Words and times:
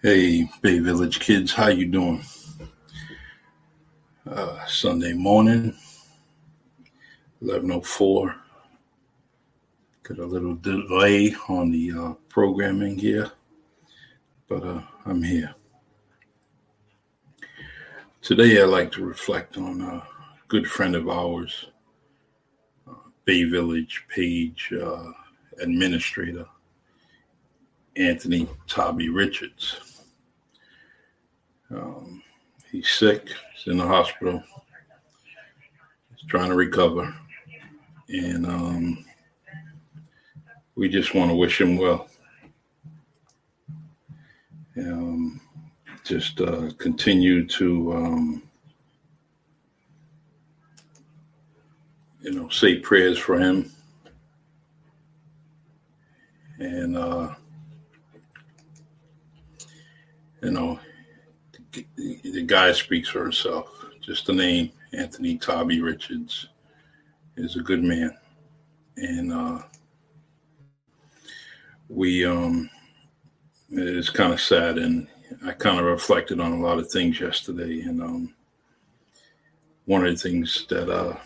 Hey, 0.00 0.48
Bay 0.62 0.78
Village 0.78 1.18
kids, 1.18 1.52
how 1.52 1.66
you 1.70 1.86
doing? 1.86 2.22
Uh, 4.30 4.64
Sunday 4.66 5.12
morning, 5.12 5.74
eleven 7.42 7.72
oh 7.72 7.80
four. 7.80 8.36
Got 10.04 10.20
a 10.20 10.24
little 10.24 10.54
delay 10.54 11.34
on 11.48 11.72
the 11.72 11.90
uh, 11.98 12.12
programming 12.28 12.96
here, 12.96 13.32
but 14.46 14.62
uh, 14.62 14.82
I'm 15.04 15.20
here. 15.20 15.52
Today, 18.22 18.62
I'd 18.62 18.66
like 18.66 18.92
to 18.92 19.04
reflect 19.04 19.58
on 19.58 19.80
a 19.80 20.06
good 20.46 20.68
friend 20.68 20.94
of 20.94 21.08
ours, 21.08 21.72
uh, 22.88 22.94
Bay 23.24 23.42
Village 23.42 24.04
page 24.08 24.72
uh, 24.80 25.10
administrator, 25.60 26.46
Anthony 27.98 28.48
Tobby 28.68 29.08
Richards. 29.08 30.04
Um, 31.70 32.22
he's 32.70 32.88
sick. 32.88 33.28
He's 33.54 33.72
in 33.72 33.78
the 33.78 33.86
hospital. 33.86 34.42
He's 36.10 36.28
trying 36.28 36.48
to 36.48 36.54
recover, 36.54 37.12
and 38.08 38.46
um, 38.46 39.04
we 40.76 40.88
just 40.88 41.14
want 41.14 41.30
to 41.30 41.34
wish 41.34 41.60
him 41.60 41.76
well. 41.76 42.08
Um, 44.76 45.40
just 46.04 46.40
uh, 46.40 46.70
continue 46.78 47.46
to, 47.48 47.92
um, 47.92 48.42
you 52.22 52.30
know, 52.30 52.48
say 52.48 52.76
prayers 52.76 53.18
for 53.18 53.38
him, 53.38 53.72
and 56.60 56.96
uh, 56.96 57.34
you 60.42 60.50
know, 60.50 60.78
the 61.72 62.42
guy 62.46 62.72
speaks 62.72 63.08
for 63.08 63.22
himself. 63.22 63.84
Just 64.00 64.26
the 64.26 64.32
name, 64.32 64.70
Anthony 64.92 65.36
Tobby 65.36 65.80
Richards, 65.82 66.48
is 67.36 67.56
a 67.56 67.60
good 67.60 67.82
man, 67.82 68.16
and 68.96 69.32
uh, 69.32 69.62
we 71.88 72.24
um, 72.24 72.70
it's 73.70 74.10
kind 74.10 74.32
of 74.32 74.40
sad, 74.40 74.78
and 74.78 75.08
I 75.44 75.52
kind 75.52 75.78
of 75.78 75.84
reflected 75.84 76.40
on 76.40 76.52
a 76.52 76.60
lot 76.60 76.78
of 76.78 76.90
things 76.90 77.20
yesterday, 77.20 77.80
and 77.82 78.02
um, 78.02 78.34
one 79.84 80.06
of 80.06 80.12
the 80.12 80.18
things 80.18 80.66
that 80.68 80.90
uh, 80.90 81.16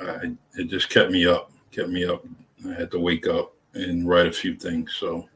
I, 0.00 0.32
it 0.56 0.68
just 0.68 0.90
kept 0.90 1.10
me 1.10 1.26
up, 1.26 1.50
kept 1.70 1.88
me 1.88 2.04
up. 2.04 2.24
I 2.68 2.72
had 2.72 2.90
to 2.92 3.00
wake 3.00 3.26
up 3.26 3.54
and 3.74 4.08
write 4.08 4.26
a 4.26 4.32
few 4.32 4.54
things, 4.54 4.94
so 4.98 5.28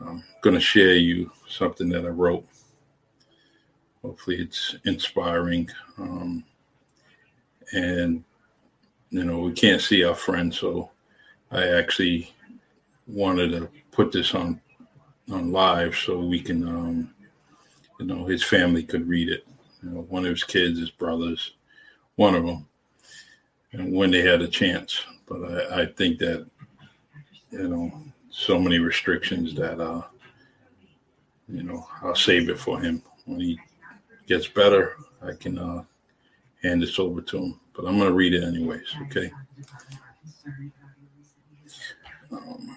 I'm 0.00 0.24
going 0.42 0.54
to 0.54 0.60
share 0.60 0.94
you 0.94 1.30
something 1.48 1.88
that 1.90 2.04
I 2.04 2.08
wrote. 2.08 2.46
Hopefully 4.02 4.36
it's 4.36 4.76
inspiring 4.84 5.68
um, 5.98 6.44
and 7.72 8.24
you 9.10 9.24
know 9.24 9.40
we 9.40 9.52
can't 9.52 9.80
see 9.80 10.04
our 10.04 10.14
friend 10.14 10.52
so 10.52 10.90
i 11.50 11.66
actually 11.66 12.32
wanted 13.06 13.50
to 13.50 13.68
put 13.90 14.12
this 14.12 14.34
on 14.34 14.60
on 15.30 15.52
live 15.52 15.94
so 15.94 16.18
we 16.18 16.40
can 16.40 16.66
um, 16.66 17.14
you 18.00 18.06
know 18.06 18.24
his 18.24 18.42
family 18.42 18.82
could 18.82 19.06
read 19.08 19.28
it. 19.28 19.46
You 19.82 19.90
know 19.90 20.00
one 20.02 20.24
of 20.24 20.30
his 20.30 20.44
kids 20.44 20.78
his 20.78 20.90
brothers 20.90 21.54
one 22.16 22.34
of 22.34 22.46
them 22.46 22.66
and 23.72 23.92
when 23.92 24.10
they 24.10 24.22
had 24.22 24.40
a 24.40 24.48
chance. 24.48 25.04
But 25.26 25.44
i, 25.44 25.82
I 25.82 25.86
think 25.86 26.18
that 26.20 26.46
you 27.50 27.68
know 27.68 27.92
so 28.38 28.58
many 28.58 28.78
restrictions 28.78 29.54
that 29.54 29.80
uh 29.80 30.02
you 31.48 31.62
know 31.62 31.86
i'll 32.02 32.14
save 32.14 32.48
it 32.48 32.58
for 32.58 32.80
him 32.80 33.02
when 33.28 33.40
he 33.40 33.58
gets 34.28 34.46
better, 34.46 34.96
I 35.22 35.32
can 35.32 35.58
uh, 35.58 35.82
hand 36.62 36.82
this 36.82 36.98
over 36.98 37.20
to 37.22 37.38
him. 37.38 37.60
But 37.74 37.86
I'm 37.86 37.98
going 37.98 38.08
to 38.08 38.14
read 38.14 38.34
it 38.34 38.44
anyways, 38.44 38.94
okay? 39.06 39.30
Um, 42.30 42.76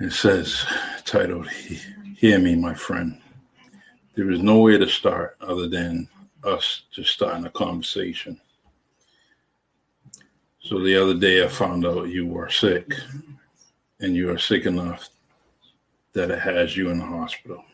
it 0.00 0.12
says, 0.12 0.64
titled, 1.04 1.48
Hear 1.48 2.38
Me, 2.38 2.56
My 2.56 2.74
Friend. 2.74 3.20
There 4.16 4.30
is 4.30 4.42
no 4.42 4.58
way 4.58 4.78
to 4.78 4.88
start 4.88 5.36
other 5.40 5.68
than 5.68 6.08
us 6.42 6.82
just 6.90 7.10
starting 7.10 7.44
a 7.44 7.50
conversation. 7.50 8.40
So 10.66 10.80
the 10.80 11.00
other 11.00 11.14
day 11.14 11.44
I 11.44 11.46
found 11.46 11.86
out 11.86 12.08
you 12.08 12.26
were 12.26 12.50
sick 12.50 12.92
and 14.00 14.16
you 14.16 14.32
are 14.32 14.38
sick 14.38 14.66
enough 14.66 15.10
that 16.12 16.28
it 16.28 16.40
has 16.40 16.76
you 16.76 16.90
in 16.90 16.98
the 16.98 17.04
hospital. 17.04 17.64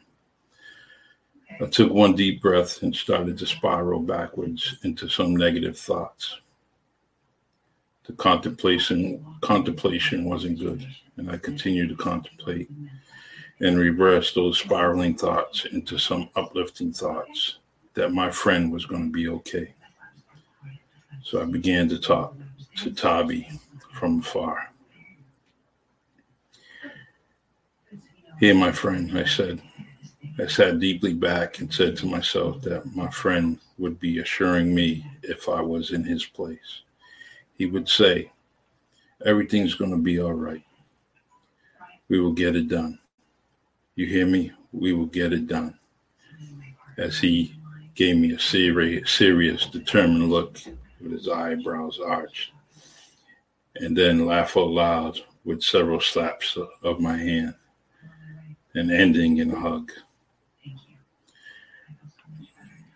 I 1.58 1.64
took 1.68 1.90
one 1.90 2.14
deep 2.14 2.42
breath 2.42 2.82
and 2.82 2.94
started 2.94 3.38
to 3.38 3.46
spiral 3.46 4.00
backwards 4.00 4.76
into 4.84 5.08
some 5.08 5.34
negative 5.34 5.78
thoughts. 5.78 6.38
The 8.04 8.12
contemplation 8.12 9.24
contemplation 9.40 10.26
wasn't 10.26 10.60
good, 10.60 10.86
and 11.16 11.30
I 11.30 11.38
continued 11.38 11.88
to 11.88 11.96
contemplate 11.96 12.70
and 13.60 13.78
reverse 13.78 14.34
those 14.34 14.58
spiraling 14.58 15.14
thoughts 15.14 15.64
into 15.64 15.96
some 15.96 16.28
uplifting 16.36 16.92
thoughts 16.92 17.56
that 17.94 18.12
my 18.12 18.30
friend 18.30 18.70
was 18.70 18.84
going 18.84 19.06
to 19.06 19.12
be 19.12 19.28
okay. 19.28 19.72
So 21.22 21.40
I 21.40 21.46
began 21.46 21.88
to 21.88 21.98
talk 21.98 22.36
to 22.76 22.90
Tabi 22.90 23.48
from 23.92 24.20
afar. 24.20 24.72
Hear, 28.40 28.54
my 28.54 28.72
friend, 28.72 29.16
I 29.16 29.24
said. 29.24 29.62
I 30.38 30.46
sat 30.46 30.80
deeply 30.80 31.12
back 31.12 31.60
and 31.60 31.72
said 31.72 31.96
to 31.98 32.06
myself 32.06 32.62
that 32.62 32.96
my 32.96 33.10
friend 33.10 33.58
would 33.78 34.00
be 34.00 34.18
assuring 34.18 34.74
me 34.74 35.06
if 35.22 35.48
I 35.48 35.60
was 35.60 35.92
in 35.92 36.02
his 36.02 36.24
place. 36.24 36.82
He 37.56 37.66
would 37.66 37.88
say, 37.88 38.32
Everything's 39.24 39.74
going 39.74 39.92
to 39.92 39.96
be 39.96 40.18
all 40.20 40.32
right. 40.32 40.64
We 42.08 42.20
will 42.20 42.32
get 42.32 42.56
it 42.56 42.68
done. 42.68 42.98
You 43.94 44.06
hear 44.06 44.26
me? 44.26 44.52
We 44.72 44.92
will 44.92 45.06
get 45.06 45.32
it 45.32 45.46
done. 45.46 45.78
As 46.98 47.20
he 47.20 47.54
gave 47.94 48.16
me 48.16 48.32
a 48.32 48.38
serious, 48.38 49.66
determined 49.66 50.30
look 50.30 50.58
with 51.00 51.12
his 51.12 51.28
eyebrows 51.28 52.00
arched, 52.04 52.52
and 53.76 53.96
then 53.96 54.26
laugh 54.26 54.56
out 54.56 54.70
loud 54.70 55.20
with 55.44 55.62
several 55.62 56.00
slaps 56.00 56.56
of 56.82 57.00
my 57.00 57.16
hand 57.16 57.54
and 58.74 58.90
ending 58.90 59.38
in 59.38 59.50
a 59.50 59.58
hug. 59.58 59.90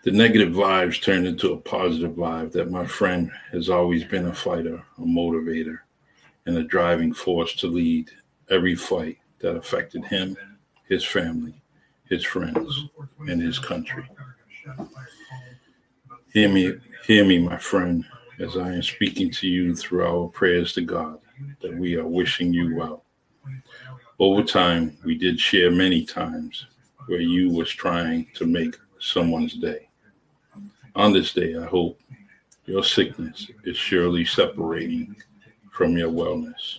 The 0.04 0.12
negative 0.12 0.54
vibes 0.54 1.02
turned 1.02 1.26
into 1.26 1.52
a 1.52 1.56
positive 1.56 2.12
vibe 2.12 2.52
that 2.52 2.70
my 2.70 2.86
friend 2.86 3.30
has 3.50 3.68
always 3.68 4.04
been 4.04 4.26
a 4.26 4.32
fighter, 4.32 4.82
a 4.98 5.00
motivator, 5.00 5.80
and 6.46 6.56
a 6.56 6.62
driving 6.62 7.12
force 7.12 7.56
to 7.56 7.66
lead 7.66 8.10
every 8.48 8.76
fight 8.76 9.18
that 9.40 9.56
affected 9.56 10.04
him, 10.04 10.36
his 10.88 11.04
family, 11.04 11.60
his 12.04 12.24
friends, 12.24 12.84
and 13.18 13.42
his 13.42 13.58
country. 13.58 14.08
Hear 16.32 16.50
me, 16.50 16.74
hear 17.04 17.24
me, 17.24 17.38
my 17.40 17.56
friend, 17.56 18.04
as 18.38 18.56
I 18.56 18.72
am 18.72 18.82
speaking 18.82 19.30
to 19.32 19.48
you 19.48 19.74
through 19.74 20.06
our 20.06 20.28
prayers 20.28 20.72
to 20.74 20.82
God 20.82 21.18
that 21.60 21.76
we 21.76 21.96
are 21.96 22.06
wishing 22.06 22.52
you 22.52 22.76
well. 22.76 23.04
Over 24.18 24.42
time, 24.42 24.96
we 25.04 25.16
did 25.16 25.38
share 25.38 25.70
many 25.70 26.04
times 26.04 26.66
where 27.06 27.20
you 27.20 27.50
was 27.50 27.70
trying 27.70 28.26
to 28.34 28.46
make 28.46 28.76
someone's 28.98 29.54
day. 29.54 29.88
On 30.94 31.12
this 31.12 31.32
day, 31.32 31.56
I 31.56 31.66
hope 31.66 32.00
your 32.64 32.82
sickness 32.82 33.50
is 33.64 33.76
surely 33.76 34.24
separating 34.24 35.14
from 35.70 35.96
your 35.96 36.10
wellness. 36.10 36.78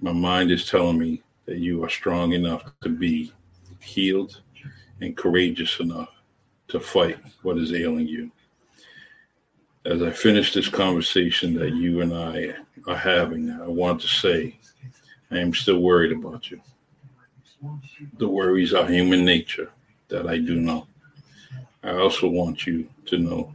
My 0.00 0.12
mind 0.12 0.50
is 0.50 0.68
telling 0.68 0.98
me 0.98 1.22
that 1.46 1.58
you 1.58 1.82
are 1.84 1.88
strong 1.88 2.32
enough 2.32 2.64
to 2.82 2.88
be 2.88 3.32
healed 3.80 4.42
and 5.00 5.16
courageous 5.16 5.80
enough 5.80 6.10
to 6.68 6.80
fight 6.80 7.18
what 7.42 7.56
is 7.56 7.72
ailing 7.72 8.06
you. 8.06 8.30
As 9.88 10.02
I 10.02 10.10
finish 10.10 10.52
this 10.52 10.68
conversation 10.68 11.54
that 11.54 11.72
you 11.72 12.02
and 12.02 12.12
I 12.12 12.52
are 12.86 12.94
having, 12.94 13.50
I 13.50 13.66
want 13.66 14.02
to 14.02 14.06
say 14.06 14.58
I 15.30 15.38
am 15.38 15.54
still 15.54 15.78
worried 15.78 16.12
about 16.12 16.50
you. 16.50 16.60
The 18.18 18.28
worries 18.28 18.74
are 18.74 18.86
human 18.86 19.24
nature, 19.24 19.70
that 20.08 20.28
I 20.28 20.36
do 20.36 20.56
know. 20.56 20.86
I 21.82 21.92
also 21.92 22.28
want 22.28 22.66
you 22.66 22.86
to 23.06 23.16
know 23.16 23.54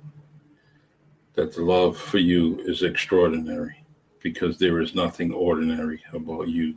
that 1.35 1.53
the 1.53 1.62
love 1.62 2.00
for 2.00 2.18
you 2.18 2.59
is 2.62 2.81
extraordinary 2.81 3.75
because 4.24 4.57
there 4.57 4.81
is 4.81 4.95
nothing 4.95 5.31
ordinary 5.31 6.01
about 6.13 6.47
you 6.47 6.74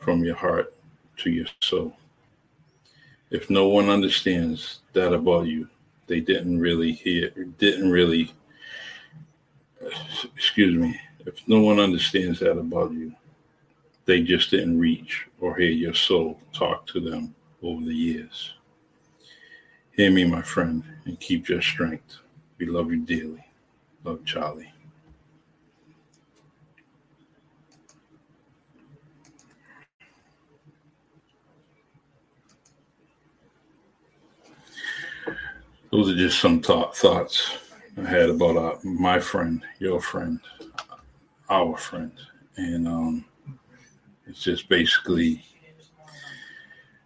from 0.00 0.22
your 0.22 0.36
heart 0.36 0.74
to 1.16 1.30
your 1.30 1.46
soul. 1.60 1.96
If 3.30 3.48
no 3.48 3.68
one 3.68 3.88
understands 3.88 4.80
that 4.92 5.14
about 5.14 5.46
you, 5.46 5.66
they 6.08 6.20
didn't 6.20 6.60
really 6.60 6.92
hear, 6.92 7.30
didn't 7.56 7.90
really, 7.90 8.34
excuse 10.34 10.76
me, 10.76 11.00
If 11.26 11.46
no 11.46 11.60
one 11.60 11.78
understands 11.78 12.40
that 12.40 12.58
about 12.58 12.92
you, 12.92 13.14
they 14.04 14.22
just 14.22 14.50
didn't 14.50 14.78
reach 14.78 15.26
or 15.40 15.56
hear 15.56 15.70
your 15.70 15.94
soul 15.94 16.40
talk 16.52 16.86
to 16.88 17.00
them 17.00 17.34
over 17.62 17.84
the 17.84 17.94
years. 17.94 18.54
Hear 19.92 20.10
me, 20.10 20.24
my 20.24 20.42
friend, 20.42 20.82
and 21.04 21.20
keep 21.20 21.48
your 21.48 21.62
strength. 21.62 22.16
We 22.58 22.66
love 22.66 22.90
you 22.90 23.00
dearly. 23.00 23.44
Love, 24.04 24.24
Charlie. 24.24 24.72
Those 35.92 36.10
are 36.10 36.16
just 36.16 36.40
some 36.40 36.62
thought, 36.62 36.96
thoughts 36.96 37.69
I 37.96 38.08
had 38.08 38.30
about 38.30 38.56
uh, 38.56 38.76
my 38.84 39.18
friend, 39.18 39.62
your 39.78 40.00
friend, 40.00 40.40
our 41.48 41.76
friend, 41.76 42.12
and 42.56 42.86
um, 42.86 43.24
it's 44.26 44.42
just 44.42 44.68
basically 44.68 45.44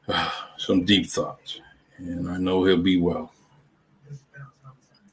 uh, 0.09 0.31
some 0.59 0.85
deep 0.85 1.07
thoughts. 1.07 1.61
And 1.99 2.29
I 2.29 2.37
know 2.37 2.65
he'll 2.65 2.77
be 2.77 3.01
well. 3.01 3.33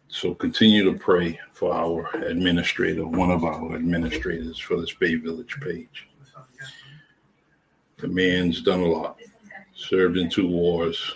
So 0.07 0.35
continue 0.35 0.83
to 0.91 0.99
pray 0.99 1.39
for 1.53 1.73
our 1.73 2.09
administrator, 2.17 3.07
one 3.07 3.31
of 3.31 3.45
our 3.45 3.75
administrators 3.75 4.59
for 4.59 4.79
this 4.79 4.93
Bay 4.93 5.15
Village 5.15 5.57
page. 5.61 6.09
The 7.97 8.07
man's 8.07 8.61
done 8.61 8.81
a 8.81 8.85
lot, 8.85 9.19
served 9.73 10.17
in 10.17 10.29
two 10.29 10.47
wars, 10.47 11.15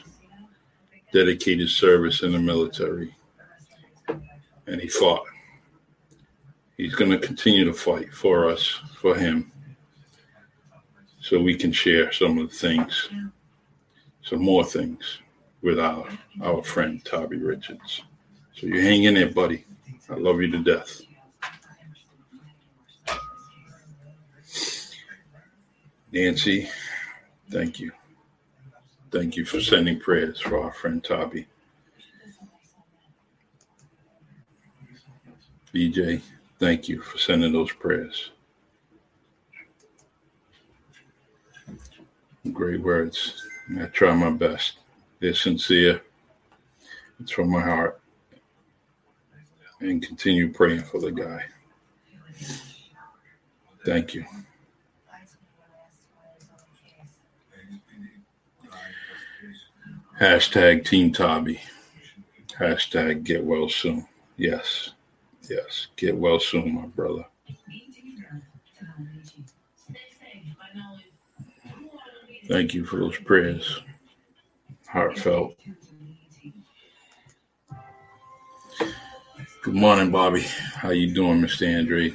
dedicated 1.12 1.70
service 1.70 2.24
in 2.24 2.32
the 2.32 2.40
military, 2.40 3.14
and 4.68 4.82
he 4.82 4.88
fought. 4.88 5.26
He's 6.78 6.96
going 6.96 7.12
to 7.12 7.18
continue 7.18 7.64
to 7.66 7.74
fight 7.74 8.14
for 8.14 8.50
us, 8.50 8.80
for 9.00 9.16
him, 9.16 9.52
so 11.22 11.40
we 11.40 11.56
can 11.56 11.72
share 11.72 12.12
some 12.12 12.38
of 12.38 12.50
the 12.50 12.56
things, 12.56 13.10
some 14.22 14.42
more 14.42 14.64
things 14.64 15.20
with 15.62 15.80
our, 15.80 16.08
our 16.44 16.62
friend 16.62 17.04
Toby 17.04 17.38
Richards. 17.38 18.02
So 18.54 18.68
you 18.68 18.82
hang 18.82 19.04
in 19.04 19.16
there, 19.16 19.32
buddy. 19.32 19.66
I 20.10 20.16
love 20.16 20.42
you 20.42 20.52
to 20.52 20.60
death. 20.60 21.02
Nancy, 26.12 26.70
thank 27.50 27.80
you. 27.80 27.92
Thank 29.12 29.36
you 29.36 29.46
for 29.46 29.60
sending 29.60 30.00
prayers 30.00 30.40
for 30.40 30.62
our 30.62 30.72
friend 30.72 31.04
Toby. 31.04 31.48
BJ, 35.76 36.22
thank 36.58 36.88
you 36.88 37.02
for 37.02 37.18
sending 37.18 37.52
those 37.52 37.74
prayers. 37.74 38.32
Great 42.54 42.82
words. 42.82 43.46
I 43.78 43.88
try 43.88 44.16
my 44.16 44.30
best. 44.30 44.78
They're 45.20 45.34
sincere. 45.34 46.02
It's 47.20 47.32
from 47.32 47.50
my 47.50 47.60
heart. 47.60 48.00
And 49.82 50.02
continue 50.02 50.54
praying 50.54 50.84
for 50.84 51.02
the 51.02 51.12
guy. 51.12 51.44
Thank 53.86 54.14
you. 54.14 54.24
Hashtag 60.22 60.86
Team 60.86 61.12
Toby. 61.12 61.60
Hashtag 62.58 63.26
get 63.26 63.44
well 63.44 63.68
soon. 63.68 64.08
Yes. 64.38 64.95
Yes. 65.50 65.88
Get 65.96 66.18
well 66.18 66.40
soon, 66.40 66.76
my 66.76 66.88
brother. 66.88 67.26
Thank 72.48 72.74
you 72.74 72.86
for 72.86 72.98
those 72.98 73.18
prayers. 73.18 73.82
Heartfelt. 74.88 75.56
Good 79.62 79.74
morning, 79.74 80.12
Bobby. 80.12 80.42
How 80.76 80.92
you 80.92 81.14
doing, 81.14 81.42
Mr. 81.42 81.78
Andre? 81.78 82.14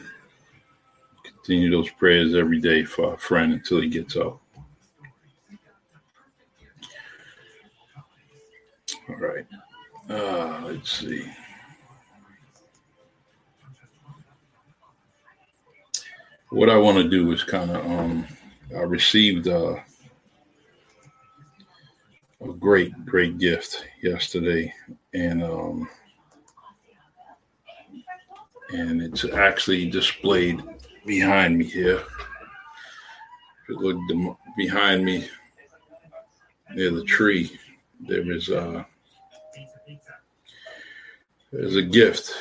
Continue 1.25 1.71
those 1.71 1.91
prayers 1.91 2.35
every 2.35 2.61
day 2.61 2.85
for 2.85 3.11
our 3.11 3.19
friend 3.19 3.53
until 3.53 3.81
he 3.81 3.88
gets 3.88 4.17
up. 4.17 4.41
All 9.09 9.17
right. 9.17 9.47
Uh, 10.09 10.61
let's 10.65 10.93
see. 10.93 11.29
What 16.50 16.69
I 16.69 16.76
want 16.76 16.99
to 16.99 17.08
do 17.08 17.31
is 17.31 17.44
kind 17.44 17.70
of, 17.70 17.87
um, 17.87 18.26
I 18.76 18.81
received 18.81 19.47
a 19.47 19.85
great, 22.58 22.93
great 23.06 23.38
gift 23.38 23.87
yesterday, 24.02 24.75
and 25.14 25.44
um, 25.44 25.88
and 28.70 29.00
it's 29.00 29.25
actually 29.25 29.88
displayed 29.91 30.61
behind 31.06 31.56
me 31.56 31.67
here. 31.67 32.02
If 33.62 33.69
you 33.69 33.79
look 33.79 34.37
behind 34.56 35.05
me 35.05 35.29
near 36.75 36.91
the 36.91 37.05
tree, 37.05 37.58
there 38.00 38.31
is 38.31 38.50
uh, 38.50 38.82
there's 41.53 41.76
a 41.76 41.82
gift 41.82 42.32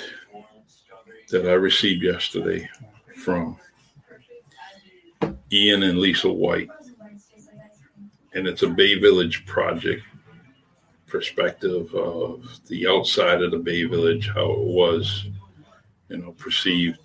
that 1.30 1.48
I 1.48 1.54
received 1.54 2.04
yesterday 2.04 2.68
from 3.16 3.58
Ian 5.52 5.84
and 5.84 6.00
Lisa 6.00 6.32
White. 6.32 6.70
And 8.34 8.48
it's 8.48 8.64
a 8.64 8.70
Bay 8.70 9.00
Village 9.00 9.46
project 9.46 10.04
perspective 11.08 11.94
of 11.96 12.46
the 12.68 12.88
outside 12.88 13.42
of 13.42 13.52
the 13.52 13.58
Bay 13.58 13.84
Village, 13.84 14.30
how 14.34 14.52
it 14.52 14.60
was, 14.60 15.26
you 16.10 16.18
know, 16.18 16.32
perceived 16.34 17.00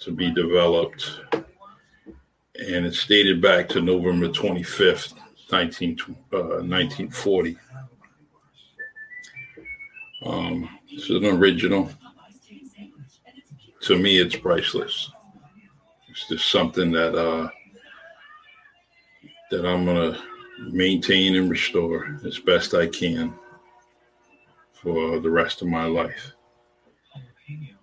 to 0.00 0.12
be 0.12 0.30
developed. 0.30 1.20
And 1.32 2.86
it's 2.86 3.06
dated 3.06 3.40
back 3.40 3.68
to 3.70 3.80
November 3.80 4.28
25th, 4.28 5.14
19, 5.50 5.96
uh, 6.32 6.38
1940. 6.60 7.56
Um, 10.24 10.68
it's 10.88 11.08
an 11.10 11.24
original. 11.24 11.90
To 13.82 13.98
me, 13.98 14.18
it's 14.18 14.36
priceless. 14.36 15.10
It's 16.12 16.28
just 16.28 16.50
something 16.50 16.92
that 16.92 17.18
uh, 17.18 17.48
that 19.50 19.64
I'm 19.64 19.86
gonna 19.86 20.22
maintain 20.58 21.36
and 21.36 21.50
restore 21.50 22.20
as 22.26 22.38
best 22.38 22.74
I 22.74 22.86
can 22.86 23.32
for 24.74 25.18
the 25.20 25.30
rest 25.30 25.62
of 25.62 25.68
my 25.68 25.86
life. 25.86 26.32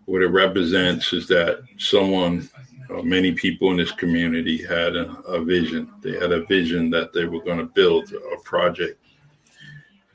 What 0.05 0.21
it 0.21 0.27
represents 0.27 1.11
is 1.11 1.27
that 1.29 1.63
someone, 1.79 2.47
uh, 2.91 3.01
many 3.01 3.31
people 3.31 3.71
in 3.71 3.77
this 3.77 3.91
community 3.93 4.63
had 4.63 4.95
a, 4.95 5.09
a 5.21 5.43
vision. 5.43 5.91
They 6.03 6.13
had 6.13 6.31
a 6.31 6.45
vision 6.45 6.91
that 6.91 7.11
they 7.13 7.25
were 7.25 7.41
going 7.41 7.57
to 7.57 7.65
build 7.65 8.13
a 8.13 8.39
project 8.43 9.03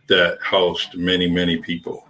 that 0.07 0.39
housed 0.41 0.97
many, 0.97 1.29
many 1.29 1.57
people 1.57 2.07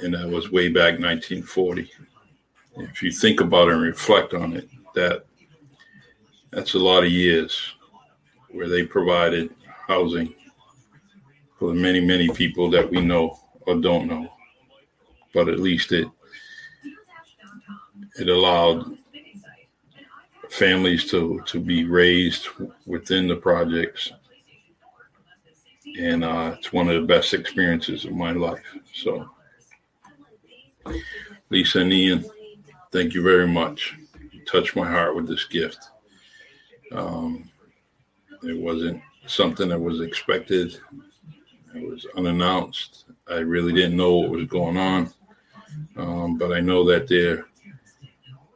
and 0.00 0.12
that 0.12 0.28
was 0.28 0.50
way 0.50 0.68
back 0.68 0.98
1940. 1.00 1.90
If 2.76 3.02
you 3.02 3.12
think 3.12 3.40
about 3.40 3.68
it 3.68 3.74
and 3.74 3.82
reflect 3.82 4.34
on 4.34 4.56
it, 4.56 4.68
that 4.94 5.24
that's 6.50 6.74
a 6.74 6.78
lot 6.78 7.04
of 7.04 7.10
years 7.10 7.74
where 8.50 8.68
they 8.68 8.84
provided 8.84 9.54
housing 9.86 10.34
for 11.58 11.68
the 11.68 11.74
many, 11.74 12.00
many 12.00 12.28
people 12.28 12.70
that 12.70 12.88
we 12.88 13.00
know 13.00 13.38
or 13.62 13.76
don't 13.76 14.06
know. 14.06 14.28
But 15.32 15.48
at 15.48 15.58
least 15.58 15.92
it 15.92 16.08
it 18.16 18.28
allowed 18.28 18.96
families 20.50 21.10
to 21.10 21.42
to 21.46 21.60
be 21.60 21.84
raised 21.84 22.48
within 22.86 23.26
the 23.26 23.36
projects. 23.36 24.12
And 25.98 26.24
uh, 26.24 26.54
it's 26.58 26.72
one 26.72 26.88
of 26.88 27.00
the 27.00 27.06
best 27.06 27.34
experiences 27.34 28.04
of 28.04 28.12
my 28.12 28.32
life. 28.32 28.64
So 28.92 29.28
Lisa 31.50 31.80
and 31.80 31.92
Ian, 31.92 32.24
thank 32.94 33.12
you 33.12 33.22
very 33.22 33.48
much. 33.48 33.96
You 34.30 34.44
touched 34.44 34.76
my 34.76 34.88
heart 34.88 35.16
with 35.16 35.26
this 35.26 35.44
gift. 35.46 35.90
Um, 36.92 37.50
it 38.44 38.56
wasn't 38.56 39.02
something 39.26 39.68
that 39.70 39.80
was 39.80 40.00
expected. 40.00 40.78
It 41.74 41.90
was 41.90 42.06
unannounced. 42.16 43.06
I 43.28 43.38
really 43.38 43.72
didn't 43.72 43.96
know 43.96 44.14
what 44.14 44.30
was 44.30 44.46
going 44.46 44.76
on, 44.76 45.12
um, 45.96 46.38
but 46.38 46.52
I 46.52 46.60
know 46.60 46.84
that 46.84 47.08
they're 47.08 47.46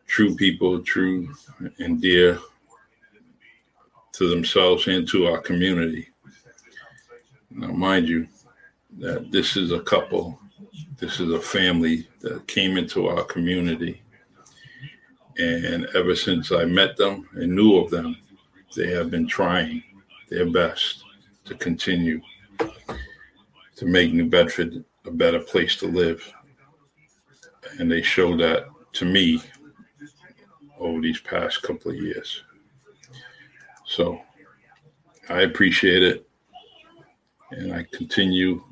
true 0.07 0.37
people, 0.37 0.83
true 0.83 1.35
and 1.81 2.01
dear 2.01 2.39
to 4.13 4.29
themselves 4.29 4.87
and 4.87 5.09
to 5.09 5.27
our 5.27 5.39
community. 5.39 6.11
Now, 7.51 7.73
mind 7.73 8.09
you, 8.09 8.29
that 8.99 9.33
this 9.33 9.57
is 9.57 9.73
a 9.73 9.81
couple 9.81 10.39
this 10.99 11.21
is 11.21 11.31
a 11.31 11.41
family 11.41 12.09
that 12.21 12.47
came 12.49 12.77
into 12.77 13.07
our 13.07 13.23
community 13.23 14.03
And 15.39 15.87
ever 15.95 16.17
since 16.17 16.51
I 16.51 16.65
met 16.65 16.97
them 16.97 17.29
and 17.35 17.55
knew 17.55 17.77
of 17.77 17.91
them, 17.91 18.17
they 18.75 18.91
have 18.91 19.11
been 19.11 19.27
trying 19.27 19.83
their 20.29 20.47
best 20.47 21.05
to 21.45 21.55
continue 21.55 22.21
to 23.77 23.87
make 23.87 24.13
New 24.13 24.29
Bedford 24.29 24.85
a 25.07 25.11
better 25.11 25.39
place 25.39 25.77
to 25.77 25.87
live. 25.87 26.33
And 27.79 27.91
they 27.91 28.03
show 28.03 28.37
that 28.37 28.67
to 28.95 29.05
me 29.05 29.41
over 30.79 31.01
these 31.01 31.21
past 31.21 31.63
couple 31.63 31.93
of 31.93 31.97
years. 31.97 32.43
So 33.87 34.21
I 35.29 35.43
appreciate 35.43 36.03
it. 36.03 36.29
And 37.51 37.73
I 37.73 37.87
continue, 37.93 38.63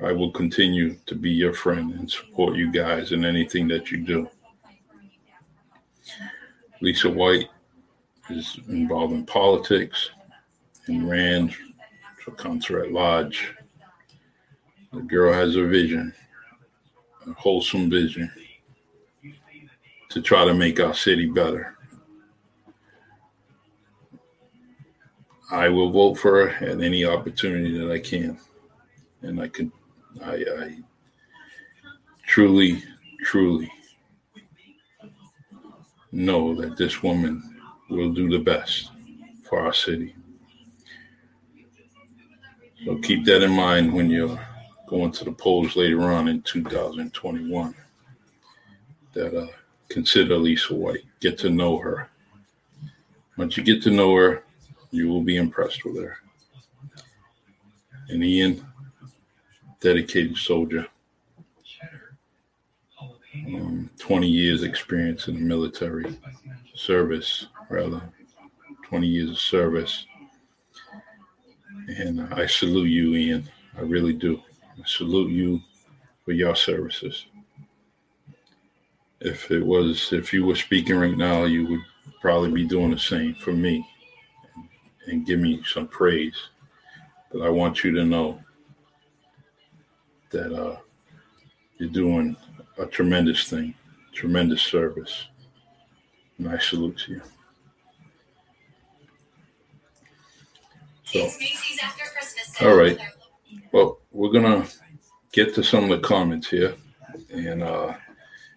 I 0.00 0.12
will 0.12 0.30
continue 0.32 0.96
to 1.06 1.14
be 1.14 1.30
your 1.30 1.54
friend 1.54 1.94
and 1.94 2.10
support 2.10 2.56
you 2.56 2.70
guys 2.70 3.12
in 3.12 3.24
anything 3.24 3.68
that 3.68 3.90
you 3.90 3.98
do. 3.98 4.28
Lisa 6.80 7.08
White 7.08 7.48
is 8.30 8.58
involved 8.68 9.14
in 9.14 9.24
politics 9.24 10.10
and 10.86 11.08
ran 11.08 11.54
for 12.22 12.32
council 12.32 12.80
at 12.80 12.92
large. 12.92 13.54
The 14.92 15.00
girl 15.00 15.32
has 15.32 15.56
a 15.56 15.64
vision, 15.64 16.12
a 17.26 17.32
wholesome 17.32 17.90
vision 17.90 18.30
to 20.10 20.20
try 20.20 20.44
to 20.44 20.54
make 20.54 20.80
our 20.80 20.94
city 20.94 21.26
better. 21.26 21.76
I 25.50 25.68
will 25.68 25.90
vote 25.90 26.14
for 26.14 26.48
her 26.48 26.66
at 26.66 26.80
any 26.80 27.04
opportunity 27.04 27.78
that 27.78 27.90
I 27.90 28.00
can. 28.00 28.38
And 29.22 29.40
I 29.40 29.48
can, 29.48 29.72
I, 30.24 30.34
I 30.34 30.78
truly, 32.26 32.82
truly 33.24 33.70
know 36.12 36.54
that 36.60 36.76
this 36.76 37.02
woman 37.02 37.42
will 37.90 38.12
do 38.12 38.28
the 38.28 38.38
best 38.38 38.90
for 39.48 39.60
our 39.60 39.72
city. 39.72 40.14
So 42.84 42.98
keep 42.98 43.24
that 43.24 43.42
in 43.42 43.52
mind 43.52 43.92
when 43.92 44.10
you're 44.10 44.38
going 44.86 45.12
to 45.12 45.24
the 45.24 45.32
polls 45.32 45.76
later 45.76 46.02
on 46.02 46.28
in 46.28 46.42
2021. 46.42 47.74
That 49.14 49.36
uh, 49.36 49.48
consider 49.88 50.36
Lisa 50.36 50.74
White, 50.74 51.04
get 51.20 51.38
to 51.38 51.50
know 51.50 51.78
her. 51.78 52.08
Once 53.36 53.56
you 53.56 53.62
get 53.62 53.82
to 53.82 53.90
know 53.90 54.14
her, 54.14 54.44
you 54.90 55.08
will 55.08 55.22
be 55.22 55.36
impressed 55.36 55.84
with 55.84 55.96
her. 55.96 56.18
And 58.08 58.22
Ian, 58.22 58.64
dedicated 59.80 60.36
soldier, 60.36 60.86
um, 63.46 63.90
20 63.98 64.28
years 64.28 64.62
experience 64.62 65.28
in 65.28 65.34
the 65.34 65.40
military 65.40 66.16
service, 66.74 67.46
rather, 67.68 68.02
20 68.84 69.06
years 69.06 69.30
of 69.30 69.38
service. 69.38 70.06
And 71.88 72.22
I 72.34 72.46
salute 72.46 72.88
you, 72.88 73.14
Ian. 73.14 73.48
I 73.76 73.82
really 73.82 74.12
do. 74.12 74.42
I 74.78 74.82
salute 74.86 75.30
you 75.30 75.60
for 76.24 76.32
your 76.32 76.56
services. 76.56 77.26
If 79.20 79.50
it 79.50 79.64
was, 79.64 80.12
if 80.12 80.32
you 80.32 80.44
were 80.44 80.56
speaking 80.56 80.96
right 80.96 81.16
now, 81.16 81.44
you 81.44 81.66
would 81.66 81.80
probably 82.20 82.50
be 82.50 82.66
doing 82.66 82.90
the 82.90 82.98
same 82.98 83.34
for 83.34 83.52
me 83.52 83.86
and, 84.54 84.68
and 85.06 85.26
give 85.26 85.40
me 85.40 85.62
some 85.64 85.88
praise. 85.88 86.36
But 87.32 87.42
I 87.42 87.48
want 87.48 87.82
you 87.84 87.92
to 87.92 88.04
know 88.04 88.40
that 90.30 90.52
uh, 90.52 90.76
you're 91.78 91.88
doing 91.88 92.36
a 92.78 92.86
tremendous 92.86 93.48
thing, 93.48 93.74
tremendous 94.12 94.62
service. 94.62 95.28
And 96.38 96.48
I 96.48 96.58
salute 96.58 97.06
you. 97.08 97.20
So, 101.04 101.28
all 102.62 102.74
right. 102.74 102.98
Well, 103.72 104.00
we're 104.12 104.30
gonna 104.30 104.66
get 105.32 105.54
to 105.54 105.62
some 105.62 105.84
of 105.84 105.90
the 105.90 106.06
comments 106.06 106.48
here, 106.48 106.74
and 107.32 107.62
uh, 107.62 107.94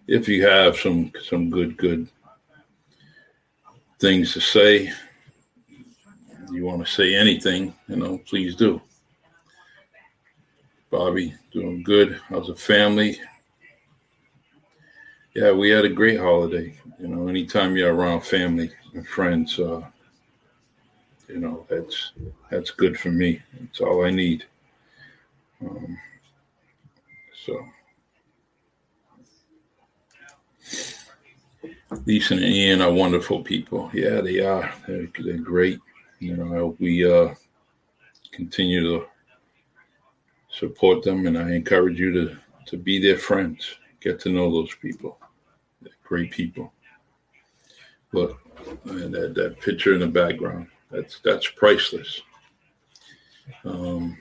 if 0.06 0.28
you 0.28 0.46
have 0.46 0.76
some 0.76 1.12
some 1.22 1.48
good 1.48 1.76
good 1.76 2.08
things 4.00 4.32
to 4.32 4.40
say, 4.40 4.92
you 6.50 6.64
want 6.64 6.84
to 6.84 6.90
say 6.90 7.14
anything, 7.14 7.72
you 7.86 7.96
know, 7.96 8.18
please 8.18 8.56
do. 8.56 8.80
Bobby, 10.90 11.34
doing 11.52 11.82
good. 11.84 12.20
How's 12.28 12.48
the 12.48 12.56
family? 12.56 13.20
Yeah, 15.40 15.52
we 15.52 15.70
had 15.70 15.86
a 15.86 15.88
great 15.88 16.20
holiday. 16.20 16.74
You 16.98 17.08
know, 17.08 17.26
anytime 17.26 17.74
you're 17.74 17.94
around 17.94 18.20
family 18.20 18.70
and 18.92 19.08
friends, 19.08 19.58
uh, 19.58 19.80
you 21.28 21.38
know, 21.38 21.64
that's 21.70 22.12
that's 22.50 22.70
good 22.70 23.00
for 23.00 23.10
me. 23.10 23.40
It's 23.62 23.80
all 23.80 24.04
I 24.04 24.10
need. 24.10 24.44
Um, 25.62 25.96
so, 27.42 27.64
Lisa 32.04 32.34
and 32.34 32.42
Ian 32.44 32.82
are 32.82 32.92
wonderful 32.92 33.42
people. 33.42 33.90
Yeah, 33.94 34.20
they 34.20 34.40
are. 34.40 34.70
They're, 34.86 35.08
they're 35.24 35.38
great. 35.38 35.80
You 36.18 36.36
know, 36.36 36.52
I 36.52 36.58
hope 36.58 36.78
we 36.78 37.10
uh, 37.10 37.34
continue 38.30 38.82
to 38.82 39.06
support 40.50 41.02
them, 41.02 41.26
and 41.26 41.38
I 41.38 41.52
encourage 41.54 41.98
you 41.98 42.12
to 42.12 42.36
to 42.66 42.76
be 42.76 43.00
their 43.00 43.16
friends. 43.16 43.78
Get 44.00 44.20
to 44.20 44.28
know 44.28 44.52
those 44.52 44.74
people. 44.74 45.16
Great 46.10 46.32
people. 46.32 46.72
Look, 48.12 48.36
that 48.84 49.32
that 49.36 49.60
picture 49.60 49.94
in 49.94 50.00
the 50.00 50.08
background. 50.08 50.66
That's 50.90 51.20
that's 51.20 51.48
priceless. 51.50 52.20
Um, 53.64 54.18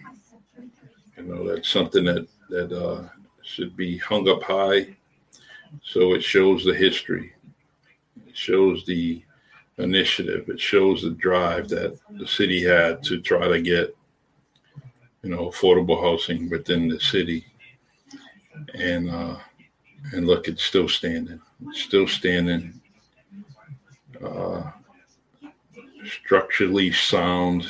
you 1.17 1.23
know, 1.23 1.47
that's 1.47 1.67
something 1.67 2.05
that 2.05 2.27
that 2.51 2.71
uh, 2.71 3.09
should 3.41 3.75
be 3.75 3.97
hung 3.97 4.29
up 4.29 4.43
high, 4.43 4.95
so 5.81 6.13
it 6.13 6.23
shows 6.23 6.63
the 6.63 6.75
history, 6.75 7.33
it 8.27 8.37
shows 8.37 8.85
the 8.85 9.23
initiative, 9.79 10.47
it 10.47 10.61
shows 10.61 11.01
the 11.01 11.09
drive 11.09 11.69
that 11.69 11.97
the 12.19 12.27
city 12.27 12.63
had 12.63 13.01
to 13.05 13.19
try 13.19 13.47
to 13.47 13.59
get, 13.59 13.97
you 15.23 15.31
know, 15.31 15.49
affordable 15.49 15.99
housing 15.99 16.51
within 16.51 16.87
the 16.87 16.99
city, 16.99 17.45
and 18.75 19.09
uh, 19.09 19.37
and 20.13 20.27
look, 20.27 20.47
it's 20.47 20.63
still 20.63 20.87
standing, 20.87 21.41
still 21.73 22.07
standing. 22.07 22.79
Uh, 24.23 24.71
structurally 26.05 26.91
sound 26.91 27.65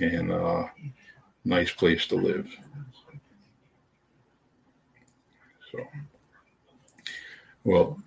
and 0.00 0.32
uh, 0.32 0.64
nice 1.44 1.72
place 1.72 2.06
to 2.06 2.16
live. 2.16 2.48
So, 5.70 5.78
well, 7.64 7.98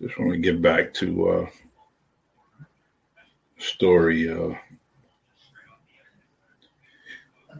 just 0.00 0.18
want 0.18 0.32
to 0.32 0.38
get 0.38 0.62
back 0.62 0.94
to 0.94 1.28
uh, 1.28 1.46
story. 3.58 4.30
Uh, 4.30 4.54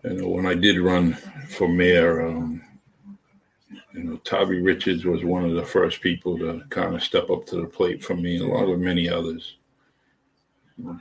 you 0.05 0.15
know, 0.15 0.29
when 0.29 0.47
I 0.47 0.55
did 0.55 0.81
run 0.81 1.15
for 1.49 1.69
mayor, 1.69 2.27
um, 2.27 2.63
you 3.93 4.05
know, 4.05 4.17
Tovie 4.19 4.65
Richards 4.65 5.05
was 5.05 5.25
one 5.25 5.45
of 5.45 5.55
the 5.55 5.65
first 5.65 6.01
people 6.01 6.39
to 6.39 6.63
kind 6.71 6.95
of 6.95 7.03
step 7.03 7.31
up 7.31 7.47
to 7.47 7.57
the 7.57 7.67
plate 7.67 8.05
for 8.05 8.15
me, 8.15 8.39
along 8.39 8.71
with 8.71 8.81
many 8.81 9.09
others. 9.09 9.57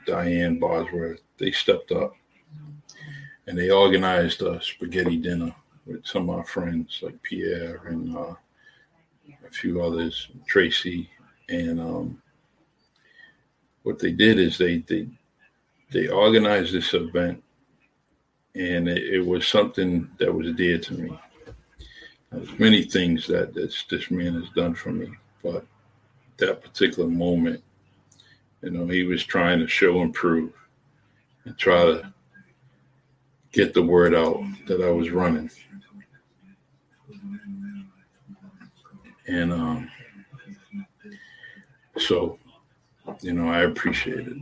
Diane 0.06 0.58
Bosworth, 0.58 1.20
they 1.38 1.52
stepped 1.52 1.92
up 1.92 2.14
and 3.46 3.56
they 3.56 3.70
organized 3.70 4.42
a 4.42 4.60
spaghetti 4.60 5.16
dinner 5.16 5.54
with 5.86 6.04
some 6.04 6.28
of 6.28 6.36
our 6.36 6.44
friends 6.44 7.00
like 7.02 7.20
Pierre 7.22 7.80
and 7.86 8.14
uh, 8.14 8.34
a 9.46 9.50
few 9.50 9.82
others, 9.82 10.28
Tracy, 10.46 11.08
and 11.48 11.80
um, 11.80 12.22
what 13.84 13.98
they 13.98 14.12
did 14.12 14.38
is 14.38 14.58
they 14.58 14.78
they 14.78 15.08
they 15.90 16.08
organized 16.08 16.74
this 16.74 16.92
event, 16.92 17.42
and 18.58 18.88
it, 18.88 19.14
it 19.14 19.24
was 19.24 19.46
something 19.46 20.10
that 20.18 20.34
was 20.34 20.52
dear 20.56 20.78
to 20.78 20.94
me. 20.94 21.18
There's 22.32 22.58
many 22.58 22.82
things 22.82 23.26
that 23.28 23.54
this, 23.54 23.84
this 23.88 24.10
man 24.10 24.34
has 24.34 24.50
done 24.50 24.74
for 24.74 24.90
me, 24.90 25.08
but 25.42 25.64
that 26.38 26.62
particular 26.62 27.08
moment, 27.08 27.62
you 28.62 28.70
know, 28.70 28.86
he 28.86 29.04
was 29.04 29.24
trying 29.24 29.60
to 29.60 29.68
show 29.68 30.00
and 30.00 30.12
prove 30.12 30.52
and 31.44 31.56
try 31.56 31.84
to 31.84 32.12
get 33.52 33.72
the 33.74 33.82
word 33.82 34.14
out 34.14 34.42
that 34.66 34.82
I 34.82 34.90
was 34.90 35.10
running. 35.10 35.50
And 39.28 39.52
um, 39.52 39.90
so, 41.96 42.38
you 43.20 43.34
know, 43.34 43.48
I 43.48 43.62
appreciate 43.62 44.26
it. 44.26 44.36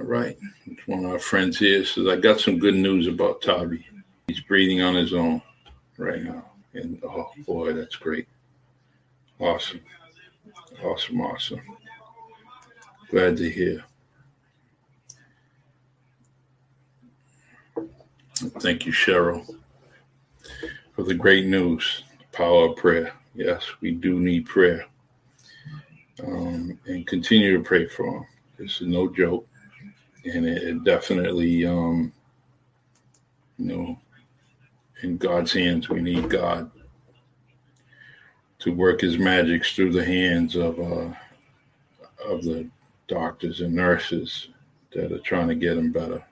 All 0.00 0.06
right. 0.06 0.38
One 0.86 1.04
of 1.04 1.10
our 1.10 1.18
friends 1.18 1.58
here 1.58 1.84
says, 1.84 2.08
I 2.08 2.16
got 2.16 2.40
some 2.40 2.58
good 2.58 2.74
news 2.74 3.06
about 3.06 3.42
Tovie. 3.42 3.84
He's 4.28 4.40
breathing 4.40 4.80
on 4.80 4.94
his 4.94 5.12
own 5.12 5.42
right 5.98 6.22
now. 6.22 6.42
And 6.72 7.02
oh 7.04 7.30
boy, 7.46 7.74
that's 7.74 7.96
great. 7.96 8.26
Awesome. 9.38 9.80
Awesome, 10.82 11.20
awesome. 11.20 11.60
Glad 13.10 13.36
to 13.38 13.50
hear. 13.50 13.84
Thank 18.60 18.86
you, 18.86 18.92
Cheryl, 18.92 19.54
for 20.92 21.02
the 21.02 21.14
great 21.14 21.44
news. 21.44 22.04
Power 22.32 22.70
of 22.70 22.76
prayer. 22.76 23.12
Yes, 23.34 23.66
we 23.82 23.90
do 23.90 24.18
need 24.18 24.46
prayer. 24.46 24.86
Um, 26.24 26.78
and 26.86 27.06
continue 27.06 27.58
to 27.58 27.62
pray 27.62 27.86
for 27.86 28.06
him. 28.06 28.26
This 28.58 28.80
is 28.80 28.86
no 28.86 29.08
joke. 29.08 29.46
And 30.24 30.46
it, 30.46 30.62
it 30.62 30.84
definitely, 30.84 31.66
um, 31.66 32.12
you 33.58 33.66
know, 33.66 33.98
in 35.02 35.16
God's 35.16 35.52
hands, 35.52 35.88
we 35.88 36.00
need 36.00 36.28
God 36.28 36.70
to 38.58 38.72
work 38.72 39.00
his 39.00 39.18
magics 39.18 39.74
through 39.74 39.92
the 39.92 40.04
hands 40.04 40.54
of 40.56 40.78
uh, 40.78 41.10
of 42.24 42.44
the 42.44 42.68
doctors 43.08 43.60
and 43.60 43.74
nurses 43.74 44.48
that 44.92 45.10
are 45.10 45.18
trying 45.20 45.48
to 45.48 45.54
get 45.54 45.74
them 45.74 45.90
better. 45.90 46.24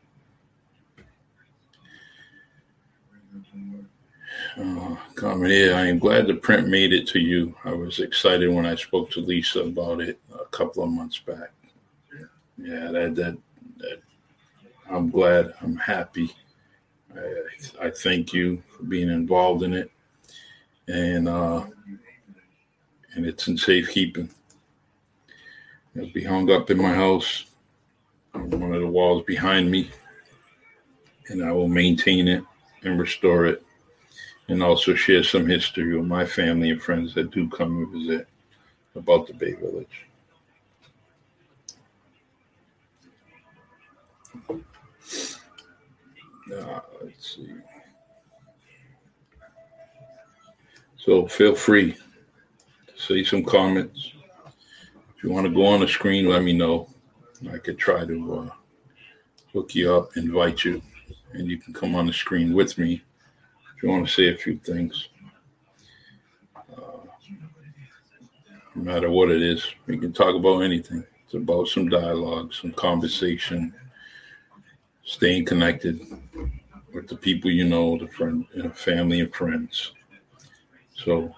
Uh, 4.56 4.96
here. 5.44 5.74
I 5.74 5.86
am 5.86 5.98
glad 5.98 6.26
the 6.26 6.34
print 6.34 6.68
made 6.68 6.92
it 6.92 7.06
to 7.08 7.18
you. 7.18 7.54
I 7.64 7.72
was 7.72 8.00
excited 8.00 8.52
when 8.52 8.66
I 8.66 8.74
spoke 8.74 9.10
to 9.12 9.20
Lisa 9.20 9.60
about 9.60 10.00
it 10.00 10.18
a 10.32 10.44
couple 10.46 10.82
of 10.82 10.90
months 10.90 11.18
back. 11.18 11.52
Yeah, 12.56 12.90
that, 12.90 13.14
that 13.14 13.38
I'm 14.90 15.10
glad. 15.10 15.52
I'm 15.60 15.76
happy. 15.76 16.30
I, 17.14 17.86
I 17.86 17.90
thank 17.90 18.32
you 18.32 18.62
for 18.76 18.84
being 18.84 19.08
involved 19.08 19.62
in 19.62 19.74
it, 19.74 19.90
and 20.86 21.28
uh, 21.28 21.64
and 23.14 23.26
it's 23.26 23.48
in 23.48 23.58
safekeeping. 23.58 24.30
It'll 25.94 26.12
be 26.12 26.24
hung 26.24 26.50
up 26.50 26.70
in 26.70 26.78
my 26.78 26.94
house 26.94 27.46
on 28.34 28.50
one 28.50 28.74
of 28.74 28.80
the 28.80 28.86
walls 28.86 29.24
behind 29.24 29.70
me, 29.70 29.90
and 31.28 31.44
I 31.44 31.52
will 31.52 31.68
maintain 31.68 32.28
it 32.28 32.44
and 32.82 33.00
restore 33.00 33.46
it 33.46 33.62
and 34.48 34.62
also 34.62 34.94
share 34.94 35.22
some 35.22 35.46
history 35.46 35.94
with 35.96 36.06
my 36.06 36.24
family 36.24 36.70
and 36.70 36.82
friends 36.82 37.14
that 37.14 37.30
do 37.30 37.48
come 37.50 37.78
and 37.78 37.88
visit 37.88 38.28
about 38.94 39.26
the 39.26 39.34
Bay 39.34 39.52
Village. 39.52 40.07
Uh, 46.54 46.80
let's 47.02 47.36
see. 47.36 47.54
So 50.96 51.26
feel 51.26 51.54
free 51.54 51.92
to 51.92 52.92
say 52.96 53.24
some 53.24 53.44
comments. 53.44 54.12
If 55.16 55.24
you 55.24 55.30
want 55.30 55.46
to 55.46 55.52
go 55.52 55.66
on 55.66 55.80
the 55.80 55.88
screen, 55.88 56.28
let 56.28 56.42
me 56.42 56.52
know. 56.52 56.88
I 57.52 57.58
could 57.58 57.78
try 57.78 58.04
to 58.04 58.34
uh, 58.34 58.50
hook 59.52 59.74
you 59.74 59.94
up, 59.94 60.16
invite 60.16 60.64
you, 60.64 60.82
and 61.32 61.48
you 61.48 61.58
can 61.58 61.72
come 61.72 61.94
on 61.94 62.06
the 62.06 62.12
screen 62.12 62.52
with 62.54 62.78
me 62.78 63.02
if 63.78 63.84
you 63.84 63.90
want 63.90 64.08
to 64.08 64.12
say 64.12 64.28
a 64.28 64.36
few 64.36 64.56
things, 64.56 65.08
uh, 66.76 66.98
no 68.74 68.82
matter 68.82 69.08
what 69.08 69.30
it 69.30 69.40
is, 69.40 69.64
we 69.86 69.96
can 69.96 70.12
talk 70.12 70.34
about 70.34 70.62
anything. 70.62 71.04
It's 71.24 71.34
about 71.34 71.68
some 71.68 71.88
dialogue, 71.88 72.52
some 72.52 72.72
conversation, 72.72 73.72
staying 75.08 75.46
connected 75.46 76.06
with 76.92 77.08
the 77.08 77.16
people 77.16 77.50
you 77.50 77.64
know, 77.64 77.96
the 77.96 78.06
friend, 78.08 78.44
you 78.54 78.62
know, 78.62 78.70
family 78.70 79.20
and 79.20 79.34
friends. 79.34 79.92
So 80.94 81.34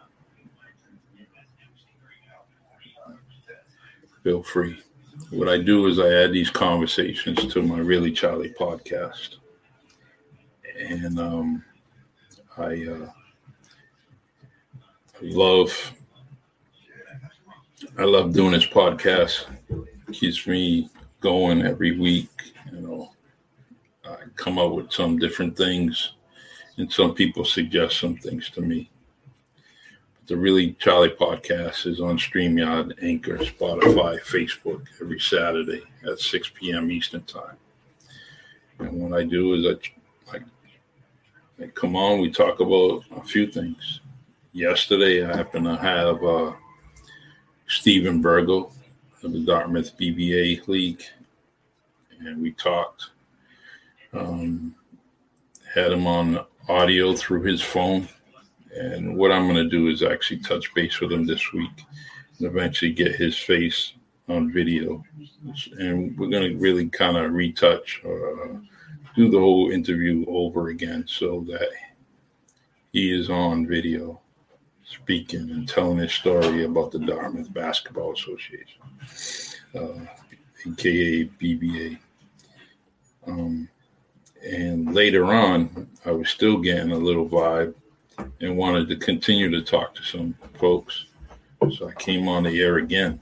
feel 4.24 4.42
free. 4.42 4.82
What 5.30 5.48
I 5.48 5.58
do 5.58 5.86
is 5.86 6.00
I 6.00 6.08
add 6.10 6.32
these 6.32 6.50
conversations 6.50 7.46
to 7.52 7.62
my 7.62 7.78
Really 7.78 8.10
Charlie 8.10 8.52
podcast. 8.58 9.36
And 10.76 11.20
um, 11.20 11.64
I, 12.58 12.86
uh, 12.86 13.10
love 15.22 15.94
I 17.98 18.02
love 18.02 18.32
doing 18.32 18.52
this 18.52 18.66
podcast. 18.66 19.46
It 19.68 20.12
keeps 20.12 20.44
me 20.46 20.90
going 21.20 21.62
every 21.62 21.98
week. 21.98 22.30
You 22.72 22.80
know, 22.80 23.10
I 24.04 24.16
come 24.36 24.58
up 24.58 24.72
with 24.72 24.92
some 24.92 25.18
different 25.18 25.56
things, 25.56 26.12
and 26.76 26.90
some 26.92 27.14
people 27.14 27.44
suggest 27.44 27.98
some 27.98 28.16
things 28.16 28.50
to 28.50 28.60
me. 28.60 28.90
The 30.26 30.36
Really 30.36 30.74
Charlie 30.74 31.10
podcast 31.10 31.86
is 31.86 32.00
on 32.00 32.16
StreamYard, 32.16 33.02
Anchor, 33.02 33.38
Spotify, 33.38 34.20
Facebook 34.20 34.86
every 35.00 35.18
Saturday 35.18 35.82
at 36.08 36.20
6 36.20 36.50
p.m. 36.54 36.90
Eastern 36.90 37.22
Time. 37.22 37.56
And 38.78 38.92
what 38.92 39.18
I 39.18 39.24
do 39.24 39.54
is 39.54 39.66
I 39.66 39.80
come 41.74 41.96
on, 41.96 42.20
we 42.20 42.30
talk 42.30 42.60
about 42.60 43.04
a 43.16 43.22
few 43.22 43.46
things. 43.46 44.00
Yesterday, 44.52 45.24
I 45.24 45.36
happen 45.36 45.64
to 45.64 45.76
have 45.76 46.22
uh, 46.24 46.52
Stephen 47.68 48.20
Burgo 48.20 48.72
of 49.22 49.32
the 49.32 49.40
Dartmouth 49.40 49.96
BBA 49.98 50.66
League, 50.68 51.02
and 52.20 52.42
we 52.42 52.52
talked. 52.52 53.10
Um, 54.12 54.74
had 55.74 55.92
him 55.92 56.06
on 56.06 56.44
audio 56.68 57.14
through 57.14 57.42
his 57.42 57.62
phone. 57.62 58.08
And 58.72 59.16
what 59.16 59.32
I'm 59.32 59.48
going 59.48 59.56
to 59.56 59.68
do 59.68 59.88
is 59.88 60.02
actually 60.02 60.40
touch 60.40 60.72
base 60.74 61.00
with 61.00 61.12
him 61.12 61.26
this 61.26 61.52
week 61.52 61.84
and 62.38 62.46
eventually 62.48 62.92
get 62.92 63.14
his 63.14 63.36
face 63.36 63.94
on 64.28 64.52
video. 64.52 65.04
And 65.78 66.16
we're 66.18 66.28
going 66.28 66.52
to 66.52 66.58
really 66.58 66.88
kind 66.88 67.16
of 67.16 67.32
retouch 67.32 68.02
uh, 68.04 68.54
do 69.16 69.30
the 69.30 69.38
whole 69.38 69.70
interview 69.70 70.24
over 70.28 70.68
again 70.68 71.04
so 71.06 71.44
that 71.48 71.68
he 72.92 73.12
is 73.12 73.30
on 73.30 73.66
video 73.66 74.20
speaking 74.84 75.50
and 75.50 75.68
telling 75.68 75.98
his 75.98 76.12
story 76.12 76.64
about 76.64 76.90
the 76.90 76.98
Dartmouth 76.98 77.52
Basketball 77.52 78.12
Association, 78.12 78.82
uh, 79.74 80.04
aka 80.66 81.24
BBA. 81.24 81.98
Um, 83.26 83.68
and 84.44 84.94
later 84.94 85.26
on, 85.26 85.88
I 86.04 86.12
was 86.12 86.30
still 86.30 86.58
getting 86.58 86.92
a 86.92 86.96
little 86.96 87.28
vibe 87.28 87.74
and 88.40 88.56
wanted 88.56 88.88
to 88.88 88.96
continue 88.96 89.50
to 89.50 89.62
talk 89.62 89.94
to 89.94 90.02
some 90.02 90.34
folks. 90.58 91.06
So 91.76 91.88
I 91.88 91.94
came 91.94 92.26
on 92.26 92.44
the 92.44 92.60
air 92.60 92.78
again 92.78 93.20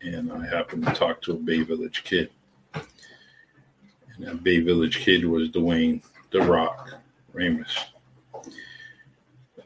and 0.00 0.32
I 0.32 0.46
happened 0.46 0.86
to 0.86 0.92
talk 0.92 1.20
to 1.22 1.32
a 1.32 1.36
Bay 1.36 1.62
Village 1.62 2.04
kid. 2.04 2.30
And 2.74 4.26
that 4.26 4.42
Bay 4.42 4.60
Village 4.60 4.98
kid 4.98 5.24
was 5.24 5.50
Dwayne 5.50 6.02
The 6.30 6.40
Rock 6.40 6.90
Ramus. 7.32 7.76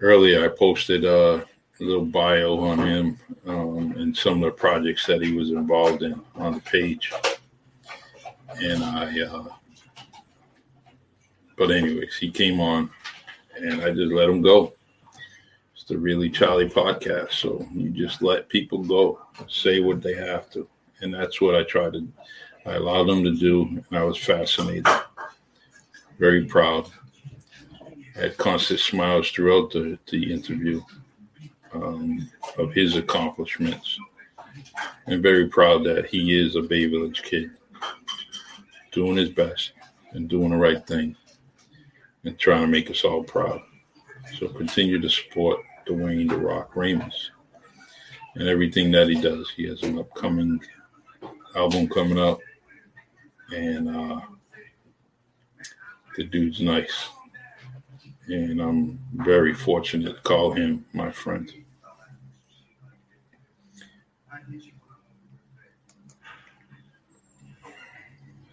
Earlier, 0.01 0.45
I 0.45 0.49
posted 0.49 1.05
a 1.05 1.45
little 1.79 2.05
bio 2.05 2.59
on 2.59 2.79
him 2.79 3.19
um, 3.47 3.93
and 3.93 4.17
some 4.17 4.43
of 4.43 4.51
the 4.53 4.57
projects 4.57 5.07
that 5.07 5.23
he 5.23 5.37
was 5.37 5.51
involved 5.51 6.03
in 6.03 6.21
on 6.35 6.55
the 6.55 6.61
page. 6.61 7.13
And 8.61 8.83
I, 8.83 9.21
uh, 9.21 9.45
but 11.61 11.71
anyways, 11.71 12.17
he 12.17 12.31
came 12.31 12.59
on 12.59 12.89
and 13.55 13.83
I 13.83 13.91
just 13.91 14.11
let 14.13 14.31
him 14.31 14.41
go. 14.41 14.73
It's 15.75 15.85
the 15.85 15.99
Really 15.99 16.31
Charlie 16.31 16.71
podcast. 16.71 17.33
So 17.33 17.69
you 17.75 17.91
just 17.91 18.23
let 18.23 18.49
people 18.49 18.83
go, 18.83 19.21
say 19.47 19.81
what 19.81 20.01
they 20.01 20.15
have 20.15 20.49
to. 20.53 20.67
And 21.03 21.13
that's 21.13 21.39
what 21.39 21.55
I 21.55 21.65
try 21.65 21.91
to 21.91 22.09
I 22.65 22.77
allowed 22.77 23.09
them 23.09 23.25
to 23.25 23.35
do, 23.35 23.67
and 23.67 23.99
I 23.99 24.03
was 24.05 24.17
fascinated, 24.17 24.87
very 26.19 26.45
proud. 26.47 26.91
I 28.17 28.21
had 28.21 28.37
constant 28.39 28.81
smiles 28.81 29.31
throughout 29.31 29.71
the, 29.71 29.99
the 30.11 30.33
interview 30.33 30.83
um, 31.73 32.31
of 32.59 32.73
his 32.73 32.97
accomplishments, 32.97 33.99
and 35.07 35.23
very 35.23 35.49
proud 35.49 35.85
that 35.85 36.07
he 36.07 36.39
is 36.39 36.57
a 36.57 36.63
Bay 36.63 36.87
Village 36.87 37.23
kid, 37.23 37.51
doing 38.93 39.17
his 39.17 39.31
best 39.31 39.73
and 40.13 40.29
doing 40.29 40.51
the 40.51 40.57
right 40.57 40.87
thing, 40.87 41.17
and 42.25 42.39
trying 42.39 42.63
to 42.63 42.67
make 42.67 42.91
us 42.91 43.05
all 43.05 43.23
proud. 43.23 43.63
So 44.39 44.49
continue 44.49 45.01
to 45.01 45.09
support 45.09 45.61
Dwayne 45.87 46.29
The 46.29 46.37
Rock 46.37 46.77
Ramus 46.77 47.31
and 48.35 48.49
everything 48.49 48.91
that 48.93 49.09
he 49.09 49.21
does. 49.21 49.51
He 49.57 49.67
has 49.69 49.83
an 49.83 49.99
upcoming 49.99 50.61
album 51.57 51.89
coming 51.89 52.19
up 52.19 52.39
and 53.53 53.89
uh, 53.89 54.21
the 56.17 56.25
dude's 56.25 56.61
nice. 56.61 57.09
And 58.29 58.61
I'm 58.61 59.01
very 59.15 59.55
fortunate 59.55 60.15
to 60.15 60.23
call 60.23 60.53
him 60.53 60.85
my 60.93 61.11
friend. 61.11 61.53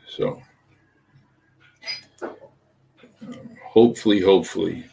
So, 0.08 0.42
Hopefully, 3.78 4.20
hopefully. 4.20 4.84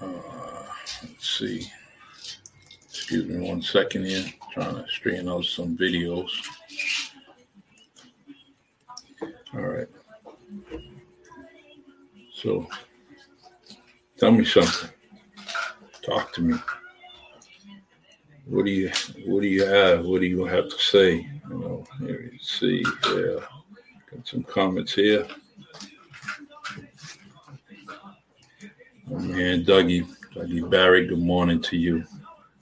Uh, 0.00 0.06
let's 1.02 1.38
see. 1.38 1.70
Excuse 2.82 3.26
me 3.26 3.46
one 3.46 3.60
second 3.60 4.06
here. 4.06 4.24
Trying 4.54 4.76
to 4.76 4.86
straighten 4.88 5.28
out 5.28 5.44
some 5.44 5.76
videos. 5.76 6.30
All 9.52 9.60
right. 9.60 9.88
So 12.32 12.66
tell 14.16 14.30
me 14.30 14.46
something. 14.46 14.88
Talk 16.00 16.32
to 16.32 16.40
me. 16.40 16.56
What 18.46 18.64
do 18.64 18.70
you 18.70 18.90
what 19.26 19.42
do 19.42 19.48
you 19.48 19.66
have? 19.66 20.06
What 20.06 20.22
do 20.22 20.26
you 20.26 20.46
have 20.46 20.70
to 20.70 20.78
say? 20.78 21.28
You 21.50 21.58
know, 21.58 21.84
here, 22.00 22.32
see, 22.40 22.82
yeah. 23.14 23.61
Got 24.14 24.28
some 24.28 24.42
comments 24.42 24.94
here. 24.94 25.26
Oh, 29.10 29.18
man, 29.18 29.64
Dougie, 29.64 30.06
Dougie 30.34 30.68
Barry, 30.68 31.06
good 31.06 31.18
morning 31.18 31.62
to 31.62 31.78
you. 31.78 32.04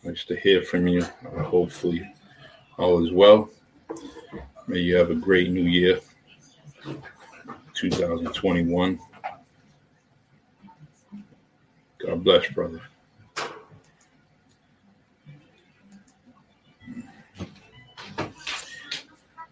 Nice 0.05 0.25
to 0.27 0.37
hear 0.37 0.63
from 0.63 0.87
you. 0.87 1.03
Uh, 1.03 1.43
hopefully, 1.43 2.09
all 2.79 3.05
is 3.05 3.13
well. 3.13 3.51
May 4.69 4.79
you 4.79 4.95
have 4.95 5.11
a 5.11 5.15
great 5.17 5.51
new 5.51 5.65
year, 5.65 5.99
2021. 7.75 9.01
God 11.99 12.25
bless, 12.25 12.49
brother. 12.51 12.81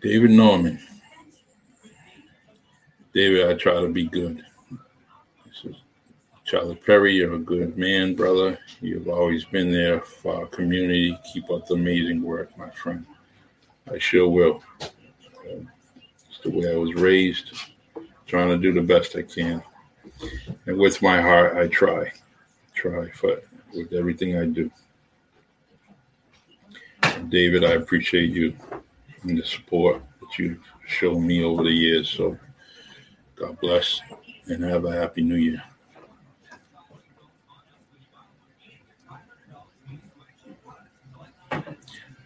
David 0.00 0.30
Norman. 0.30 0.80
David, 3.18 3.48
I 3.48 3.54
try 3.54 3.80
to 3.80 3.88
be 3.88 4.04
good. 4.04 4.44
Charlie 6.44 6.76
Perry, 6.76 7.16
you're 7.16 7.34
a 7.34 7.38
good 7.38 7.76
man, 7.76 8.14
brother. 8.14 8.56
You've 8.80 9.08
always 9.08 9.44
been 9.44 9.72
there 9.72 10.00
for 10.02 10.36
our 10.36 10.46
community. 10.46 11.18
Keep 11.32 11.50
up 11.50 11.66
the 11.66 11.74
amazing 11.74 12.22
work, 12.22 12.56
my 12.56 12.70
friend. 12.70 13.04
I 13.92 13.98
sure 13.98 14.28
will. 14.28 14.62
it's 14.80 16.38
the 16.44 16.50
way 16.50 16.72
I 16.72 16.76
was 16.76 16.94
raised, 16.94 17.58
trying 18.28 18.50
to 18.50 18.56
do 18.56 18.72
the 18.72 18.82
best 18.82 19.16
I 19.16 19.22
can. 19.22 19.64
And 20.66 20.78
with 20.78 21.02
my 21.02 21.20
heart, 21.20 21.56
I 21.56 21.66
try, 21.66 22.12
try 22.72 23.10
for, 23.10 23.42
with 23.74 23.92
everything 23.94 24.38
I 24.38 24.44
do. 24.44 24.70
David, 27.30 27.64
I 27.64 27.72
appreciate 27.72 28.30
you 28.30 28.56
and 29.24 29.36
the 29.36 29.44
support 29.44 30.04
that 30.20 30.38
you've 30.38 30.62
shown 30.86 31.26
me 31.26 31.42
over 31.42 31.64
the 31.64 31.72
years. 31.72 32.08
So 32.08 32.38
God 33.38 33.60
bless 33.60 34.00
and 34.46 34.64
have 34.64 34.84
a 34.84 34.92
happy 34.92 35.22
new 35.22 35.36
year. 35.36 35.62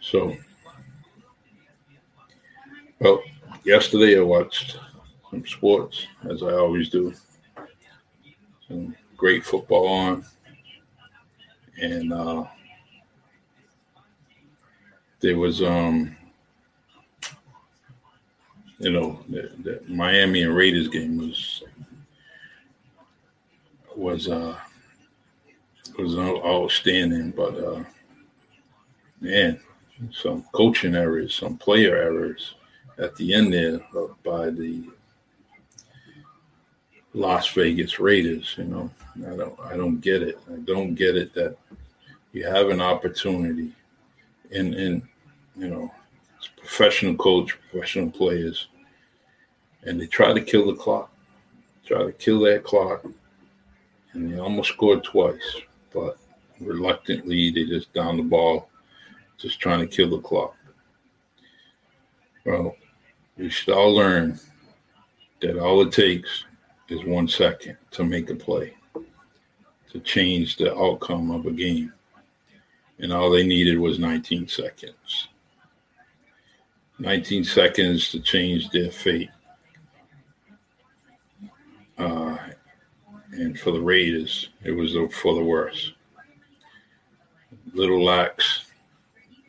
So, 0.01 0.35
well, 2.99 3.23
yesterday 3.65 4.19
I 4.19 4.23
watched 4.23 4.79
some 5.31 5.47
sports, 5.47 6.07
as 6.31 6.43
I 6.43 6.53
always 6.53 6.89
do. 6.89 7.13
Some 8.69 8.95
great 9.17 9.45
football 9.45 9.87
on. 9.87 10.25
And 11.81 12.13
uh, 12.13 12.45
there 15.21 15.39
was, 15.39 15.63
um, 15.63 16.17
you 18.83 18.91
know, 18.91 19.21
the, 19.29 19.53
the 19.63 19.81
Miami 19.87 20.43
and 20.43 20.57
Raiders 20.57 20.89
game 20.89 21.17
was 21.17 21.63
was 23.97 24.29
uh 24.29 24.59
was 25.99 26.19
outstanding, 26.19 27.31
but 27.31 27.57
uh 27.59 27.85
man, 29.21 29.61
some 30.11 30.45
coaching 30.53 30.97
errors, 30.97 31.33
some 31.33 31.57
player 31.57 31.97
errors 31.97 32.57
at 32.99 33.15
the 33.17 33.33
end 33.33 33.53
there 33.53 33.81
by 34.25 34.51
the 34.51 34.85
Las 37.15 37.49
Vegas 37.51 38.01
Raiders. 38.01 38.55
You 38.59 38.65
know, 38.65 38.91
I 39.27 39.37
don't, 39.37 39.61
I 39.61 39.77
don't 39.77 40.01
get 40.01 40.23
it. 40.23 40.41
I 40.53 40.57
don't 40.65 40.97
get 40.97 41.17
it 41.17 41.33
that 41.35 41.57
you 42.33 42.45
have 42.47 42.69
an 42.71 42.81
opportunity, 42.81 43.73
in, 44.51 44.75
in, 44.75 45.09
you 45.55 45.69
know, 45.69 45.93
professional 46.57 47.15
coach, 47.15 47.57
professional 47.71 48.11
players, 48.11 48.69
and 49.85 50.01
they 50.01 50.07
try 50.07 50.33
to 50.33 50.41
kill 50.41 50.67
the 50.67 50.75
clock, 50.75 51.13
try 51.85 52.05
to 52.05 52.13
kill 52.13 52.41
that 52.41 52.65
clock, 52.65 53.05
and 54.13 54.33
they 54.33 54.39
almost 54.39 54.71
scored 54.71 55.05
twice, 55.05 55.57
but 55.93 56.19
reluctantly 56.61 57.51
they 57.51 57.65
just 57.65 57.93
down 57.93 58.17
the 58.17 58.23
ball 58.23 58.69
just 59.39 59.59
trying 59.59 59.81
to 59.81 59.87
kill 59.87 60.11
the 60.11 60.21
clock. 60.21 60.55
Well, 62.45 62.77
we 63.37 63.51
should 63.51 63.75
all 63.75 63.95
learn 63.95 64.39
that 65.41 65.59
all 65.59 65.83
it 65.83 65.93
takes 65.93 66.45
is 66.89 67.05
one 67.05 67.27
second 67.27 67.77
to 67.93 68.05
make 68.05 68.31
a 68.31 68.35
play, 68.35 68.75
to 69.91 70.01
change 70.01 70.57
the 70.57 70.77
outcome 70.77 71.31
of 71.31 71.47
a 71.47 71.51
game. 71.51 71.93
And 72.99 73.13
all 73.13 73.31
they 73.31 73.45
needed 73.45 73.79
was 73.79 73.99
19 73.99 74.47
seconds. 74.47 75.29
19 76.99 77.43
seconds 77.43 78.11
to 78.13 78.21
change 78.21 78.71
their 78.71 78.91
fate. 78.91 79.31
Uh, 82.03 82.37
and 83.33 83.59
for 83.59 83.71
the 83.71 83.81
Raiders, 83.81 84.51
it 84.65 84.73
was 84.73 84.97
for 85.15 85.35
the 85.35 85.43
worse. 85.43 85.93
Little 87.73 88.03
lax 88.05 88.67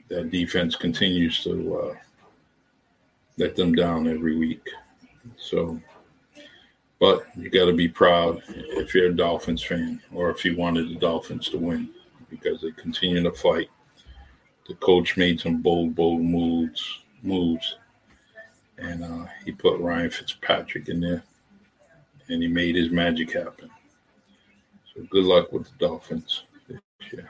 that 0.08 0.30
defense 0.30 0.76
continues 0.76 1.44
to 1.44 1.78
uh, 1.78 1.96
let 3.38 3.56
them 3.56 3.74
down 3.74 4.08
every 4.08 4.38
week. 4.38 4.70
So, 5.38 5.82
but 7.00 7.26
you 7.36 7.50
got 7.50 7.66
to 7.66 7.74
be 7.74 7.88
proud 7.88 8.44
if 8.48 8.94
you're 8.94 9.10
a 9.10 9.16
Dolphins 9.16 9.64
fan 9.64 10.00
or 10.14 10.30
if 10.30 10.46
you 10.46 10.56
wanted 10.56 10.90
the 10.90 10.96
Dolphins 10.96 11.50
to 11.50 11.58
win 11.58 11.90
because 12.30 12.62
they 12.62 12.72
continue 12.72 13.24
to 13.24 13.32
fight. 13.32 13.70
The 14.68 14.76
coach 14.76 15.18
made 15.18 15.40
some 15.40 15.62
bold, 15.62 15.96
bold 15.96 16.22
moves, 16.22 17.00
moves, 17.24 17.78
and 18.78 19.04
uh, 19.04 19.26
he 19.44 19.52
put 19.52 19.80
Ryan 19.80 20.10
Fitzpatrick 20.10 20.88
in 20.88 21.02
there, 21.02 21.24
and 22.30 22.42
he 22.42 22.48
made 22.48 22.76
his 22.76 22.92
magic 22.92 23.34
happen. 23.34 23.70
So 24.94 25.04
good 25.10 25.26
luck 25.26 25.52
with 25.52 25.64
the 25.64 25.88
Dolphins 25.88 26.44
this 26.68 26.80
year. 27.12 27.30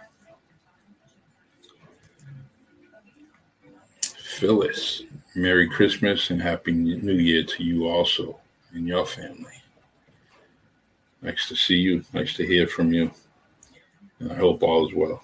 Phyllis, 4.01 5.03
Merry 5.35 5.69
Christmas 5.69 6.29
and 6.29 6.41
Happy 6.41 6.71
New 6.71 7.13
Year 7.13 7.43
to 7.43 7.63
you 7.63 7.87
also 7.87 8.39
and 8.73 8.87
your 8.87 9.05
family. 9.05 9.61
Nice 11.21 11.47
to 11.47 11.55
see 11.55 11.77
you. 11.77 12.03
Nice 12.13 12.33
to 12.35 12.45
hear 12.45 12.67
from 12.67 12.91
you. 12.91 13.11
And 14.19 14.31
I 14.31 14.35
hope 14.35 14.61
all 14.61 14.87
is 14.87 14.93
well. 14.93 15.23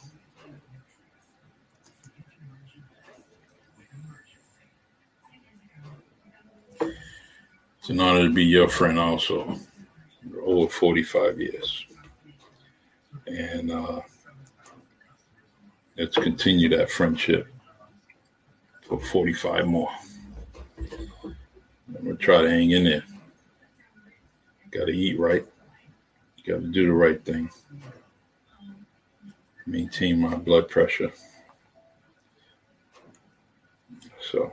It's 7.90 7.96
an 7.96 8.02
honor 8.08 8.28
to 8.28 8.30
be 8.32 8.44
your 8.44 8.70
friend 8.70 9.00
also. 9.00 9.58
over 10.46 10.70
45 10.70 11.42
years. 11.42 11.88
And 13.26 13.72
uh, 13.72 14.02
let's 15.98 16.16
continue 16.16 16.70
that 16.70 16.92
friendship 16.92 17.48
for 18.88 19.00
45 19.00 19.66
more. 19.66 19.90
I'm 20.78 21.36
gonna 22.04 22.16
try 22.16 22.44
to 22.44 22.50
hang 22.52 22.70
in 22.70 22.84
there. 22.84 23.04
Got 24.70 24.86
to 24.86 24.92
eat 24.92 25.20
right. 25.20 25.48
Got 26.46 26.62
to 26.62 26.68
do 26.68 26.86
the 26.86 26.94
right 26.94 27.26
thing. 27.26 27.50
Maintain 29.66 30.22
my 30.22 30.36
blood 30.36 30.70
pressure. 30.70 31.12
So, 34.22 34.52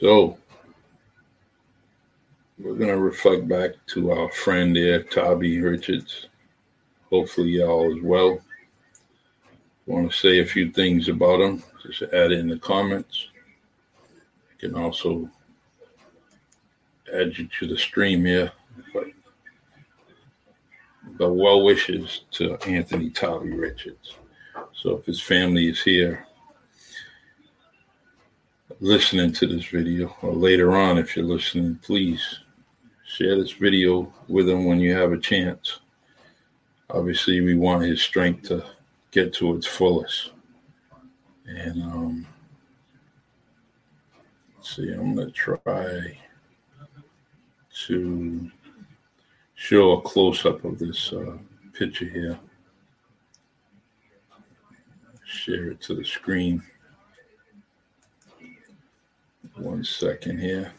so 0.00 0.38
we're 2.58 2.74
gonna 2.74 2.96
reflect 2.96 3.48
back 3.48 3.70
to 3.88 4.12
our 4.12 4.30
friend 4.30 4.74
there, 4.74 5.02
Tabby 5.02 5.60
Richards. 5.60 6.28
Hopefully, 7.10 7.50
y'all 7.50 7.96
as 7.96 8.02
well 8.02 8.40
want 9.86 10.10
to 10.10 10.16
say 10.16 10.40
a 10.40 10.46
few 10.46 10.70
things 10.70 11.08
about 11.08 11.40
him? 11.40 11.62
just 11.84 12.02
add 12.12 12.32
in 12.32 12.48
the 12.48 12.58
comments. 12.58 13.28
You 14.60 14.68
can 14.68 14.78
also 14.78 15.30
add 17.14 17.38
you 17.38 17.48
to 17.58 17.66
the 17.66 17.78
stream 17.78 18.24
here. 18.24 18.52
But, 18.92 19.04
but 21.18 21.32
well 21.32 21.62
wishes 21.62 22.24
to 22.32 22.56
Anthony 22.66 23.10
Tabby 23.10 23.52
Richards. 23.52 24.16
So 24.74 24.98
if 24.98 25.06
his 25.06 25.20
family 25.20 25.68
is 25.68 25.82
here 25.82 26.27
listening 28.80 29.32
to 29.32 29.46
this 29.46 29.66
video, 29.66 30.16
or 30.22 30.32
later 30.32 30.76
on, 30.76 30.98
if 30.98 31.16
you're 31.16 31.24
listening, 31.24 31.78
please 31.82 32.40
share 33.06 33.36
this 33.36 33.52
video 33.52 34.12
with 34.28 34.48
him 34.48 34.64
when 34.64 34.78
you 34.78 34.94
have 34.94 35.12
a 35.12 35.18
chance. 35.18 35.80
Obviously, 36.90 37.40
we 37.40 37.54
want 37.54 37.82
his 37.82 38.00
strength 38.00 38.48
to 38.48 38.64
get 39.10 39.32
to 39.34 39.56
its 39.56 39.66
fullest. 39.66 40.30
And 41.46 41.82
um, 41.82 42.26
let's 44.56 44.76
see, 44.76 44.92
I'm 44.92 45.14
going 45.14 45.26
to 45.26 45.32
try 45.32 46.18
to 47.86 48.50
show 49.54 49.92
a 49.92 50.00
close 50.02 50.46
up 50.46 50.64
of 50.64 50.78
this 50.78 51.12
uh, 51.12 51.36
picture 51.72 52.08
here. 52.08 52.38
Share 55.24 55.70
it 55.72 55.80
to 55.82 55.94
the 55.94 56.04
screen. 56.04 56.62
One 59.58 59.82
second 59.84 60.38
here. 60.38 60.72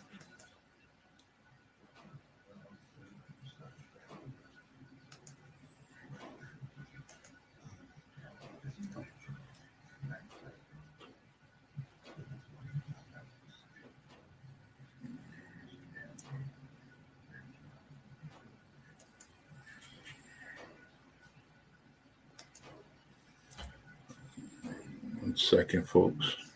One 25.21 25.35
second, 25.37 25.87
folks. 25.87 26.48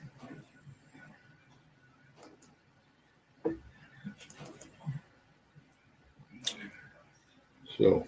So, 7.84 8.08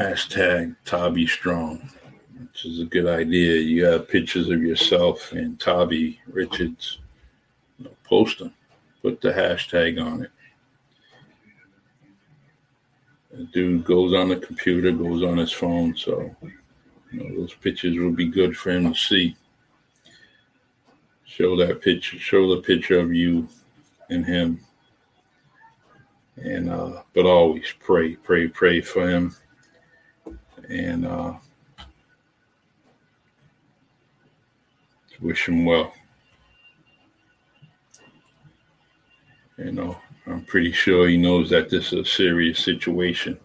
hashtag 0.00 0.74
Tabi 0.86 1.26
Strong, 1.26 1.90
which 2.38 2.64
is 2.64 2.80
a 2.80 2.86
good 2.86 3.06
idea. 3.06 3.60
You 3.60 3.84
have 3.84 4.08
pictures 4.08 4.48
of 4.48 4.62
yourself 4.62 5.32
and 5.32 5.60
Tabi 5.60 6.18
Richards. 6.26 6.98
Post 8.04 8.38
them, 8.38 8.54
put 9.02 9.20
the 9.20 9.30
hashtag 9.30 10.02
on 10.02 10.24
it. 10.24 10.30
The 13.30 13.44
dude 13.44 13.84
goes 13.84 14.14
on 14.14 14.30
the 14.30 14.36
computer, 14.36 14.90
goes 14.90 15.22
on 15.22 15.36
his 15.36 15.52
phone, 15.52 15.94
so 15.96 16.34
you 17.12 17.22
know, 17.22 17.40
those 17.40 17.54
pictures 17.54 17.96
will 17.96 18.10
be 18.10 18.26
good 18.26 18.56
for 18.56 18.70
him 18.70 18.92
to 18.92 18.98
see. 18.98 19.36
Show 21.24 21.56
that 21.56 21.82
picture, 21.82 22.18
show 22.18 22.52
the 22.54 22.62
picture 22.62 22.98
of 22.98 23.14
you 23.14 23.48
and 24.08 24.26
him. 24.26 24.60
And 26.36 26.70
uh, 26.70 27.02
but 27.14 27.26
always 27.26 27.72
pray, 27.80 28.16
pray, 28.16 28.48
pray 28.48 28.80
for 28.80 29.08
him 29.08 29.36
and 30.70 31.04
uh, 31.06 31.34
wish 35.20 35.48
him 35.48 35.64
well. 35.64 35.92
You 39.58 39.72
know, 39.72 39.96
I'm 40.26 40.44
pretty 40.44 40.72
sure 40.72 41.08
he 41.08 41.16
knows 41.16 41.50
that 41.50 41.68
this 41.68 41.92
is 41.92 42.00
a 42.00 42.04
serious 42.04 42.60
situation, 42.60 43.38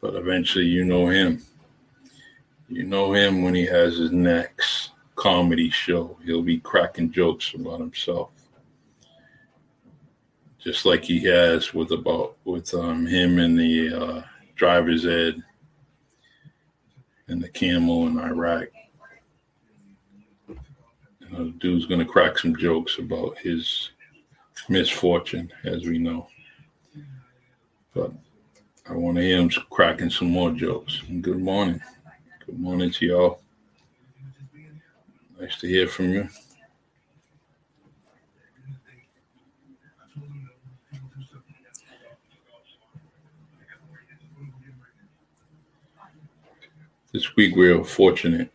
but 0.00 0.14
eventually 0.14 0.66
you 0.66 0.84
know 0.84 1.08
him. 1.08 1.42
You 2.68 2.84
know 2.84 3.12
him 3.12 3.42
when 3.42 3.54
he 3.54 3.64
has 3.66 3.96
his 3.96 4.12
next 4.12 4.90
comedy 5.16 5.70
show. 5.70 6.16
He'll 6.24 6.42
be 6.42 6.58
cracking 6.58 7.10
jokes 7.10 7.54
about 7.54 7.80
himself. 7.80 8.30
Just 10.58 10.84
like 10.84 11.04
he 11.04 11.24
has 11.24 11.72
with 11.72 11.92
about 11.92 12.36
with 12.44 12.74
um, 12.74 13.06
him 13.06 13.38
and 13.38 13.58
the 13.58 13.94
uh, 13.94 14.22
driver's 14.56 15.06
ed 15.06 15.42
and 17.28 17.42
the 17.42 17.48
camel 17.48 18.06
in 18.06 18.18
Iraq. 18.18 18.68
You 20.48 20.56
know, 21.30 21.50
dude's 21.58 21.86
going 21.86 22.00
to 22.00 22.06
crack 22.06 22.38
some 22.38 22.56
jokes 22.56 22.98
about 22.98 23.38
his 23.38 23.90
misfortune, 24.68 25.52
as 25.64 25.84
we 25.84 25.98
know. 25.98 26.28
But 27.94 28.12
I 28.88 28.92
want 28.92 29.16
to 29.16 29.22
hear 29.22 29.38
him 29.38 29.50
cracking 29.70 30.10
some 30.10 30.30
more 30.30 30.52
jokes. 30.52 31.02
And 31.08 31.22
good 31.22 31.40
morning. 31.40 31.80
Good 32.44 32.58
morning 32.58 32.90
to 32.92 33.06
y'all. 33.06 33.40
Nice 35.40 35.58
to 35.60 35.66
hear 35.66 35.88
from 35.88 36.12
you. 36.12 36.28
This 47.16 47.34
week 47.34 47.56
we 47.56 47.72
were 47.72 47.82
fortunate. 47.82 48.52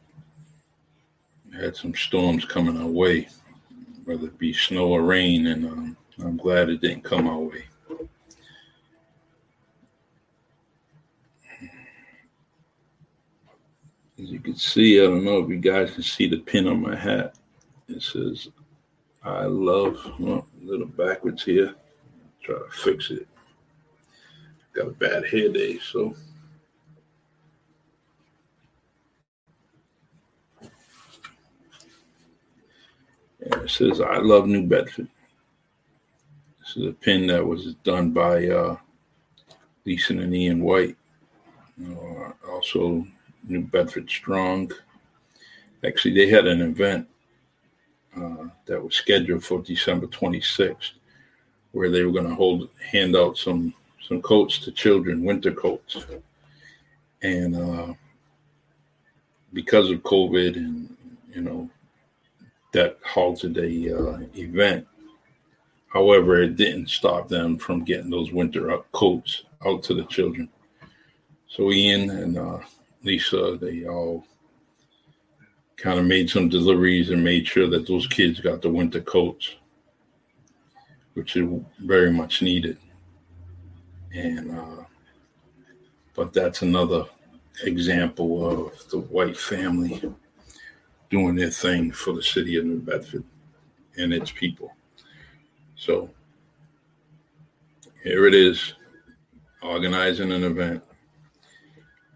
We 1.49 1.57
had 1.57 1.75
some 1.75 1.95
storms 1.95 2.45
coming 2.45 2.79
our 2.79 2.85
way, 2.85 3.27
whether 4.05 4.27
it 4.27 4.37
be 4.37 4.53
snow 4.53 4.89
or 4.89 5.01
rain, 5.01 5.47
and 5.47 5.65
um, 5.65 5.97
I'm 6.19 6.37
glad 6.37 6.69
it 6.69 6.79
didn't 6.79 7.03
come 7.03 7.27
our 7.27 7.39
way. 7.39 7.63
As 14.21 14.29
you 14.29 14.39
can 14.39 14.55
see, 14.55 15.01
I 15.01 15.05
don't 15.05 15.25
know 15.25 15.39
if 15.39 15.49
you 15.49 15.57
guys 15.57 15.95
can 15.95 16.03
see 16.03 16.27
the 16.27 16.37
pin 16.37 16.67
on 16.67 16.83
my 16.83 16.95
hat. 16.95 17.33
It 17.87 18.03
says, 18.03 18.49
I 19.23 19.45
love, 19.45 19.97
well, 20.19 20.45
a 20.61 20.63
little 20.63 20.85
backwards 20.85 21.43
here. 21.43 21.73
Try 22.43 22.59
to 22.59 22.65
fix 22.69 23.09
it. 23.09 23.27
Got 24.73 24.89
a 24.89 24.91
bad 24.91 25.25
hair 25.25 25.49
day, 25.49 25.79
so. 25.79 26.15
And 33.51 33.63
it 33.63 33.69
says, 33.69 34.01
I 34.01 34.17
love 34.17 34.47
New 34.47 34.65
Bedford. 34.65 35.07
This 36.59 36.77
is 36.77 36.89
a 36.89 36.93
pin 36.93 37.27
that 37.27 37.45
was 37.45 37.73
done 37.83 38.11
by 38.11 38.47
uh, 38.47 38.77
Lisa 39.85 40.13
and 40.13 40.33
Ian 40.33 40.61
White. 40.61 40.95
Uh, 41.83 42.31
also, 42.49 43.05
New 43.47 43.61
Bedford 43.61 44.09
Strong. 44.09 44.71
Actually, 45.83 46.13
they 46.13 46.29
had 46.29 46.47
an 46.47 46.61
event 46.61 47.07
uh, 48.15 48.45
that 48.65 48.81
was 48.81 48.95
scheduled 48.95 49.43
for 49.43 49.61
December 49.61 50.07
26th, 50.07 50.91
where 51.71 51.89
they 51.89 52.03
were 52.03 52.11
going 52.11 52.27
to 52.27 52.35
hold 52.35 52.69
hand 52.91 53.15
out 53.15 53.37
some 53.37 53.73
some 54.07 54.21
coats 54.21 54.57
to 54.59 54.71
children, 54.71 55.23
winter 55.23 55.51
coats, 55.51 56.05
and 57.21 57.55
uh, 57.55 57.93
because 59.53 59.89
of 59.89 59.99
COVID 59.99 60.55
and 60.55 60.95
you 61.33 61.41
know 61.41 61.69
that 62.71 62.97
halted 63.05 63.55
the 63.55 63.93
uh, 63.93 64.19
event. 64.35 64.87
However, 65.87 66.41
it 66.41 66.55
didn't 66.55 66.89
stop 66.89 67.27
them 67.27 67.57
from 67.57 67.83
getting 67.83 68.09
those 68.09 68.31
winter 68.31 68.77
coats 68.93 69.43
out 69.65 69.83
to 69.83 69.93
the 69.93 70.05
children. 70.05 70.49
So 71.47 71.71
Ian 71.71 72.09
and 72.11 72.37
uh, 72.37 72.59
Lisa, 73.03 73.57
they 73.59 73.85
all 73.85 74.25
kind 75.75 75.99
of 75.99 76.05
made 76.05 76.29
some 76.29 76.47
deliveries 76.47 77.09
and 77.09 77.23
made 77.23 77.45
sure 77.45 77.67
that 77.67 77.87
those 77.87 78.07
kids 78.07 78.39
got 78.39 78.61
the 78.61 78.69
winter 78.69 79.01
coats, 79.01 79.55
which 81.15 81.35
is 81.35 81.49
very 81.79 82.11
much 82.11 82.41
needed. 82.41 82.77
And 84.13 84.57
uh, 84.57 84.83
but 86.15 86.31
that's 86.31 86.61
another 86.61 87.05
example 87.63 88.47
of 88.49 88.89
the 88.89 88.99
white 88.99 89.37
family 89.37 90.01
doing 91.11 91.35
their 91.35 91.51
thing 91.51 91.91
for 91.91 92.13
the 92.13 92.23
city 92.23 92.55
of 92.55 92.65
New 92.65 92.79
Bedford 92.79 93.23
and 93.97 94.13
its 94.13 94.31
people. 94.31 94.73
So 95.75 96.09
here 98.03 98.25
it 98.25 98.33
is, 98.33 98.73
organizing 99.61 100.31
an 100.31 100.43
event 100.43 100.81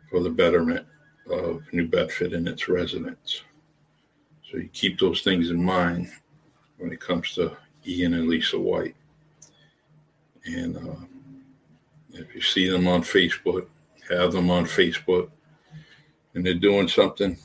for 0.10 0.22
the 0.22 0.30
betterment 0.30 0.86
of 1.30 1.62
New 1.74 1.88
Bedford 1.88 2.34
and 2.34 2.48
its 2.48 2.68
residents. 2.70 3.44
So 4.50 4.58
you 4.58 4.70
keep 4.70 5.00
those 5.00 5.22
things 5.22 5.50
in 5.50 5.62
mind 5.62 6.10
when 6.78 6.92
it 6.92 7.00
comes 7.00 7.34
to 7.36 7.58
Ian 7.86 8.14
and 8.14 8.28
Lisa 8.28 8.58
White. 8.58 8.96
And 10.46 10.78
uh, 10.78 11.06
if 12.14 12.34
you 12.34 12.42
see 12.42 12.70
them 12.70 12.88
on 12.88 13.02
Facebook, 13.02 13.68
have 14.10 14.32
them 14.32 14.50
on 14.50 14.66
Facebook 14.66 15.30
and 16.34 16.46
they're 16.46 16.54
doing 16.54 16.88
something, 16.88 17.38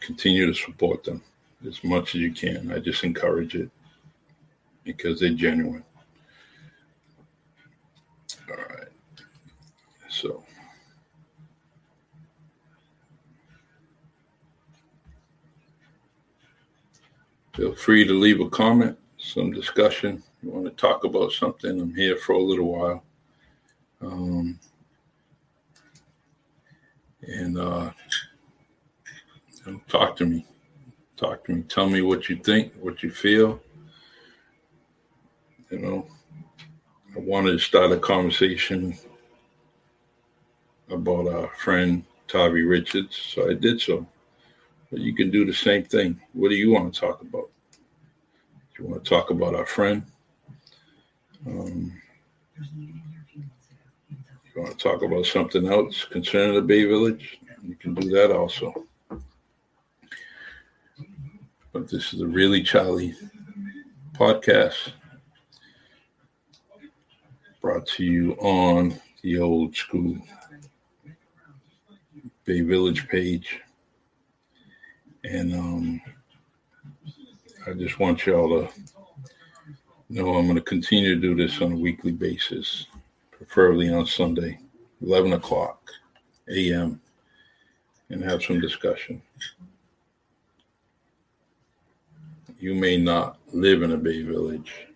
continue 0.00 0.46
to 0.46 0.54
support 0.54 1.04
them 1.04 1.22
as 1.66 1.82
much 1.84 2.14
as 2.14 2.20
you 2.20 2.32
can. 2.32 2.72
I 2.72 2.78
just 2.78 3.04
encourage 3.04 3.54
it 3.54 3.70
because 4.84 5.20
they're 5.20 5.30
genuine. 5.30 5.84
All 8.50 8.56
right. 8.56 8.88
So. 10.08 10.42
Feel 17.54 17.74
free 17.74 18.06
to 18.06 18.14
leave 18.14 18.40
a 18.40 18.48
comment, 18.48 18.96
some 19.18 19.52
discussion. 19.52 20.22
You 20.42 20.50
want 20.50 20.64
to 20.64 20.70
talk 20.70 21.04
about 21.04 21.32
something? 21.32 21.78
I'm 21.80 21.94
here 21.94 22.16
for 22.16 22.32
a 22.32 22.42
little 22.42 22.72
while. 22.72 23.04
Um, 24.00 24.58
and 27.22 27.58
uh, 27.58 27.90
talk 29.90 30.16
to 30.16 30.26
me. 30.26 30.46
Talk 31.16 31.44
to 31.44 31.52
me. 31.52 31.62
Tell 31.62 31.88
me 31.88 32.00
what 32.00 32.28
you 32.28 32.36
think, 32.36 32.72
what 32.80 33.02
you 33.02 33.10
feel. 33.10 33.60
You 35.70 35.78
know, 35.78 36.06
I 37.14 37.18
wanted 37.18 37.52
to 37.52 37.58
start 37.58 37.92
a 37.92 37.98
conversation 37.98 38.96
about 40.88 41.28
our 41.28 41.48
friend 41.56 42.04
Tavi 42.26 42.62
Richards, 42.62 43.16
so 43.16 43.50
I 43.50 43.54
did 43.54 43.80
so. 43.80 44.06
But 44.90 45.00
you 45.00 45.14
can 45.14 45.30
do 45.30 45.44
the 45.44 45.52
same 45.52 45.84
thing. 45.84 46.20
What 46.32 46.48
do 46.48 46.56
you 46.56 46.70
want 46.70 46.94
to 46.94 47.00
talk 47.00 47.20
about? 47.20 47.50
Do 47.72 48.82
you 48.82 48.88
want 48.88 49.04
to 49.04 49.08
talk 49.08 49.30
about 49.30 49.54
our 49.54 49.66
friend? 49.66 50.04
Um, 51.46 51.92
you 52.74 54.62
want 54.62 54.76
to 54.76 54.82
talk 54.82 55.02
about 55.02 55.26
something 55.26 55.66
else 55.66 56.04
concerning 56.04 56.54
the 56.54 56.62
Bay 56.62 56.84
Village? 56.84 57.38
You 57.62 57.76
can 57.76 57.94
do 57.94 58.10
that 58.10 58.32
also. 58.34 58.86
But 61.72 61.88
this 61.88 62.12
is 62.12 62.20
a 62.20 62.26
really 62.26 62.64
Charlie 62.64 63.14
podcast 64.14 64.90
brought 67.60 67.86
to 67.86 68.04
you 68.04 68.32
on 68.40 69.00
the 69.22 69.38
old 69.38 69.76
school 69.76 70.16
Bay 72.44 72.62
Village 72.62 73.06
page. 73.08 73.60
And 75.22 75.54
um, 75.54 76.00
I 77.68 77.72
just 77.74 78.00
want 78.00 78.26
y'all 78.26 78.66
to 78.66 78.72
know 80.08 80.34
I'm 80.34 80.46
going 80.46 80.56
to 80.56 80.62
continue 80.62 81.14
to 81.14 81.20
do 81.20 81.36
this 81.36 81.62
on 81.62 81.72
a 81.72 81.76
weekly 81.76 82.10
basis 82.10 82.86
preferably 83.30 83.92
on 83.92 84.06
Sunday, 84.06 84.58
11 85.02 85.34
o'clock 85.34 85.88
a.m., 86.48 87.00
and 88.08 88.24
have 88.24 88.42
some 88.42 88.60
discussion. 88.60 89.22
You 92.60 92.74
may 92.74 92.98
not 92.98 93.38
live 93.54 93.80
in 93.82 93.92
a 93.92 93.96
Bay 93.96 94.20
Village, 94.20 94.86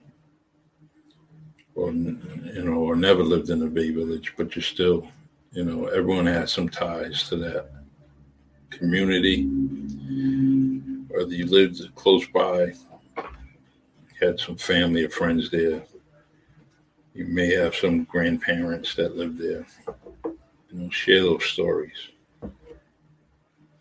or 1.74 1.90
you 1.92 2.62
know, 2.62 2.74
or 2.74 2.94
never 2.94 3.22
lived 3.22 3.48
in 3.48 3.62
a 3.62 3.68
Bay 3.68 3.90
Village, 3.90 4.34
but 4.36 4.54
you 4.54 4.60
still, 4.60 5.08
you 5.52 5.64
know, 5.64 5.86
everyone 5.86 6.26
has 6.26 6.52
some 6.52 6.68
ties 6.68 7.26
to 7.30 7.36
that 7.36 7.70
community. 8.68 9.46
Whether 11.08 11.34
you 11.34 11.46
lived 11.46 11.80
close 11.94 12.26
by, 12.26 12.74
had 14.20 14.38
some 14.38 14.56
family 14.56 15.04
or 15.04 15.08
friends 15.08 15.50
there, 15.50 15.82
you 17.14 17.24
may 17.24 17.50
have 17.54 17.74
some 17.74 18.04
grandparents 18.04 18.94
that 18.96 19.16
live 19.16 19.38
there. 19.38 19.66
You 20.26 20.80
know, 20.80 20.90
share 20.90 21.22
those 21.22 21.46
stories. 21.46 22.10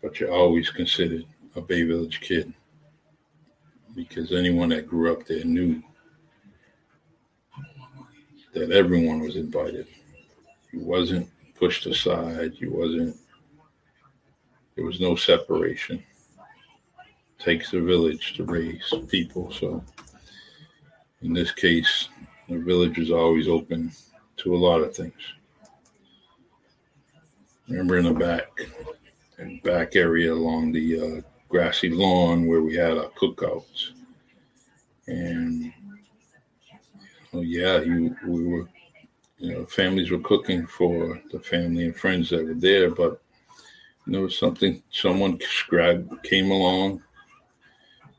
But 0.00 0.20
you're 0.20 0.32
always 0.32 0.70
considered 0.70 1.26
a 1.54 1.60
Bay 1.60 1.82
Village 1.82 2.22
kid 2.22 2.54
because 3.94 4.32
anyone 4.32 4.70
that 4.70 4.88
grew 4.88 5.12
up 5.12 5.26
there 5.26 5.44
knew 5.44 5.82
that 8.52 8.70
everyone 8.70 9.20
was 9.20 9.36
invited. 9.36 9.86
You 10.72 10.80
wasn't 10.80 11.28
pushed 11.54 11.86
aside. 11.86 12.52
You 12.58 12.72
wasn't. 12.72 13.16
There 14.74 14.84
was 14.84 15.00
no 15.00 15.16
separation. 15.16 16.02
It 17.38 17.42
takes 17.42 17.72
a 17.72 17.80
village 17.80 18.34
to 18.34 18.44
raise 18.44 18.92
people. 19.08 19.52
So, 19.52 19.84
in 21.22 21.32
this 21.32 21.52
case, 21.52 22.08
the 22.48 22.58
village 22.58 22.98
is 22.98 23.10
always 23.10 23.48
open 23.48 23.92
to 24.38 24.54
a 24.54 24.58
lot 24.58 24.82
of 24.82 24.94
things. 24.94 25.14
Remember 27.68 27.98
in 27.98 28.04
the 28.04 28.12
back, 28.12 28.48
in 29.38 29.58
back 29.60 29.96
area 29.96 30.32
along 30.32 30.72
the 30.72 31.00
uh, 31.00 31.33
grassy 31.54 31.88
lawn 31.88 32.48
where 32.48 32.62
we 32.62 32.74
had 32.74 32.98
our 32.98 33.10
cookouts, 33.10 33.90
and 35.06 35.72
oh 37.32 37.42
yeah, 37.42 37.80
you 37.80 38.16
we 38.26 38.44
were, 38.44 38.68
you 39.38 39.52
know, 39.52 39.64
families 39.66 40.10
were 40.10 40.18
cooking 40.18 40.66
for 40.66 41.22
the 41.30 41.38
family 41.38 41.84
and 41.84 41.94
friends 41.94 42.28
that 42.28 42.44
were 42.44 42.54
there, 42.54 42.90
but 42.90 43.22
there 44.08 44.20
was 44.20 44.36
something 44.36 44.82
someone 44.90 45.38
grabbed 45.68 46.24
came 46.24 46.50
along, 46.50 47.00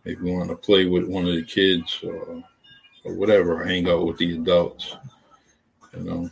maybe 0.05 0.31
want 0.31 0.49
to 0.49 0.55
play 0.55 0.85
with 0.85 1.03
one 1.03 1.27
of 1.27 1.35
the 1.35 1.43
kids 1.43 1.99
or 2.05 2.41
or 3.03 3.15
whatever, 3.15 3.65
hang 3.65 3.89
out 3.89 4.07
with 4.07 4.17
the 4.17 4.37
adults. 4.37 4.95
You 5.93 6.03
know, 6.03 6.29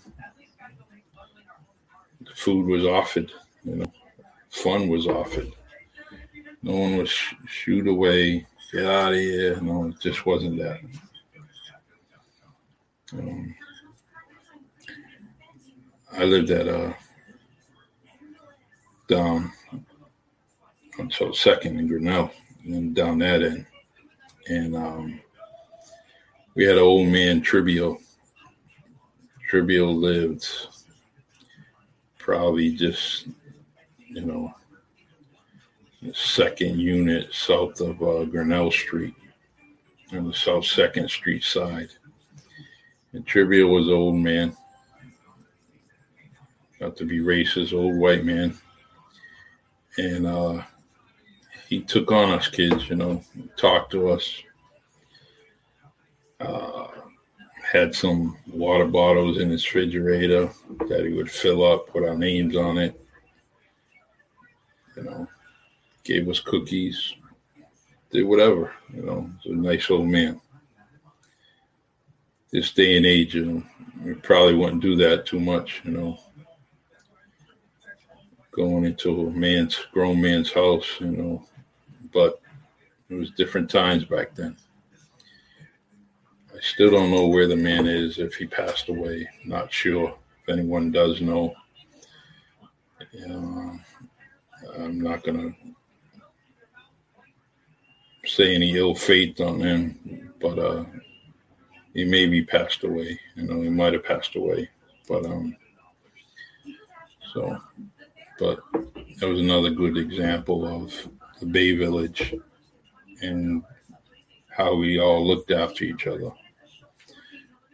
the 2.22 2.34
food 2.34 2.66
was 2.66 2.86
offered. 2.86 3.30
You 3.66 3.76
know, 3.76 3.94
fun 4.50 4.88
was 4.88 5.06
offered. 5.06 5.52
No 6.64 6.72
one 6.78 6.98
was 6.98 7.10
sh- 7.10 7.34
shoot 7.46 7.88
away, 7.88 8.48
get 8.72 8.86
out 8.86 9.12
of 9.12 9.20
here. 9.20 9.60
No, 9.62 9.88
it 9.88 10.00
just 10.00 10.26
wasn't 10.26 10.58
that. 10.60 10.80
Um, 13.12 13.54
I 16.14 16.24
lived 16.24 16.50
at 16.52 16.68
uh 16.68 16.94
down 19.10 19.52
until 20.98 21.34
second 21.34 21.80
in 21.80 21.88
Grinnell, 21.88 22.32
and 22.64 22.96
down 22.96 23.18
that 23.20 23.44
end, 23.44 23.66
and 24.48 24.76
um, 24.76 25.20
we 26.56 26.64
had 26.64 26.78
an 26.78 26.84
old 26.84 27.10
man 27.10 27.42
Tribio. 27.42 27.98
Tribio 29.52 29.94
lived 29.94 30.48
probably 32.18 32.74
just, 32.74 33.28
you 34.08 34.22
know, 34.22 34.54
second 36.14 36.80
unit 36.80 37.34
south 37.34 37.80
of 37.82 38.02
uh, 38.02 38.26
Grinnell 38.26 38.72
Street 38.72 39.16
on 40.12 40.28
the 40.28 40.34
South 40.34 40.66
Second 40.66 41.10
Street 41.10 41.44
side. 41.44 41.90
And 43.14 43.26
Tribio 43.26 43.70
was 43.70 43.88
an 43.88 43.94
old 43.94 44.16
man, 44.16 44.56
got 46.80 46.98
to 46.98 47.06
be 47.06 47.20
racist, 47.20 47.74
old 47.74 47.96
white 47.96 48.26
man. 48.26 48.58
And 49.98 50.26
uh, 50.26 50.64
he 51.70 51.82
took 51.82 52.12
on 52.12 52.32
us 52.32 52.48
kids, 52.48 52.90
you 52.90 52.96
know, 52.96 53.24
talked 53.56 53.92
to 53.92 54.10
us, 54.10 54.42
uh, 56.40 56.88
had 57.64 57.94
some 57.94 58.38
water 58.52 58.86
bottles 58.86 59.40
in 59.40 59.50
his 59.50 59.66
refrigerator 59.66 60.52
that 60.88 61.06
he 61.06 61.14
would 61.14 61.32
fill 61.32 61.64
up, 61.64 61.88
put 61.88 62.08
our 62.08 62.16
names 62.16 62.56
on 62.56 62.78
it. 62.78 63.00
You 64.98 65.04
know, 65.04 65.28
gave 66.04 66.28
us 66.30 66.40
cookies, 66.40 67.16
did 68.12 68.24
whatever. 68.24 68.74
You 68.94 69.04
know, 69.04 69.30
he's 69.42 69.54
a 69.54 69.56
nice 69.56 69.90
old 69.90 70.08
man. 70.08 70.40
This 72.52 72.72
day 72.72 72.98
and 72.98 73.06
age, 73.06 73.36
you 73.36 73.46
know, 73.46 73.64
we 74.04 74.14
probably 74.14 74.54
wouldn't 74.54 74.82
do 74.82 74.96
that 74.98 75.26
too 75.26 75.40
much. 75.40 75.82
You 75.84 75.92
know, 75.92 76.20
going 78.52 78.86
into 78.86 79.28
a 79.28 79.32
man's 79.32 79.88
grown 79.92 80.22
man's 80.22 80.52
house. 80.52 80.88
You 81.00 81.08
know, 81.08 81.48
but 82.14 82.40
it 83.10 83.16
was 83.16 83.32
different 83.32 83.70
times 83.70 84.06
back 84.06 84.36
then. 84.36 84.56
I 86.54 86.60
still 86.62 86.92
don't 86.92 87.12
know 87.12 87.28
where 87.28 87.48
the 87.48 87.56
man 87.56 87.88
is, 87.88 88.20
if 88.20 88.36
he 88.36 88.46
passed 88.46 88.90
away. 88.90 89.28
Not 89.46 89.74
sure. 89.74 90.16
If 90.44 90.50
anyone 90.50 90.92
does 90.92 91.22
know, 91.22 91.56
know, 93.14 93.80
I'm 94.78 95.00
not 95.02 95.24
going 95.24 95.38
to 95.38 95.56
say 98.26 98.56
any 98.56 98.76
ill 98.78 98.96
fate 98.96 99.40
on 99.42 99.60
him, 99.60 100.32
but 100.40 100.58
uh, 100.58 100.86
he 101.94 102.06
maybe 102.06 102.44
passed 102.44 102.84
away. 102.84 103.20
You 103.36 103.44
know, 103.44 103.62
he 103.62 103.70
might 103.70 103.94
have 103.94 104.06
passed 104.06 104.36
away, 104.36 104.70
but 105.08 105.26
um, 105.26 105.56
so, 107.34 107.58
but 108.40 108.60
that 109.20 109.28
was 109.28 109.40
another 109.40 109.70
good 109.70 109.98
example 109.98 110.66
of 110.66 110.94
the 111.40 111.46
Bay 111.46 111.76
Village 111.76 112.36
and 113.22 113.64
how 114.50 114.76
we 114.76 115.00
all 115.00 115.26
looked 115.26 115.52
after 115.52 115.84
each 115.84 116.08
other. 116.08 116.32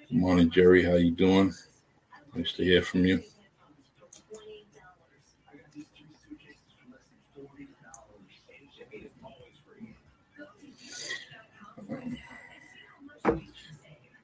Good 0.09 0.17
morning, 0.17 0.49
Jerry. 0.49 0.83
How 0.83 0.95
you 0.95 1.11
doing? 1.11 1.53
Nice 2.33 2.53
to 2.53 2.63
hear 2.63 2.81
from 2.81 3.05
you. 3.05 3.23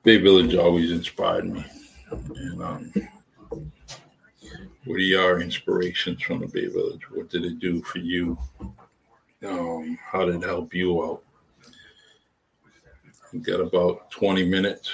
Bay 0.06 0.18
Village 0.18 0.53
always 0.53 0.91
inspired 0.91 1.51
me. 1.51 1.66
And 2.12 2.62
um, 2.62 2.93
what 3.49 4.97
are 4.97 4.99
your 4.99 5.41
inspirations 5.41 6.22
from 6.22 6.41
the 6.41 6.47
Bay 6.47 6.68
Village? 6.68 7.01
What 7.10 7.32
did 7.32 7.43
it 7.43 7.58
do 7.58 7.82
for 7.82 7.97
you? 7.97 8.38
Um, 9.43 9.97
how 9.99 10.26
did 10.26 10.36
it 10.36 10.43
help 10.43 10.76
you 10.76 11.03
out? 11.03 11.24
We've 13.34 13.41
got 13.41 13.60
about 13.60 14.12
20 14.12 14.47
minutes, 14.47 14.91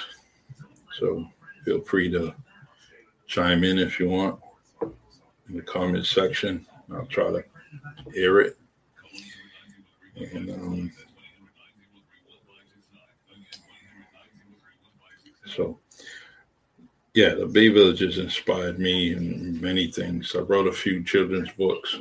so 0.98 1.26
feel 1.66 1.82
free 1.82 2.10
to 2.12 2.34
chime 3.26 3.64
in 3.64 3.78
if 3.78 4.00
you 4.00 4.08
want 4.08 4.40
in 5.50 5.56
the 5.56 5.62
comment 5.62 6.06
section. 6.06 6.66
I'll 6.90 7.04
try 7.04 7.30
to 7.30 7.44
air 8.16 8.40
it. 8.40 8.56
And 10.16 10.50
um, 10.50 10.92
so, 15.54 15.78
yeah, 17.14 17.34
the 17.34 17.46
Bay 17.46 17.68
Village 17.68 18.00
has 18.00 18.18
inspired 18.18 18.78
me 18.78 19.12
in 19.12 19.60
many 19.60 19.90
things. 19.90 20.34
I 20.34 20.40
wrote 20.40 20.66
a 20.66 20.72
few 20.72 21.04
children's 21.04 21.50
books. 21.52 22.00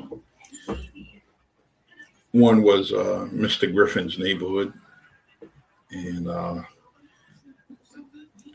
One 2.31 2.63
was 2.63 2.93
uh, 2.93 3.27
Mr. 3.31 3.73
Griffin's 3.73 4.17
Neighborhood, 4.17 4.73
and 5.91 6.29
uh, 6.29 6.61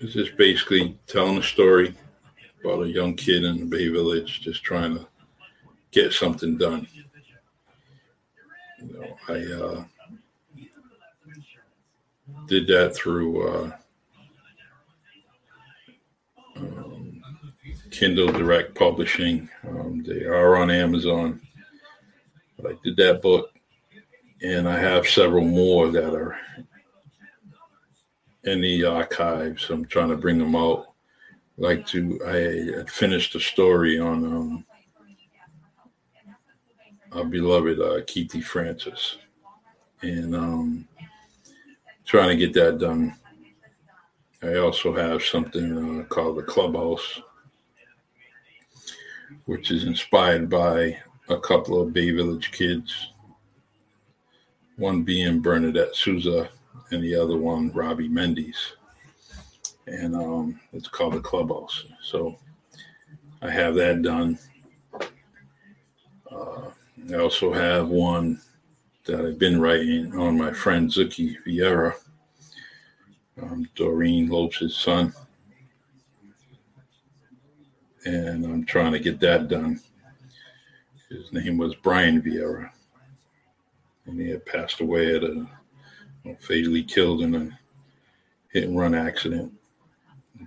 it's 0.00 0.14
just 0.14 0.36
basically 0.38 0.98
telling 1.06 1.38
a 1.38 1.42
story 1.42 1.94
about 2.64 2.84
a 2.84 2.88
young 2.88 3.14
kid 3.14 3.44
in 3.44 3.58
the 3.60 3.66
Bay 3.66 3.88
Village 3.88 4.40
just 4.40 4.62
trying 4.62 4.94
to 4.96 5.06
get 5.90 6.12
something 6.12 6.56
done. 6.56 6.86
You 8.78 8.92
know, 8.92 9.16
I 9.28 9.52
uh, 9.62 9.84
did 12.46 12.66
that 12.68 12.94
through 12.94 13.48
uh, 13.48 13.76
um, 16.58 17.22
Kindle 17.90 18.32
Direct 18.32 18.74
Publishing. 18.74 19.48
Um, 19.68 20.02
they 20.06 20.24
are 20.24 20.56
on 20.56 20.70
Amazon. 20.70 21.40
But 22.58 22.72
I 22.72 22.74
did 22.82 22.96
that 22.96 23.22
book, 23.22 23.50
and 24.42 24.68
I 24.68 24.78
have 24.78 25.06
several 25.06 25.44
more 25.44 25.88
that 25.88 26.14
are 26.14 26.36
in 28.44 28.60
the 28.60 28.84
archives. 28.84 29.68
I'm 29.70 29.84
trying 29.84 30.08
to 30.10 30.16
bring 30.16 30.38
them 30.38 30.56
out. 30.56 30.86
Like 31.58 31.86
to, 31.88 32.20
I 32.26 32.88
finished 32.90 33.34
a 33.34 33.40
story 33.40 33.98
on 33.98 34.24
um, 34.24 34.66
our 37.12 37.24
beloved 37.24 37.78
uh, 37.80 38.02
Keithy 38.02 38.42
Francis, 38.42 39.16
and 40.02 40.34
um, 40.36 40.88
trying 42.04 42.28
to 42.28 42.36
get 42.36 42.52
that 42.54 42.78
done. 42.78 43.16
I 44.42 44.56
also 44.56 44.92
have 44.94 45.22
something 45.22 46.00
uh, 46.00 46.04
called 46.04 46.38
the 46.38 46.42
Clubhouse, 46.42 47.20
which 49.46 49.70
is 49.70 49.84
inspired 49.84 50.50
by 50.50 50.98
a 51.28 51.38
couple 51.38 51.80
of 51.80 51.92
Bay 51.92 52.10
Village 52.10 52.52
kids. 52.52 53.12
One 54.76 55.02
being 55.02 55.40
Bernadette 55.40 55.96
Souza, 55.96 56.50
and 56.90 57.02
the 57.02 57.14
other 57.14 57.36
one 57.36 57.72
Robbie 57.72 58.08
Mendes, 58.08 58.74
and 59.86 60.14
um, 60.14 60.60
it's 60.72 60.88
called 60.88 61.14
the 61.14 61.20
Clubhouse. 61.20 61.84
So 62.02 62.36
I 63.42 63.50
have 63.50 63.74
that 63.76 64.02
done. 64.02 64.38
Uh, 66.30 66.70
I 67.10 67.14
also 67.14 67.52
have 67.52 67.88
one 67.88 68.40
that 69.04 69.24
I've 69.24 69.38
been 69.38 69.60
writing 69.60 70.14
on 70.18 70.36
my 70.36 70.52
friend 70.52 70.90
Zuki 70.90 71.36
Vieira, 71.46 71.94
um, 73.42 73.68
Doreen 73.74 74.28
Lopes' 74.28 74.76
son. 74.76 75.12
And 78.04 78.44
I'm 78.44 78.64
trying 78.64 78.92
to 78.92 79.00
get 79.00 79.18
that 79.20 79.48
done. 79.48 79.80
His 81.08 81.32
name 81.32 81.58
was 81.58 81.74
Brian 81.74 82.22
Vieira. 82.22 82.70
And 84.06 84.20
he 84.20 84.30
had 84.30 84.46
passed 84.46 84.80
away 84.80 85.16
at 85.16 85.24
a 85.24 85.46
fatally 86.40 86.82
killed 86.82 87.22
in 87.22 87.34
a 87.34 87.58
hit 88.52 88.64
and 88.64 88.78
run 88.78 88.94
accident. 88.94 89.52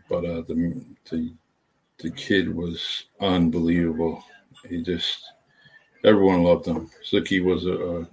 But 0.08 0.26
uh, 0.26 0.42
the, 0.48 0.84
the 1.10 1.34
the 2.00 2.12
kid 2.12 2.54
was 2.54 3.06
unbelievable. 3.20 4.24
He 4.68 4.82
just 4.82 5.32
everyone 6.06 6.44
loved 6.44 6.66
him. 6.66 6.90
Zuki 7.10 7.44
was 7.44 7.66
a 7.66 8.08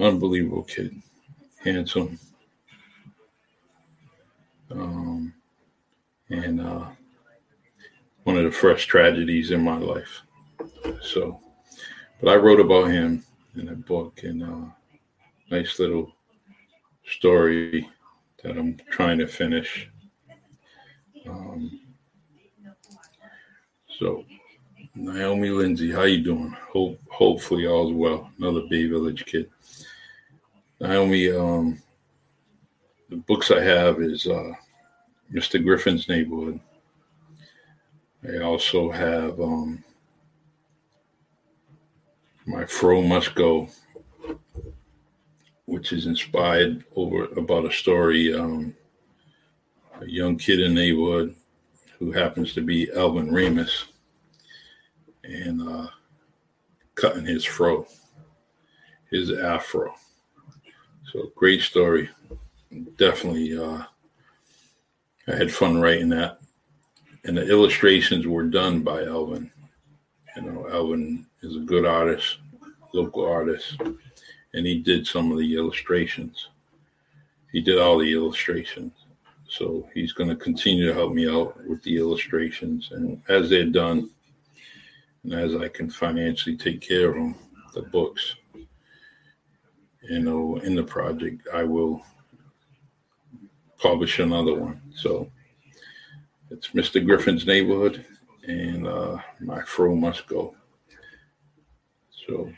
unbelievable 0.00 0.62
kid, 0.62 0.94
handsome, 1.58 2.18
um, 4.70 5.32
and 6.30 6.60
uh, 6.60 6.86
one 8.24 8.36
of 8.36 8.44
the 8.44 8.50
first 8.50 8.88
tragedies 8.88 9.50
in 9.50 9.62
my 9.62 9.76
life. 9.76 10.22
So, 11.02 11.40
but 12.20 12.30
I 12.30 12.36
wrote 12.36 12.60
about 12.60 12.90
him 12.90 13.24
in 13.56 13.68
a 13.68 13.74
book, 13.74 14.20
and 14.22 14.42
a 14.42 14.74
nice 15.50 15.78
little 15.78 16.12
story 17.06 17.88
that 18.42 18.58
I'm 18.58 18.76
trying 18.90 19.18
to 19.18 19.26
finish. 19.26 19.88
Um, 21.28 21.80
so, 23.98 24.24
Naomi 24.94 25.50
Lindsay, 25.50 25.90
how 25.90 26.02
you 26.02 26.22
doing? 26.22 26.56
Hope 26.70 26.98
hopefully 27.08 27.66
all's 27.66 27.92
well. 27.92 28.30
Another 28.38 28.62
Bay 28.68 28.86
Village 28.86 29.24
kid. 29.24 29.50
Naomi, 30.80 31.30
um, 31.30 31.82
the 33.08 33.16
books 33.16 33.50
I 33.50 33.60
have 33.60 34.00
is 34.00 34.26
uh, 34.26 34.52
Mr. 35.32 35.62
Griffin's 35.62 36.08
Neighborhood. 36.08 36.60
I 38.28 38.42
also 38.42 38.90
have 38.90 39.40
um, 39.40 39.84
My 42.46 42.64
Fro 42.64 43.02
Must 43.02 43.34
Go, 43.34 43.68
which 45.66 45.92
is 45.92 46.06
inspired 46.06 46.84
over 46.96 47.26
about 47.36 47.66
a 47.66 47.72
story 47.72 48.34
um, 48.34 48.74
a 50.00 50.06
young 50.06 50.36
kid 50.36 50.60
in 50.60 50.74
the 50.74 50.80
neighborhood 50.80 51.34
who 51.98 52.12
happens 52.12 52.52
to 52.52 52.60
be 52.60 52.90
Alvin 52.92 53.32
Remus 53.32 53.86
and 55.24 55.66
uh, 55.66 55.88
cutting 56.94 57.24
his 57.24 57.44
fro, 57.44 57.86
his 59.10 59.32
afro. 59.32 59.94
So 61.12 61.30
great 61.34 61.62
story. 61.62 62.10
Definitely, 62.96 63.58
uh, 63.58 63.84
I 65.28 65.34
had 65.34 65.52
fun 65.52 65.80
writing 65.80 66.08
that, 66.10 66.40
and 67.24 67.36
the 67.36 67.48
illustrations 67.48 68.26
were 68.26 68.44
done 68.44 68.82
by 68.82 69.04
Elvin. 69.04 69.50
You 70.36 70.42
know, 70.42 70.66
Elvin 70.66 71.26
is 71.42 71.56
a 71.56 71.60
good 71.60 71.86
artist, 71.86 72.38
local 72.92 73.26
artist 73.26 73.78
and 74.56 74.66
he 74.66 74.78
did 74.78 75.06
some 75.06 75.30
of 75.30 75.38
the 75.38 75.54
illustrations. 75.54 76.48
He 77.52 77.60
did 77.60 77.78
all 77.78 77.98
the 77.98 78.12
illustrations. 78.12 78.92
So 79.48 79.88
he's 79.94 80.12
going 80.12 80.30
to 80.30 80.36
continue 80.36 80.86
to 80.86 80.94
help 80.94 81.12
me 81.12 81.28
out 81.28 81.56
with 81.68 81.82
the 81.82 81.98
illustrations. 81.98 82.88
And 82.90 83.22
as 83.28 83.50
they're 83.50 83.66
done, 83.66 84.10
and 85.22 85.34
as 85.34 85.54
I 85.54 85.68
can 85.68 85.90
financially 85.90 86.56
take 86.56 86.80
care 86.80 87.10
of 87.10 87.14
them, 87.14 87.34
the 87.74 87.82
books, 87.82 88.34
you 90.08 90.20
know, 90.20 90.56
in 90.56 90.74
the 90.74 90.82
project, 90.82 91.46
I 91.52 91.62
will 91.62 92.02
publish 93.78 94.18
another 94.18 94.54
one. 94.54 94.80
So 94.94 95.30
it's 96.50 96.68
Mr. 96.68 97.04
Griffin's 97.04 97.46
Neighborhood 97.46 98.04
and 98.46 98.86
uh, 98.86 99.18
My 99.40 99.62
Fro 99.62 99.94
Must 99.94 100.26
Go. 100.26 100.54
So 102.26 102.52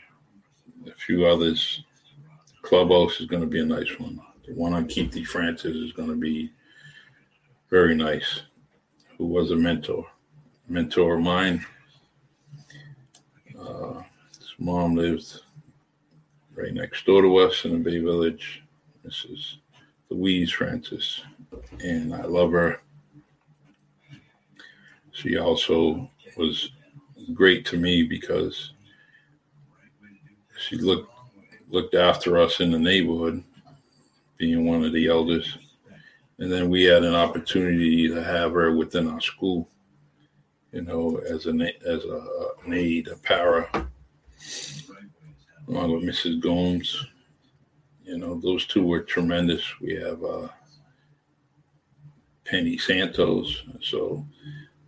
a 0.87 0.93
few 0.93 1.25
others 1.25 1.83
Clubhouse 2.61 3.19
is 3.19 3.25
going 3.25 3.41
to 3.41 3.47
be 3.47 3.61
a 3.61 3.65
nice 3.65 3.99
one. 3.99 4.19
The 4.45 4.53
one 4.53 4.73
on 4.73 4.87
Keithy 4.87 5.25
Francis 5.25 5.75
is 5.75 5.91
going 5.93 6.09
to 6.09 6.15
be 6.15 6.51
very 7.69 7.95
nice. 7.95 8.41
Who 9.17 9.25
was 9.27 9.51
a 9.51 9.55
mentor, 9.55 10.05
mentor 10.67 11.15
of 11.15 11.21
mine. 11.21 11.65
Uh, 13.59 14.01
his 14.37 14.53
mom 14.59 14.95
lived 14.95 15.41
right 16.55 16.73
next 16.73 17.05
door 17.05 17.21
to 17.21 17.37
us 17.37 17.65
in 17.65 17.71
the 17.71 17.77
Bay 17.77 17.99
Village. 17.99 18.63
Mrs. 19.05 19.57
Louise 20.09 20.51
Francis, 20.51 21.21
and 21.83 22.13
I 22.13 22.23
love 22.23 22.51
her. 22.51 22.81
She 25.11 25.37
also 25.37 26.09
was 26.35 26.71
great 27.33 27.65
to 27.67 27.77
me 27.77 28.03
because 28.03 28.73
she 30.57 30.77
looked 30.77 31.11
looked 31.69 31.93
after 31.93 32.37
us 32.39 32.59
in 32.59 32.71
the 32.71 32.79
neighborhood, 32.79 33.43
being 34.37 34.65
one 34.65 34.83
of 34.83 34.93
the 34.93 35.07
elders. 35.07 35.57
And 36.39 36.51
then 36.51 36.69
we 36.69 36.83
had 36.83 37.03
an 37.03 37.13
opportunity 37.13 38.07
to 38.07 38.23
have 38.23 38.53
her 38.53 38.75
within 38.75 39.07
our 39.07 39.21
school, 39.21 39.69
you 40.71 40.81
know, 40.81 41.17
as 41.29 41.45
an 41.45 41.61
as 41.61 42.05
a, 42.05 42.47
an 42.65 42.73
aide, 42.73 43.09
a 43.09 43.15
para, 43.17 43.69
along 45.67 45.91
with 45.91 46.03
Mrs. 46.03 46.39
Gomes. 46.39 47.05
You 48.09 48.17
know, 48.17 48.39
those 48.39 48.65
two 48.65 48.83
were 48.83 49.01
tremendous. 49.01 49.63
We 49.79 49.93
have 49.97 50.23
uh, 50.23 50.47
Penny 52.43 52.75
Santos. 52.75 53.65
So 53.83 54.25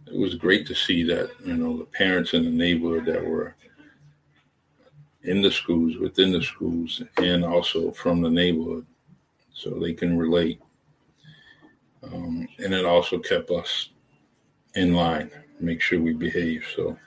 it 0.08 0.18
was 0.18 0.34
great 0.34 0.66
to 0.66 0.74
see 0.74 1.04
that, 1.04 1.30
you 1.46 1.56
know, 1.56 1.78
the 1.78 1.86
parents 1.86 2.34
in 2.34 2.46
the 2.46 2.50
neighborhood 2.50 3.06
that 3.06 3.24
were 3.24 3.56
in 5.22 5.44
the 5.44 5.52
schools, 5.52 5.98
within 5.98 6.32
the 6.32 6.42
schools, 6.42 7.04
and 7.18 7.46
also 7.46 7.92
from 7.92 8.22
the 8.22 8.30
neighborhood, 8.30 8.88
so 9.54 9.70
they 9.70 9.94
can 9.94 10.18
relate. 10.18 10.60
Um, 12.02 12.48
and 12.58 12.74
it 12.74 12.86
also 12.86 13.20
kept 13.20 13.52
us 13.52 13.92
in 14.74 14.96
line, 14.96 15.30
make 15.60 15.80
sure 15.80 16.02
we 16.02 16.14
behave. 16.14 16.66
So. 16.76 16.98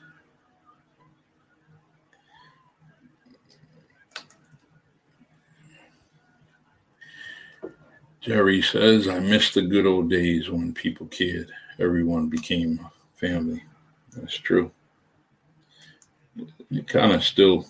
Jerry 8.25 8.63
says, 8.63 9.07
I 9.07 9.19
miss 9.19 9.53
the 9.53 9.61
good 9.61 9.85
old 9.85 10.09
days 10.09 10.49
when 10.49 10.73
people 10.73 11.07
cared. 11.09 11.53
Everyone 11.79 12.29
became 12.29 12.81
family. 13.17 13.63
That's 14.17 14.39
true. 14.39 14.73
It 16.71 16.89
kind 16.89 17.13
of 17.13 17.23
still 17.23 17.67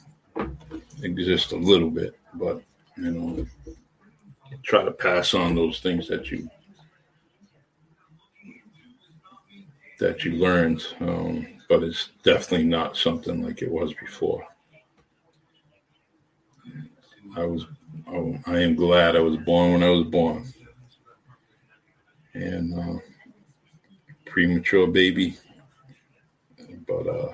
exists 1.03 1.51
a 1.51 1.57
little 1.57 1.91
bit, 1.91 2.17
but, 2.35 2.63
you 2.97 3.11
know, 3.11 3.47
you 3.67 4.59
try 4.63 4.85
to 4.85 4.93
pass 4.93 5.35
on 5.35 5.57
those 5.57 5.81
things 5.81 6.07
that 6.07 6.31
you 6.31 6.49
that 9.99 10.25
you 10.25 10.33
learned, 10.33 10.87
um, 11.01 11.47
but 11.69 11.83
it's 11.83 12.11
definitely 12.23 12.67
not 12.67 12.97
something 12.97 13.43
like 13.43 13.63
it 13.63 13.71
was 13.71 13.93
before. 13.95 14.47
I 17.37 17.45
was 17.45 17.67
Oh, 18.07 18.37
I 18.47 18.59
am 18.61 18.75
glad 18.75 19.17
I 19.17 19.21
was 19.21 19.37
born 19.39 19.73
when 19.73 19.83
I 19.83 19.91
was 19.91 20.05
born. 20.05 20.45
And 22.35 22.79
uh, 22.79 22.99
premature 24.27 24.87
baby. 24.87 25.37
But 26.87 27.07
uh, 27.07 27.29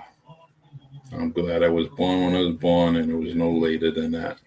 I'm 1.13 1.33
glad 1.33 1.63
I 1.63 1.69
was 1.69 1.89
born 1.89 2.25
when 2.25 2.35
I 2.37 2.41
was 2.41 2.57
born, 2.57 2.97
and 2.97 3.11
it 3.11 3.15
was 3.15 3.35
no 3.35 3.51
later 3.51 3.91
than 3.91 4.13
that, 4.13 4.39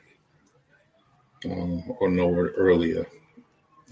um, 1.46 1.84
or 2.00 2.10
no 2.10 2.30
earlier. 2.34 3.06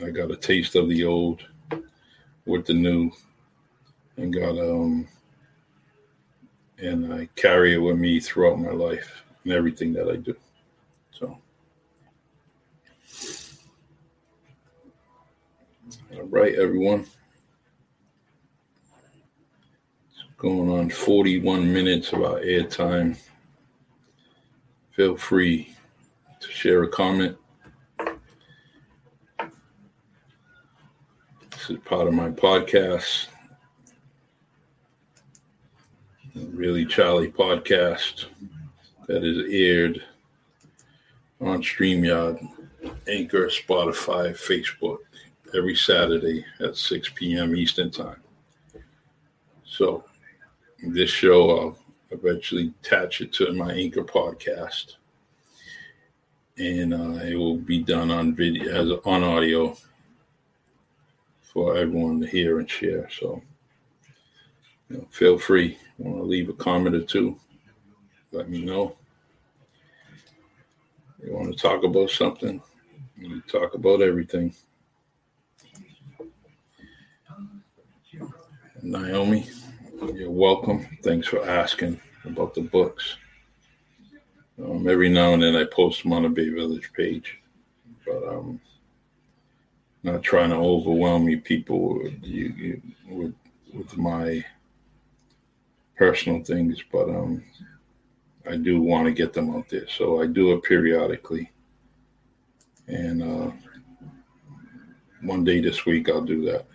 I 0.04 0.10
got 0.10 0.32
a 0.32 0.38
taste 0.38 0.76
of 0.76 0.88
the 0.88 1.04
old 1.04 1.44
with 2.46 2.66
the 2.66 2.74
new, 2.74 3.12
and 4.18 4.34
got 4.34 4.58
um, 4.58 5.08
and 6.78 7.14
I 7.14 7.28
carry 7.36 7.74
it 7.74 7.78
with 7.78 7.98
me 7.98 8.20
throughout 8.20 8.60
my 8.60 8.72
life 8.72 9.24
and 9.44 9.54
everything 9.54 9.94
that 9.94 10.10
I 10.10 10.16
do. 10.16 10.36
So. 11.12 11.38
All 16.14 16.24
right, 16.24 16.54
everyone. 16.56 17.06
It's 20.10 20.24
going 20.38 20.70
on 20.70 20.90
41 20.90 21.72
minutes 21.72 22.12
of 22.12 22.22
our 22.24 22.40
airtime. 22.42 23.18
Feel 24.92 25.16
free 25.16 25.74
to 26.42 26.48
share 26.50 26.84
a 26.84 26.90
comment. 26.90 27.38
This 31.52 31.70
is 31.70 31.78
part 31.86 32.08
of 32.08 32.14
my 32.14 32.30
podcast, 32.30 33.28
Really 36.36 36.86
Charlie 36.86 37.32
podcast 37.32 38.26
that 39.08 39.24
is 39.24 39.50
aired 39.50 40.04
on 41.40 41.64
StreamYard, 41.64 42.46
Anchor, 43.08 43.48
Spotify, 43.48 44.32
Facebook 44.32 44.98
every 45.56 45.76
Saturday 45.76 46.46
at 46.60 46.78
6 46.78 47.10
p.m. 47.16 47.56
Eastern 47.56 47.92
Time. 47.92 48.22
So, 49.66 50.04
this 50.84 51.10
show, 51.10 51.58
I'll 51.58 51.78
eventually 52.12 52.74
attach 52.84 53.22
it 53.22 53.32
to 53.34 53.54
my 53.54 53.74
Anchor 53.74 54.04
podcast, 54.04 54.96
and 56.58 56.94
uh, 56.94 57.24
it 57.24 57.36
will 57.36 57.58
be 57.58 57.82
done 57.82 58.12
on 58.12 58.36
video 58.36 58.70
as 58.74 59.00
on 59.06 59.24
audio 59.24 59.76
for 61.42 61.78
everyone 61.78 62.20
to 62.22 62.28
hear 62.28 62.60
and 62.60 62.70
share. 62.70 63.10
So, 63.10 63.42
you 64.90 64.98
know, 64.98 65.08
feel 65.12 65.38
free. 65.38 65.78
Want 65.98 66.18
to 66.18 66.24
leave 66.24 66.50
a 66.50 66.54
comment 66.54 66.96
or 66.96 67.04
two? 67.04 67.38
Let 68.32 68.50
me 68.50 68.62
know. 68.62 68.96
You 71.24 71.34
want 71.34 71.56
to 71.56 71.62
talk 71.62 71.84
about 71.84 72.10
something? 72.10 72.62
We 73.18 73.42
talk 73.42 73.76
about 73.76 74.02
everything. 74.02 74.54
Naomi, 78.84 79.48
you're 80.14 80.32
welcome. 80.32 80.88
Thanks 81.04 81.28
for 81.28 81.48
asking 81.48 82.02
about 82.26 82.56
the 82.56 82.62
books. 82.62 83.16
Um, 84.64 84.88
every 84.88 85.10
now 85.10 85.34
and 85.34 85.44
then 85.44 85.56
I 85.56 85.66
post 85.66 86.02
them 86.02 86.14
on 86.14 86.24
the 86.24 86.30
Bay 86.30 86.50
Village 86.50 86.92
page, 86.94 87.40
but 88.06 88.24
I'm 88.24 88.60
not 90.02 90.24
trying 90.24 90.50
to 90.50 90.56
overwhelm 90.56 91.30
you 91.30 91.40
people 91.40 92.00
with, 92.00 92.24
you, 92.24 92.82
with, 93.08 93.36
with 93.72 93.98
my 93.98 94.44
personal 95.96 96.44
things, 96.44 96.80
but 96.92 97.08
um, 97.08 97.44
I 98.50 98.56
do 98.56 98.82
want 98.82 99.06
to 99.06 99.14
get 99.14 99.34
them 99.34 99.56
out 99.56 99.70
there. 99.70 99.88
So 99.88 100.22
I 100.22 100.26
do 100.26 100.54
it 100.54 100.64
periodically. 100.64 101.52
And 102.88 103.22
uh, 103.22 103.52
one 105.22 105.44
day 105.44 105.62
this 105.62 105.86
week 105.86 106.10
I'll 106.10 106.22
do 106.22 106.44
that. 106.46 106.66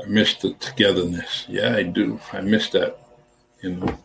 I 0.00 0.06
miss 0.08 0.34
the 0.36 0.54
togetherness. 0.54 1.46
Yeah, 1.48 1.74
I 1.74 1.82
do. 1.82 2.20
I 2.32 2.40
miss 2.40 2.70
that. 2.70 2.98
You 3.62 3.76
know, 3.76 3.98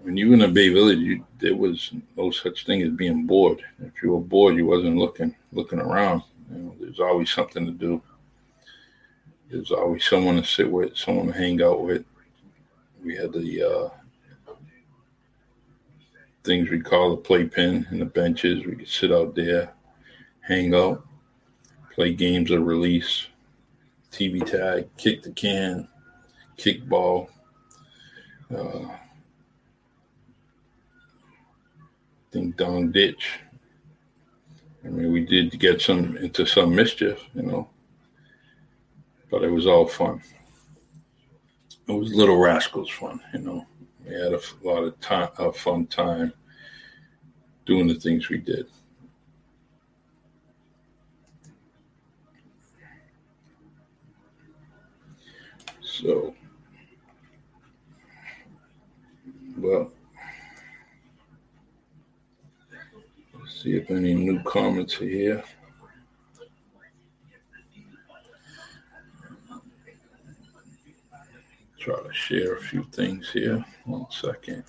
when 0.00 0.16
you 0.16 0.28
were 0.28 0.34
in 0.34 0.42
a 0.42 0.48
Bay 0.48 0.68
Village, 0.68 0.98
you, 0.98 1.24
there 1.38 1.56
was 1.56 1.92
no 2.16 2.30
such 2.30 2.66
thing 2.66 2.82
as 2.82 2.90
being 2.90 3.24
bored. 3.24 3.62
If 3.80 4.02
you 4.02 4.12
were 4.12 4.20
bored, 4.20 4.56
you 4.56 4.66
wasn't 4.66 4.96
looking 4.96 5.34
looking 5.52 5.78
around. 5.78 6.22
You 6.52 6.58
know, 6.58 6.74
there's 6.80 7.00
always 7.00 7.30
something 7.30 7.64
to 7.64 7.72
do. 7.72 8.02
There's 9.50 9.70
always 9.70 10.04
someone 10.04 10.36
to 10.36 10.44
sit 10.44 10.70
with, 10.70 10.96
someone 10.96 11.28
to 11.28 11.32
hang 11.32 11.62
out 11.62 11.82
with. 11.82 12.04
We 13.02 13.16
had 13.16 13.32
the 13.32 13.62
uh, 13.62 14.54
things 16.44 16.68
we 16.68 16.80
call 16.80 17.10
the 17.10 17.22
playpen 17.22 17.86
and 17.90 18.00
the 18.00 18.06
benches. 18.06 18.66
We 18.66 18.76
could 18.76 18.88
sit 18.88 19.12
out 19.12 19.34
there, 19.34 19.72
hang 20.40 20.74
out, 20.74 21.06
play 21.94 22.12
games 22.12 22.50
of 22.50 22.66
release 22.66 23.28
TV 24.12 24.44
tag, 24.44 24.88
kick 24.96 25.22
the 25.22 25.30
can, 25.32 25.88
kickball, 26.56 27.28
uh, 28.54 28.88
ding 32.30 32.52
dong 32.52 32.90
ditch. 32.90 33.38
I 34.84 34.88
mean, 34.88 35.12
we 35.12 35.24
did 35.24 35.58
get 35.58 35.80
some 35.80 36.16
into 36.16 36.46
some 36.46 36.74
mischief, 36.74 37.22
you 37.34 37.42
know, 37.42 37.68
but 39.30 39.42
it 39.42 39.50
was 39.50 39.66
all 39.66 39.86
fun. 39.86 40.22
It 41.86 41.92
was 41.92 42.14
Little 42.14 42.38
Rascals 42.38 42.90
fun, 42.90 43.20
you 43.32 43.40
know. 43.40 43.66
We 44.06 44.14
had 44.14 44.32
a 44.32 44.40
lot 44.62 44.84
of 44.84 44.98
time, 45.00 45.30
a 45.38 45.52
fun 45.52 45.86
time 45.86 46.32
doing 47.66 47.88
the 47.88 47.94
things 47.94 48.28
we 48.28 48.38
did. 48.38 48.66
So, 56.00 56.32
well, 59.56 59.90
let's 63.34 63.60
see 63.60 63.74
if 63.74 63.90
any 63.90 64.14
new 64.14 64.40
comments 64.44 65.00
are 65.00 65.08
here. 65.08 65.42
Try 71.80 71.96
to 71.96 72.12
share 72.12 72.54
a 72.54 72.60
few 72.60 72.84
things 72.92 73.30
here. 73.32 73.64
One 73.84 74.06
second. 74.10 74.62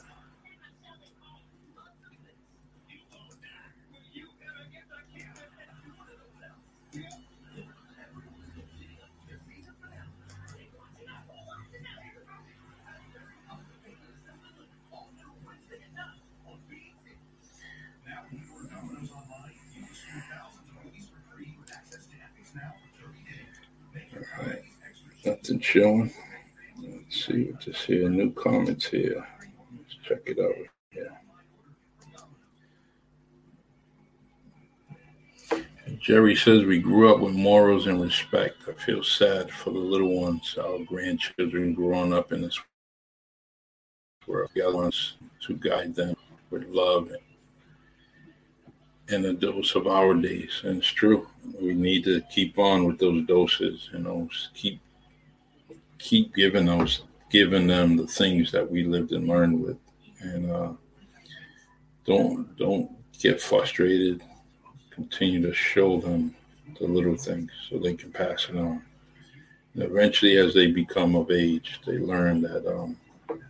Nothing 25.50 25.62
showing. 25.62 26.14
Let's 26.80 27.26
see 27.26 27.46
what 27.46 27.64
here. 27.64 28.08
New 28.08 28.32
comments 28.34 28.86
here. 28.86 29.26
Let's 29.76 29.96
check 30.04 30.20
it 30.28 30.38
out. 30.38 30.54
Yeah. 35.52 35.60
Jerry 36.00 36.36
says 36.36 36.66
we 36.66 36.78
grew 36.78 37.12
up 37.12 37.20
with 37.20 37.34
morals 37.34 37.88
and 37.88 38.00
respect. 38.00 38.58
I 38.68 38.74
feel 38.74 39.04
sad 39.04 39.50
for 39.50 39.72
the 39.72 39.80
little 39.80 40.22
ones, 40.22 40.56
our 40.62 40.78
grandchildren 40.86 41.74
growing 41.74 42.14
up 42.14 42.32
in 42.32 42.44
this 42.44 42.60
world. 44.28 44.52
The 44.54 44.72
ones 44.72 45.16
to 45.48 45.56
guide 45.56 45.96
them 45.96 46.16
with 46.52 46.68
love 46.68 47.12
and 49.08 49.26
a 49.26 49.34
dose 49.34 49.74
of 49.74 49.88
our 49.88 50.14
days. 50.14 50.62
And 50.64 50.78
it's 50.78 50.88
true. 50.88 51.28
We 51.60 51.74
need 51.74 52.04
to 52.04 52.22
keep 52.30 52.60
on 52.60 52.86
with 52.86 53.00
those 53.00 53.26
doses, 53.26 53.90
you 53.92 53.98
know, 53.98 54.30
keep 54.54 54.80
keep 56.00 56.34
giving 56.34 56.66
those 56.66 57.04
giving 57.30 57.68
them 57.68 57.96
the 57.96 58.08
things 58.08 58.52
that 58.52 58.70
we 58.70 58.84
lived 58.84 59.12
and 59.12 59.28
learned 59.28 59.62
with. 59.62 59.78
And 60.22 60.52
uh, 60.52 60.72
don't 62.06 62.58
don't 62.58 62.90
get 63.20 63.42
frustrated. 63.42 64.24
Continue 64.90 65.42
to 65.44 65.54
show 65.54 66.00
them 66.00 66.36
the 66.80 66.88
little 66.88 67.16
things 67.16 67.52
so 67.70 67.78
they 67.78 67.94
can 67.94 68.12
pass 68.12 68.48
it 68.50 68.58
on. 68.58 68.82
And 69.74 69.84
eventually, 69.84 70.38
as 70.38 70.54
they 70.54 70.68
become 70.68 71.16
of 71.16 71.32
age, 71.32 71.80
they 71.86 71.98
learn 71.98 72.42
that 72.42 72.66
um, 72.68 72.98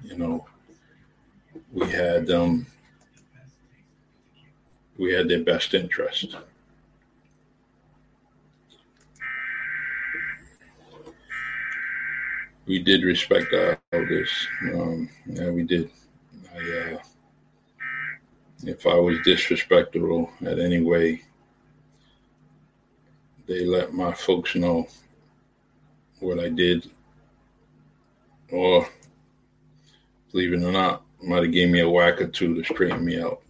you 0.04 0.18
know 0.18 0.46
we 1.72 1.90
had 1.90 2.30
um, 2.30 2.66
we 4.98 5.14
had 5.14 5.30
their 5.30 5.44
best 5.44 5.74
interest. 5.74 6.36
We 12.70 12.78
did 12.78 13.04
respect 13.04 13.52
our 13.52 13.80
elders. 13.92 14.30
Um, 14.76 15.10
yeah, 15.26 15.50
we 15.50 15.64
did. 15.64 15.90
I, 16.54 16.94
uh, 16.94 17.00
if 18.64 18.86
I 18.86 18.94
was 18.94 19.18
disrespectful 19.26 20.30
at 20.46 20.60
any 20.60 20.80
way, 20.80 21.24
they 23.48 23.66
let 23.66 23.92
my 23.96 24.14
folks 24.14 24.54
know 24.54 24.88
what 26.20 26.38
I 26.38 26.50
did, 26.50 26.92
or 28.52 28.88
believe 30.32 30.54
it 30.54 30.64
or 30.64 30.72
not, 30.72 31.02
might 31.24 31.42
have 31.42 31.52
gave 31.52 31.70
me 31.70 31.80
a 31.80 31.90
whack 31.90 32.22
or 32.22 32.28
two 32.28 32.54
to 32.54 32.64
straighten 32.64 33.04
me 33.04 33.20
out. 33.20 33.42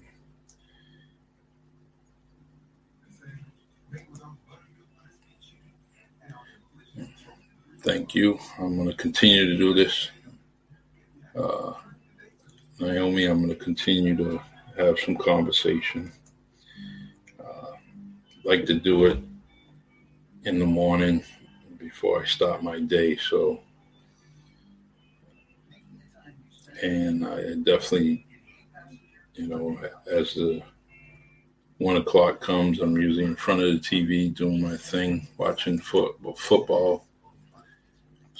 Thank 7.89 8.13
you. 8.13 8.37
I'm 8.59 8.75
going 8.77 8.87
to 8.87 8.95
continue 8.95 9.47
to 9.47 9.57
do 9.57 9.73
this. 9.73 10.11
Uh, 11.35 11.73
Naomi, 12.79 13.25
I'm 13.25 13.37
going 13.43 13.49
to 13.49 13.55
continue 13.55 14.15
to 14.15 14.39
have 14.77 14.99
some 14.99 15.15
conversation. 15.15 16.11
Uh, 17.39 17.71
like 18.43 18.67
to 18.67 18.75
do 18.75 19.05
it 19.05 19.17
in 20.43 20.59
the 20.59 20.67
morning 20.67 21.23
before 21.79 22.21
I 22.21 22.25
start 22.25 22.61
my 22.61 22.79
day. 22.79 23.17
So, 23.17 23.61
and 26.83 27.25
I 27.25 27.55
definitely, 27.55 28.27
you 29.33 29.47
know, 29.47 29.79
as 30.05 30.35
the 30.35 30.61
one 31.79 31.97
o'clock 31.97 32.39
comes, 32.39 32.81
I'm 32.81 32.95
usually 32.95 33.25
in 33.25 33.35
front 33.35 33.63
of 33.63 33.73
the 33.73 33.79
TV 33.79 34.31
doing 34.31 34.61
my 34.61 34.77
thing, 34.77 35.27
watching 35.39 35.79
foot, 35.79 36.17
football 36.37 37.07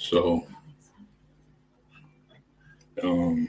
so, 0.00 0.46
um, 3.02 3.46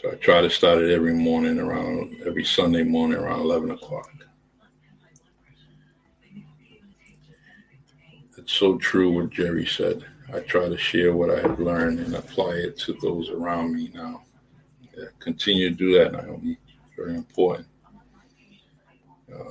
so 0.00 0.12
I 0.12 0.14
try 0.14 0.40
to 0.40 0.48
start 0.48 0.78
it 0.78 0.94
every 0.94 1.12
morning 1.12 1.58
around 1.58 2.16
every 2.24 2.44
Sunday 2.44 2.84
morning 2.84 3.18
around 3.18 3.40
eleven 3.40 3.72
o'clock. 3.72 4.10
It's 8.38 8.52
so 8.52 8.78
true 8.78 9.10
what 9.10 9.30
Jerry 9.30 9.66
said. 9.66 10.04
I 10.32 10.38
try 10.40 10.68
to 10.68 10.78
share 10.78 11.14
what 11.14 11.30
I 11.30 11.40
have 11.40 11.58
learned 11.58 11.98
and 11.98 12.14
apply 12.14 12.52
it 12.52 12.78
to 12.80 12.92
those 13.02 13.30
around 13.30 13.74
me 13.74 13.90
now. 13.92 14.22
Yeah, 14.96 15.06
continue 15.18 15.70
to 15.70 15.74
do 15.74 15.98
that, 15.98 16.12
Naomi. 16.12 16.58
Very 16.96 17.14
important. 17.14 17.66
Uh, 19.34 19.50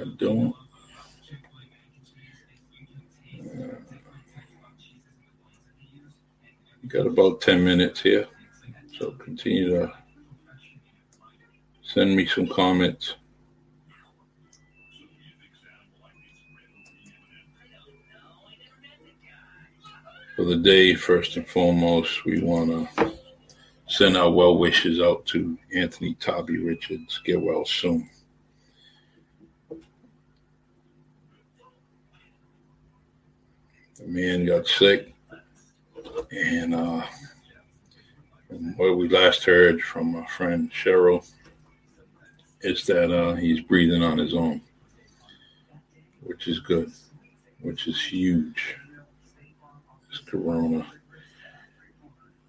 I 0.00 0.04
don't. 0.16 0.54
Uh, 3.34 3.74
got 6.88 7.06
about 7.06 7.42
10 7.42 7.62
minutes 7.62 8.00
here. 8.00 8.26
So 8.98 9.10
continue 9.12 9.70
to 9.70 9.92
send 11.82 12.16
me 12.16 12.26
some 12.26 12.46
comments. 12.46 13.16
For 20.34 20.46
the 20.46 20.56
day, 20.56 20.94
first 20.94 21.36
and 21.36 21.46
foremost, 21.46 22.24
we 22.24 22.40
want 22.40 22.88
to 22.96 23.12
send 23.86 24.16
our 24.16 24.30
well 24.30 24.56
wishes 24.56 24.98
out 24.98 25.26
to 25.26 25.58
Anthony 25.74 26.14
Tobby 26.14 26.56
Richards. 26.56 27.20
Get 27.26 27.42
well 27.42 27.66
soon. 27.66 28.08
The 34.00 34.06
man 34.06 34.46
got 34.46 34.66
sick, 34.66 35.14
and 36.32 36.74
uh, 36.74 37.02
what 38.76 38.96
we 38.96 39.08
last 39.08 39.44
heard 39.44 39.82
from 39.82 40.12
my 40.12 40.24
friend 40.26 40.70
Cheryl 40.72 41.28
is 42.62 42.86
that 42.86 43.14
uh, 43.14 43.34
he's 43.34 43.60
breathing 43.60 44.02
on 44.02 44.16
his 44.16 44.32
own, 44.32 44.62
which 46.22 46.48
is 46.48 46.60
good, 46.60 46.90
which 47.60 47.88
is 47.88 48.02
huge. 48.02 48.76
This 50.10 50.20
corona 50.20 50.86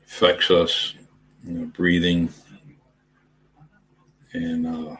affects 0.08 0.52
us, 0.52 0.96
you 1.46 1.54
know, 1.54 1.66
breathing, 1.66 2.30
and 4.32 4.68
uh, 4.68 4.96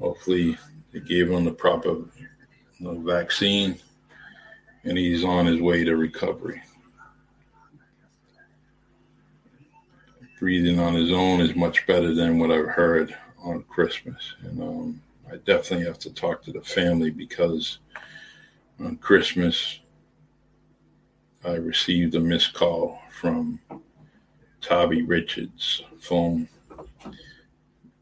hopefully 0.00 0.56
they 0.92 1.00
gave 1.00 1.28
him 1.28 1.44
the 1.44 1.50
proper 1.50 1.96
vaccine 2.80 3.76
and 4.84 4.96
he's 4.96 5.24
on 5.24 5.46
his 5.46 5.60
way 5.60 5.84
to 5.84 5.96
recovery. 5.96 6.62
Breathing 10.38 10.78
on 10.78 10.94
his 10.94 11.10
own 11.10 11.40
is 11.40 11.56
much 11.56 11.86
better 11.86 12.14
than 12.14 12.38
what 12.38 12.52
I've 12.52 12.68
heard 12.68 13.16
on 13.42 13.64
Christmas. 13.64 14.34
And 14.42 14.62
um, 14.62 15.02
I 15.30 15.36
definitely 15.36 15.86
have 15.86 15.98
to 16.00 16.12
talk 16.12 16.42
to 16.44 16.52
the 16.52 16.62
family 16.62 17.10
because 17.10 17.78
on 18.78 18.96
Christmas, 18.96 19.80
I 21.44 21.54
received 21.54 22.14
a 22.14 22.20
missed 22.20 22.54
call 22.54 23.00
from 23.10 23.60
Tobby 24.60 25.02
Richards' 25.02 25.82
phone. 25.98 26.48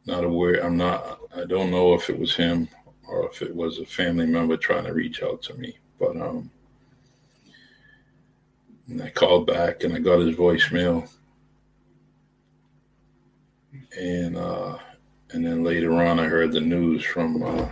Not 0.05 0.25
aware, 0.25 0.65
I'm 0.65 0.77
not, 0.77 1.21
I 1.35 1.45
don't 1.45 1.71
know 1.71 1.95
if 1.95 2.11
it 2.11 2.19
was 2.19 2.35
him 2.37 2.69
or 3.09 3.29
if 3.29 3.43
it 3.43 3.55
was 3.55 3.79
a 3.79 3.87
family 3.87 4.27
member 4.27 4.57
trying 4.57 4.85
to 4.85 4.93
reach 4.93 5.23
out 5.23 5.43
to 5.43 5.55
me. 5.55 5.79
But 5.99 6.17
um, 6.17 6.51
and 8.89 9.03
I 9.03 9.11
called 9.11 9.47
back 9.47 9.85
and 9.85 9.95
I 9.95 9.99
got 9.99 10.21
his 10.21 10.37
voicemail. 10.37 11.09
And 13.99 14.37
uh, 14.37 14.79
and 15.31 15.45
then 15.45 15.65
later 15.65 15.93
on, 16.03 16.21
I 16.21 16.25
heard 16.25 16.53
the 16.53 16.61
news 16.61 17.05
from, 17.05 17.43
uh, 17.43 17.69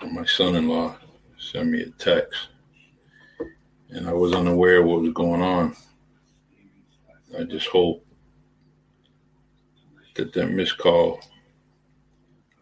from 0.00 0.14
my 0.14 0.24
son-in-law. 0.24 0.96
Sent 1.38 1.68
me 1.68 1.82
a 1.82 1.90
text, 1.90 2.48
and 3.90 4.08
I 4.08 4.12
was 4.12 4.32
unaware 4.32 4.80
of 4.80 4.86
what 4.86 5.02
was 5.02 5.12
going 5.12 5.42
on. 5.42 5.76
I 7.38 7.44
just 7.44 7.66
hope 7.66 8.04
that 10.14 10.32
that 10.32 10.46
missed 10.46 10.78
call 10.78 11.20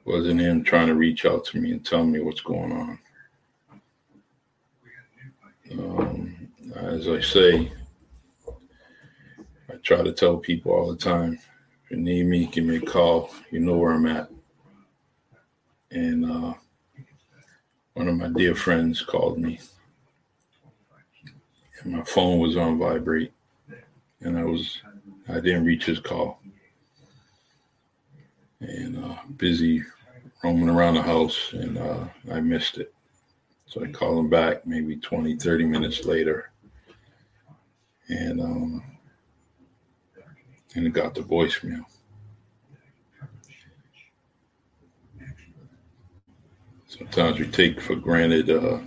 wasn't 0.05 0.41
him 0.41 0.65
trying 0.65 0.89
to 0.89 0.95
reach 0.95 1.25
out 1.25 1.45
to 1.47 1.61
me 1.61 1.71
and 1.71 1.87
tell 1.87 2.05
me 2.05 2.21
what's 2.21 2.41
going 2.41 2.73
on. 2.73 2.99
Um, 5.73 6.12
as 6.77 7.09
I 7.09 7.21
say, 7.21 7.73
I 9.69 9.75
try 9.83 10.03
to 10.03 10.13
tell 10.13 10.37
people 10.37 10.73
all 10.73 10.91
the 10.91 10.97
time 10.97 11.39
if 11.85 11.91
you 11.91 11.97
need 11.97 12.27
me, 12.27 12.47
give 12.47 12.65
me 12.65 12.77
a 12.77 12.81
call. 12.81 13.31
You 13.51 13.61
know 13.61 13.77
where 13.77 13.93
I'm 13.93 14.07
at. 14.07 14.31
And 15.91 16.25
uh, 16.25 16.55
one 17.95 18.09
of 18.09 18.17
my 18.17 18.29
dear 18.29 18.55
friends 18.55 19.03
called 19.03 19.39
me, 19.39 19.61
and 21.83 21.93
my 21.93 22.05
phone 22.05 22.39
was 22.39 22.57
on 22.57 22.79
vibrate, 22.79 23.33
and 24.21 24.39
I 24.39 24.45
was 24.45 24.81
I 25.29 25.41
didn't 25.41 25.67
reach 25.67 25.85
his 25.85 26.01
call, 26.01 26.41
and 28.61 29.05
uh, 29.05 29.17
busy 29.37 29.85
roaming 30.43 30.69
around 30.69 30.95
the 30.95 31.03
house 31.03 31.53
and 31.53 31.79
uh, 31.79 32.05
I 32.33 32.41
missed 32.41 32.79
it. 32.79 32.93
So 33.67 33.83
I 33.83 33.89
called 33.89 34.19
him 34.19 34.31
back 34.31 34.67
maybe 34.67 34.97
20, 34.97 35.37
30 35.37 35.65
minutes 35.65 36.05
later. 36.05 36.52
And 38.13 38.43
um, 38.43 38.83
and 40.75 40.87
it 40.87 40.91
got 40.91 41.15
the 41.15 41.23
voicemail. 41.23 41.85
Sometimes 46.87 47.39
we 47.39 47.47
take 47.47 47.81
for 47.81 47.97
granted, 47.97 48.51
uh, 48.51 48.81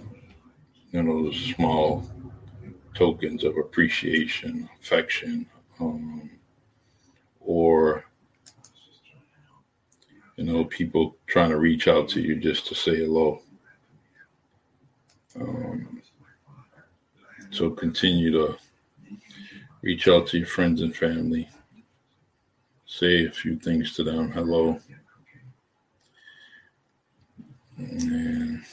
you 0.91 1.01
know, 1.01 1.27
the 1.27 1.35
small 1.35 2.07
tokens 2.93 3.43
of 3.43 3.57
appreciation, 3.57 4.69
affection, 4.79 5.47
um, 5.79 6.29
or 7.39 8.05
you 10.35 10.43
know, 10.43 10.65
people 10.65 11.17
trying 11.25 11.49
to 11.49 11.57
reach 11.57 11.87
out 11.87 12.07
to 12.09 12.21
you 12.21 12.35
just 12.35 12.67
to 12.67 12.75
say 12.75 12.97
hello. 12.97 13.41
Um, 15.39 16.01
so 17.49 17.71
continue 17.71 18.31
to 18.31 18.57
reach 19.85 20.07
out 20.07 20.25
to 20.25 20.39
your 20.39 20.47
friends 20.47 20.81
and 20.81 20.95
family, 20.95 21.47
say 22.87 23.25
a 23.25 23.31
few 23.31 23.55
things 23.55 23.93
to 23.95 24.03
them, 24.03 24.31
hello. 24.31 24.79
And 27.77 28.63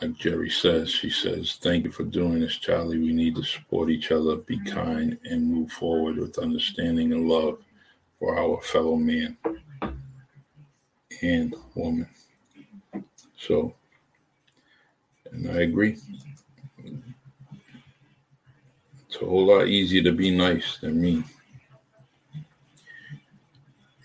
like 0.00 0.16
Jerry 0.16 0.50
says, 0.50 0.88
she 0.88 1.10
says, 1.10 1.58
Thank 1.60 1.84
you 1.84 1.90
for 1.90 2.04
doing 2.04 2.38
this, 2.38 2.56
Charlie. 2.58 3.00
We 3.00 3.12
need 3.12 3.34
to 3.34 3.42
support 3.42 3.90
each 3.90 4.12
other, 4.12 4.36
be 4.36 4.60
kind, 4.60 5.18
and 5.24 5.52
move 5.52 5.72
forward 5.72 6.16
with 6.16 6.38
understanding 6.38 7.12
and 7.12 7.28
love 7.28 7.58
for 8.20 8.38
our 8.38 8.60
fellow 8.60 8.94
man 8.94 9.36
and 11.22 11.56
woman. 11.74 12.08
So, 13.36 13.74
and 15.32 15.50
I 15.50 15.62
agree. 15.62 15.98
It's 19.18 19.26
a 19.26 19.30
whole 19.30 19.46
lot 19.46 19.66
easier 19.66 20.04
to 20.04 20.12
be 20.12 20.30
nice 20.30 20.78
than 20.78 21.00
mean. 21.00 21.24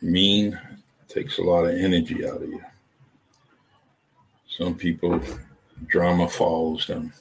Mean 0.02 0.60
takes 1.08 1.38
a 1.38 1.44
lot 1.44 1.66
of 1.66 1.76
energy 1.76 2.28
out 2.28 2.42
of 2.42 2.50
you. 2.50 2.60
Some 4.48 4.74
people, 4.74 5.22
drama 5.86 6.28
follows 6.28 6.88
them. 6.88 7.14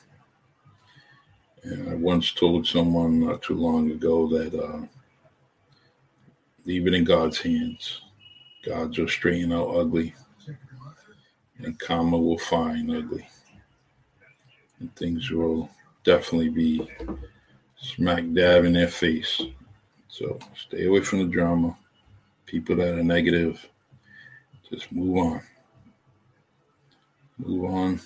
And 1.65 1.91
I 1.91 1.95
once 1.97 2.33
told 2.33 2.67
someone 2.67 3.21
not 3.21 3.43
too 3.43 3.57
long 3.57 3.91
ago 3.91 4.27
that 4.29 4.59
uh, 4.59 4.87
leave 6.65 6.87
it 6.87 6.95
in 6.95 7.05
God's 7.05 7.43
hands. 7.43 8.01
God 8.65 8.97
will 8.97 9.07
straighten 9.07 9.53
out 9.53 9.77
ugly, 9.77 10.15
and 11.59 11.79
karma 11.79 12.17
will 12.17 12.39
find 12.39 12.91
ugly. 12.91 13.29
And 14.81 14.97
things 14.97 15.31
will 15.31 15.69
definitely 16.05 16.49
be 16.49 16.91
smack 17.83 18.25
dab 18.33 18.65
in 18.65 18.73
their 18.73 18.89
face. 18.89 19.43
So 20.09 20.39
stay 20.57 20.87
away 20.87 21.01
from 21.01 21.19
the 21.19 21.27
drama. 21.27 21.77
People 22.47 22.77
that 22.77 22.95
are 22.95 23.03
negative, 23.03 23.67
just 24.71 24.91
move 24.93 25.17
on. 25.19 25.43
Move 27.39 27.65
on. 27.65 28.01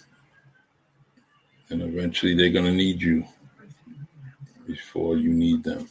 And 1.69 1.83
eventually 1.83 2.35
they're 2.35 2.51
going 2.51 2.65
to 2.65 2.73
need 2.73 3.03
you 3.03 3.25
before 4.67 5.17
you 5.17 5.31
need 5.31 5.63
them. 5.63 5.89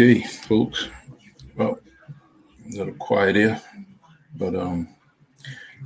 Okay, 0.00 0.22
folks. 0.22 0.88
Well, 1.56 1.78
a 2.64 2.78
little 2.78 2.94
quiet 2.94 3.36
here, 3.36 3.60
but 4.34 4.54
um, 4.54 4.88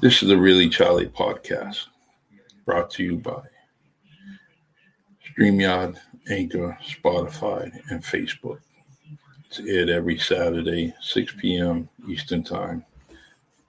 this 0.00 0.22
is 0.22 0.28
the 0.28 0.36
Really 0.36 0.68
Charlie 0.68 1.08
podcast, 1.08 1.88
brought 2.64 2.92
to 2.92 3.02
you 3.02 3.16
by 3.16 3.42
StreamYard, 5.26 5.98
Anchor, 6.30 6.78
Spotify, 6.80 7.72
and 7.90 8.04
Facebook. 8.04 8.60
It's 9.48 9.58
aired 9.58 9.90
every 9.90 10.16
Saturday, 10.20 10.94
6 11.00 11.34
p.m. 11.40 11.88
Eastern 12.08 12.44
Time 12.44 12.84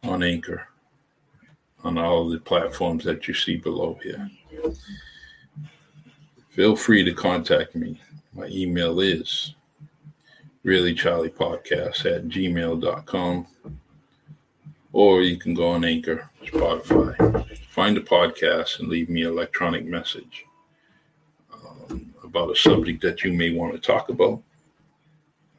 on 0.03 0.21
Anchor, 0.21 0.67
on 1.83 1.97
all 1.97 2.29
the 2.29 2.37
platforms 2.37 3.03
that 3.05 3.27
you 3.27 3.33
see 3.33 3.55
below 3.55 3.97
here. 4.03 4.29
Feel 6.49 6.75
free 6.75 7.03
to 7.03 7.15
contact 7.15 7.73
me. 7.73 7.99
My 8.31 8.45
email 8.45 8.99
is 8.99 9.54
really 10.65 10.95
charlie 10.95 11.29
podcast 11.29 12.11
at 12.11 12.27
gmail.com 12.27 13.45
or 14.93 15.21
you 15.21 15.37
can 15.37 15.53
go 15.53 15.69
on 15.69 15.85
anchor 15.85 16.27
spotify. 16.43 17.15
Find 17.69 17.95
the 17.95 18.01
podcast 18.01 18.79
and 18.79 18.89
leave 18.89 19.07
me 19.07 19.21
an 19.21 19.27
electronic 19.27 19.85
message 19.85 20.43
um, 21.53 22.11
about 22.23 22.49
a 22.49 22.55
subject 22.55 22.99
that 23.03 23.23
you 23.23 23.31
may 23.31 23.51
want 23.51 23.73
to 23.73 23.79
talk 23.79 24.09
about 24.09 24.41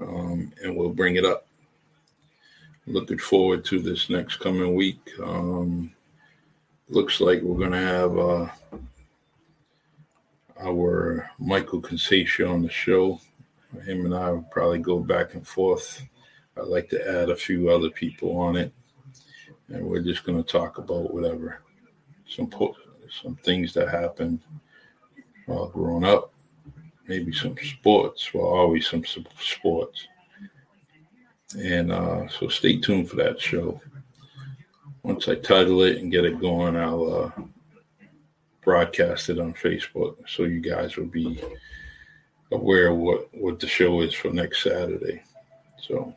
um, 0.01 0.53
and 0.65 0.77
we'll 0.77 0.91
bring 0.91 1.15
it 1.15 1.25
up. 1.25 1.47
Looking 2.89 3.19
forward 3.19 3.65
to 3.67 3.79
this 3.79 4.11
next 4.11 4.39
coming 4.39 4.75
week. 4.75 5.09
Um, 5.23 5.93
looks 6.89 7.21
like 7.21 7.43
we're 7.43 7.59
going 7.59 7.71
to 7.71 7.79
have 7.79 8.19
uh, 8.19 8.49
our 10.61 11.31
michael 11.39 11.81
Consaccia 11.81 12.51
on 12.51 12.63
the 12.63 12.71
show 12.71 13.21
him 13.81 14.05
and 14.05 14.15
I 14.15 14.31
will 14.31 14.43
probably 14.51 14.79
go 14.79 15.01
back 15.01 15.35
and 15.35 15.47
forth. 15.47 16.03
I'd 16.57 16.65
like 16.65 16.89
to 16.91 17.23
add 17.23 17.31
a 17.31 17.37
few 17.37 17.71
other 17.71 17.91
people 17.91 18.37
on 18.39 18.57
it, 18.57 18.73
and 19.69 19.85
we're 19.85 20.03
just 20.03 20.25
going 20.25 20.43
to 20.43 20.49
talk 20.49 20.79
about 20.79 21.13
whatever 21.13 21.61
some 22.29 22.51
some 23.23 23.37
things 23.37 23.73
that 23.75 23.89
happened 23.89 24.41
while 25.47 25.69
growing 25.69 26.05
up, 26.05 26.33
maybe 27.07 27.33
some 27.33 27.57
sports. 27.63 28.33
Well, 28.35 28.47
always 28.47 28.89
some 28.89 29.05
sports. 29.41 30.09
And 31.57 31.93
uh, 31.93 32.29
so 32.29 32.49
stay 32.49 32.79
tuned 32.79 33.09
for 33.09 33.17
that 33.17 33.41
show. 33.41 33.81
Once 35.03 35.29
I 35.29 35.37
title 35.37 35.83
it 35.83 35.99
and 35.99 36.11
get 36.11 36.25
it 36.25 36.41
going, 36.41 36.77
I'll 36.77 37.15
uh, 37.15 37.43
broadcast 38.63 39.29
it 39.29 39.39
on 39.39 39.55
Facebook 39.55 40.17
so 40.27 40.43
you 40.43 40.61
guys 40.61 40.97
will 40.97 41.07
be 41.07 41.41
aware 42.53 42.95
what, 42.95 43.29
what 43.35 43.61
the 43.61 43.67
show 43.67 44.01
is 44.01 44.15
for 44.15 44.31
next 44.31 44.63
Saturday. 44.63 45.23
So, 45.81 46.15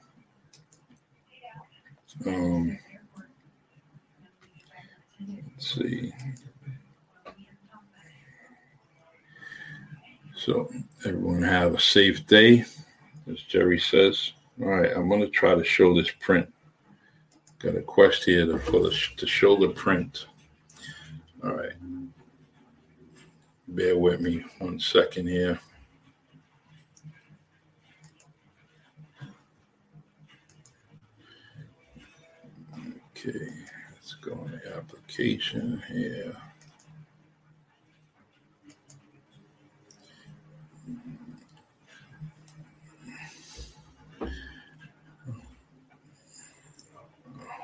um, 2.26 2.78
let's 5.28 5.76
see. 5.76 6.14
So, 10.36 10.72
everyone 11.06 11.44
have 11.44 11.76
a 11.76 11.80
safe 11.80 12.26
day, 12.26 12.66
as 13.30 13.42
Jerry 13.42 13.80
says. 13.80 14.34
All 14.62 14.68
right, 14.68 14.92
I'm 14.96 15.10
going 15.10 15.22
to 15.22 15.30
try 15.30 15.56
to 15.56 15.64
show 15.64 15.94
this 15.94 16.12
print. 16.20 16.52
Got 17.60 17.76
a 17.76 17.82
quest 17.82 18.24
here 18.24 18.46
to, 18.46 18.58
for 18.58 18.80
the, 18.80 18.96
to 19.18 19.28
show 19.28 19.58
the 19.58 19.70
print. 19.70 20.28
All 21.44 21.54
right. 21.54 21.74
Bear 23.68 23.98
with 23.98 24.22
me 24.22 24.44
one 24.60 24.80
second 24.80 25.28
here. 25.28 25.60
Okay, 33.20 33.50
let's 33.92 34.14
go 34.14 34.32
on 34.32 34.52
the 34.52 34.78
application 34.78 35.84
here. 35.90 36.38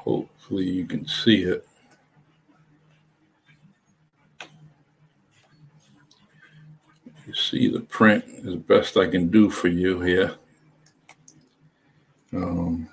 Hopefully 0.03 0.69
you 0.69 0.85
can 0.85 1.07
see 1.07 1.43
it. 1.43 1.65
You 7.25 7.33
see 7.33 7.69
the 7.69 7.79
print 7.79 8.25
as 8.45 8.55
best 8.55 8.97
I 8.97 9.07
can 9.07 9.29
do 9.29 9.49
for 9.49 9.69
you 9.69 10.01
here. 10.01 10.35
Um, 12.33 12.89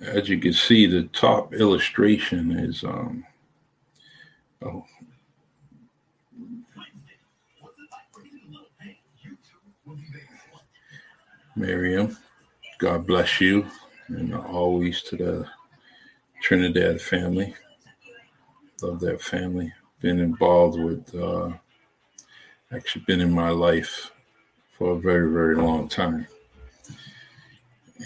as 0.00 0.28
you 0.28 0.38
can 0.38 0.52
see, 0.52 0.86
the 0.86 1.04
top 1.04 1.54
illustration 1.54 2.52
is 2.52 2.84
um, 2.84 3.24
oh, 4.62 4.84
Miriam. 11.54 12.16
God 12.78 13.06
bless 13.06 13.40
you, 13.40 13.66
and 14.08 14.34
always 14.34 15.02
to 15.02 15.16
the 15.16 15.46
Trinidad 16.42 17.00
family. 17.00 17.54
Love 18.82 19.00
that 19.00 19.22
family. 19.22 19.72
Been 20.00 20.20
involved 20.20 20.78
with, 20.78 21.14
uh, 21.14 21.50
actually, 22.70 23.04
been 23.06 23.22
in 23.22 23.32
my 23.32 23.48
life 23.48 24.10
for 24.76 24.92
a 24.92 24.98
very, 24.98 25.32
very 25.32 25.56
long 25.56 25.88
time. 25.88 26.26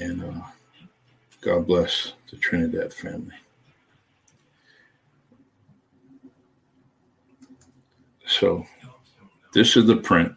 And 0.00 0.22
uh, 0.22 0.40
God 1.40 1.66
bless 1.66 2.12
the 2.30 2.36
Trinidad 2.36 2.92
family. 2.92 3.34
So, 8.26 8.66
this 9.52 9.76
is 9.76 9.86
the 9.86 9.96
print 9.96 10.32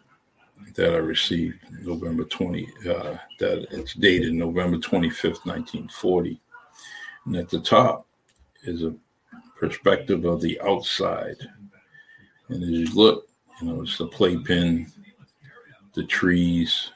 that 0.74 0.94
I 0.94 0.96
received 0.96 1.58
November 1.82 2.24
20, 2.24 2.68
uh, 2.88 3.16
that 3.38 3.66
it's 3.70 3.94
dated 3.94 4.32
November 4.32 4.78
25th, 4.78 5.46
1940. 5.46 6.40
And 7.26 7.36
at 7.36 7.48
the 7.48 7.60
top 7.60 8.06
is 8.64 8.82
a 8.82 8.94
perspective 9.60 10.24
of 10.24 10.40
the 10.40 10.60
outside. 10.62 11.36
And 12.48 12.62
as 12.62 12.68
you 12.70 12.86
look, 12.94 13.28
you 13.60 13.68
know, 13.68 13.82
it's 13.82 13.98
the 13.98 14.06
playpen, 14.06 14.90
the 15.92 16.04
trees. 16.04 16.90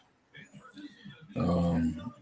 Um, 1.36 2.12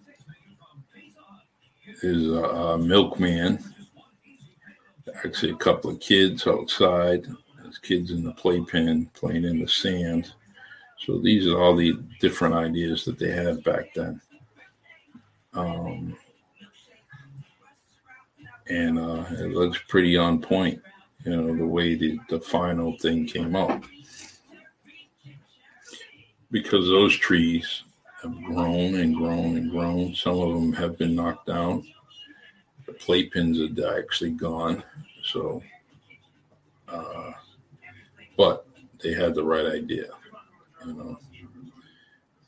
there's 2.03 2.29
a, 2.29 2.43
a 2.43 2.79
milkman, 2.79 3.63
actually 5.25 5.53
a 5.53 5.57
couple 5.57 5.91
of 5.91 6.01
kids 6.01 6.47
outside. 6.47 7.27
There's 7.63 7.79
kids 7.79 8.11
in 8.11 8.23
the 8.23 8.33
playpen 8.33 9.11
playing 9.15 9.45
in 9.45 9.61
the 9.61 9.69
sand. 9.69 10.33
So 10.99 11.19
these 11.19 11.47
are 11.47 11.61
all 11.61 11.77
the 11.77 11.99
different 12.21 12.55
ideas 12.55 13.05
that 13.05 13.19
they 13.19 13.31
had 13.31 13.63
back 13.65 13.95
then. 13.95 14.21
Um, 15.55 16.17
and 18.69 18.99
uh, 18.99 19.25
it 19.31 19.51
looks 19.53 19.79
pretty 19.89 20.17
on 20.17 20.41
point, 20.41 20.81
you 21.25 21.37
know, 21.37 21.57
the 21.57 21.67
way 21.67 21.95
the, 21.95 22.19
the 22.29 22.41
final 22.41 22.97
thing 22.99 23.27
came 23.27 23.57
out. 23.57 23.85
Because 26.51 26.87
those 26.87 27.17
trees 27.17 27.85
have 28.29 28.45
grown 28.45 28.95
and 28.97 29.17
grown 29.17 29.57
and 29.57 29.71
grown. 29.71 30.15
Some 30.15 30.39
of 30.39 30.55
them 30.55 30.73
have 30.73 30.99
been 30.99 31.15
knocked 31.15 31.47
down. 31.47 31.87
The 32.87 32.93
playpens 32.93 33.79
are 33.79 33.99
actually 33.99 34.31
gone. 34.31 34.83
So, 35.25 35.63
uh, 36.89 37.33
but 38.37 38.67
they 39.03 39.13
had 39.13 39.35
the 39.35 39.45
right 39.45 39.67
idea, 39.67 40.09
you 40.87 40.93
know. 40.95 41.19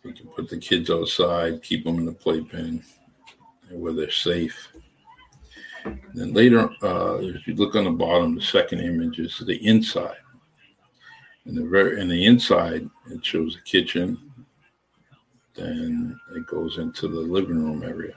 We 0.05 0.12
can 0.12 0.29
put 0.29 0.49
the 0.49 0.59
kids 0.59 0.91
outside, 0.91 1.62
keep 1.62 1.85
them 1.85 1.99
in 1.99 2.07
the 2.07 2.12
playpen 2.12 2.83
where 3.70 3.93
they're 3.93 4.11
safe 4.11 4.72
then 6.14 6.33
later, 6.33 6.70
uh, 6.83 7.18
if 7.20 7.47
you 7.47 7.55
look 7.55 7.74
on 7.74 7.85
the 7.85 7.91
bottom, 7.91 8.35
the 8.35 8.43
second 8.43 8.81
image 8.81 9.18
is 9.18 9.43
the 9.47 9.57
inside. 9.66 10.16
And 11.45 11.57
the 11.57 11.64
very 11.64 12.01
in 12.01 12.09
the 12.09 12.26
inside, 12.26 12.89
it 13.11 13.24
shows 13.24 13.55
the 13.55 13.62
kitchen. 13.62 14.28
Then 15.59 16.19
it 16.37 16.47
goes 16.47 16.79
into 16.79 17.09
the 17.09 17.19
living 17.19 17.65
room 17.65 17.83
area, 17.83 18.15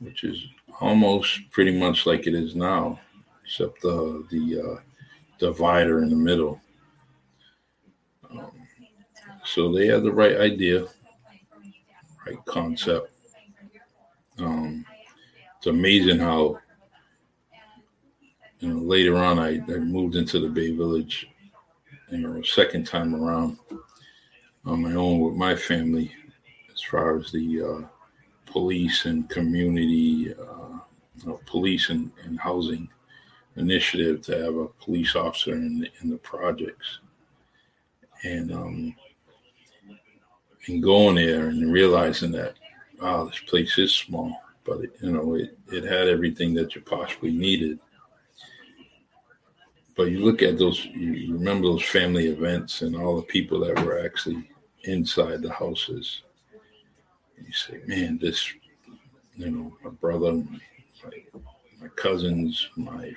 which 0.00 0.24
is 0.24 0.44
almost 0.80 1.48
pretty 1.50 1.78
much 1.78 2.06
like 2.06 2.26
it 2.26 2.34
is 2.34 2.56
now, 2.56 2.98
except 3.44 3.80
the 3.82 4.26
the 4.30 4.60
uh, 4.60 4.80
divider 5.38 6.02
in 6.02 6.10
the 6.10 6.16
middle. 6.16 6.60
Um, 8.28 8.50
so 9.44 9.72
they 9.72 9.86
had 9.86 10.02
the 10.02 10.12
right 10.12 10.38
idea, 10.38 10.86
right 12.26 12.44
concept. 12.46 13.12
Um, 14.38 14.84
it's 15.56 15.66
amazing 15.68 16.18
how 16.18 16.58
you 18.58 18.74
know 18.74 18.80
later 18.80 19.18
on 19.18 19.38
I, 19.38 19.56
I 19.56 19.78
moved 19.78 20.16
into 20.16 20.40
the 20.40 20.48
Bay 20.48 20.72
Village 20.72 21.28
you 22.10 22.18
know 22.18 22.42
second 22.42 22.86
time 22.86 23.14
around 23.14 23.58
on 24.64 24.82
my 24.82 24.94
own 24.94 25.20
with 25.20 25.34
my 25.34 25.54
family 25.54 26.12
as 26.80 26.90
far 26.90 27.18
as 27.18 27.30
the 27.30 27.62
uh, 27.62 27.86
police 28.46 29.04
and 29.04 29.28
community 29.28 30.32
uh, 30.32 30.78
you 31.16 31.26
know, 31.26 31.40
police 31.44 31.90
and, 31.90 32.10
and 32.24 32.40
housing 32.40 32.88
initiative 33.56 34.22
to 34.22 34.32
have 34.32 34.56
a 34.56 34.66
police 34.82 35.14
officer 35.14 35.52
in 35.52 35.80
the, 35.80 35.88
in 36.02 36.10
the 36.10 36.16
projects. 36.18 37.00
And 38.22 38.52
um 38.52 38.94
and 40.66 40.82
going 40.82 41.16
there 41.16 41.48
and 41.48 41.72
realizing 41.72 42.32
that 42.32 42.54
wow 43.00 43.24
this 43.24 43.38
place 43.40 43.78
is 43.78 43.94
small 43.94 44.38
but 44.64 44.80
it, 44.80 44.94
you 45.00 45.10
know 45.10 45.34
it, 45.34 45.58
it 45.68 45.84
had 45.84 46.06
everything 46.06 46.52
that 46.54 46.74
you 46.74 46.82
possibly 46.82 47.32
needed. 47.32 47.78
But 49.96 50.10
you 50.10 50.24
look 50.24 50.42
at 50.42 50.58
those 50.58 50.84
you 50.84 51.32
remember 51.32 51.68
those 51.68 51.84
family 51.84 52.26
events 52.26 52.82
and 52.82 52.94
all 52.94 53.16
the 53.16 53.22
people 53.22 53.60
that 53.60 53.84
were 53.84 54.04
actually 54.04 54.50
inside 54.84 55.42
the 55.42 55.52
houses 55.52 56.22
you 57.44 57.52
say 57.52 57.80
man 57.86 58.18
this 58.18 58.52
you 59.36 59.50
know 59.50 59.76
my 59.82 59.90
brother 59.90 60.32
my, 60.32 61.38
my 61.80 61.88
cousins 61.96 62.68
my 62.76 63.12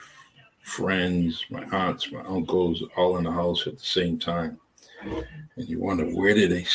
friends 0.61 1.45
my 1.49 1.63
aunts 1.71 2.11
my 2.11 2.21
uncles 2.21 2.83
all 2.95 3.17
in 3.17 3.23
the 3.23 3.31
house 3.31 3.67
at 3.67 3.77
the 3.77 3.83
same 3.83 4.17
time 4.17 4.57
and 5.03 5.67
you 5.69 5.79
wonder 5.79 6.05
where 6.05 6.33
did 6.33 6.51
they 6.51 6.65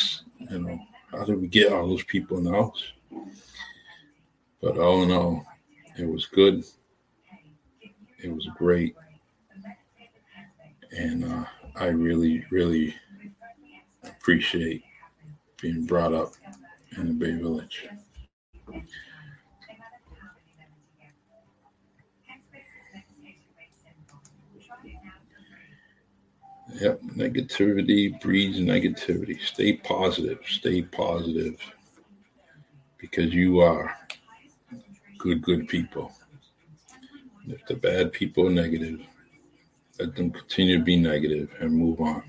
you 0.51 0.59
know 0.59 0.79
how 1.11 1.25
did 1.25 1.41
we 1.41 1.49
get 1.49 1.73
all 1.73 1.89
those 1.89 2.05
people 2.05 2.37
in 2.37 2.45
the 2.45 2.53
house 2.53 2.93
but 4.61 4.77
all 4.77 5.03
in 5.03 5.13
all, 5.13 5.47
it 5.97 6.07
was 6.07 6.27
good. 6.27 6.65
It 8.23 8.33
was 8.33 8.49
great. 8.57 8.97
And 10.91 11.25
uh, 11.25 11.45
I 11.77 11.87
really, 11.87 12.45
really 12.51 12.95
appreciate 14.03 14.83
being 15.61 15.87
brought 15.87 16.13
up 16.13 16.33
in 16.99 17.09
the 17.09 17.15
Bay 17.15 17.33
Village. 17.33 17.89
Yep, 26.81 27.01
negativity 27.17 28.21
breeds 28.21 28.59
negativity. 28.59 29.41
Stay 29.41 29.75
positive. 29.79 30.39
Stay 30.47 30.83
positive 30.83 31.59
because 32.99 33.33
you 33.33 33.61
are 33.61 33.97
good, 35.19 35.43
good 35.43 35.67
people. 35.67 36.13
If 37.49 37.67
the 37.67 37.75
bad 37.75 38.13
people 38.13 38.47
are 38.47 38.51
negative, 38.51 39.01
let 39.99 40.15
them 40.15 40.31
continue 40.31 40.79
to 40.79 40.85
be 40.85 40.97
negative 40.97 41.51
and 41.61 41.73
move 41.73 42.01
on. 42.01 42.23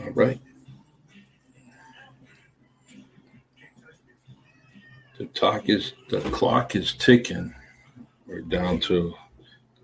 All 0.00 0.10
right. 0.10 0.40
The 5.18 5.26
talk 5.26 5.68
is 5.68 5.94
the 6.10 6.20
clock 6.30 6.76
is 6.76 6.94
ticking. 6.94 7.52
We're 8.26 8.42
down 8.42 8.78
to 8.80 9.08
the 9.10 9.14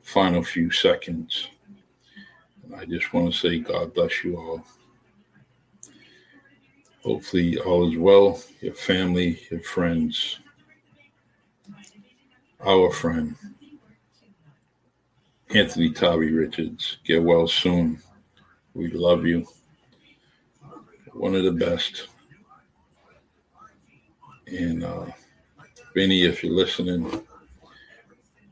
final 0.02 0.44
few 0.44 0.70
seconds. 0.70 1.48
I 2.76 2.84
just 2.84 3.12
want 3.12 3.32
to 3.32 3.38
say 3.38 3.58
God 3.58 3.94
bless 3.94 4.22
you 4.22 4.36
all. 4.36 4.64
Hopefully, 7.02 7.58
all 7.58 7.90
is 7.90 7.98
well. 7.98 8.40
Your 8.60 8.74
family, 8.74 9.40
your 9.50 9.60
friends, 9.60 10.38
our 12.64 12.90
friend, 12.92 13.34
Anthony 15.50 15.90
Tabby 15.90 16.32
Richards. 16.32 16.98
Get 17.04 17.22
well 17.22 17.46
soon. 17.48 18.00
We 18.72 18.88
love 18.92 19.26
you. 19.26 19.46
One 21.14 21.34
of 21.34 21.44
the 21.44 21.52
best. 21.52 22.08
And 24.46 24.84
uh, 24.84 25.06
Benny, 25.94 26.24
if 26.24 26.44
you're 26.44 26.52
listening, 26.52 27.22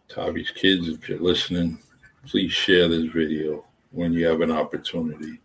Tavi's 0.08 0.50
kids, 0.50 0.88
if 0.88 1.08
you're 1.08 1.18
listening, 1.18 1.78
please 2.26 2.52
share 2.52 2.88
this 2.88 3.12
video 3.12 3.64
when 3.90 4.12
you 4.12 4.26
have 4.26 4.40
an 4.40 4.50
opportunity. 4.50 5.40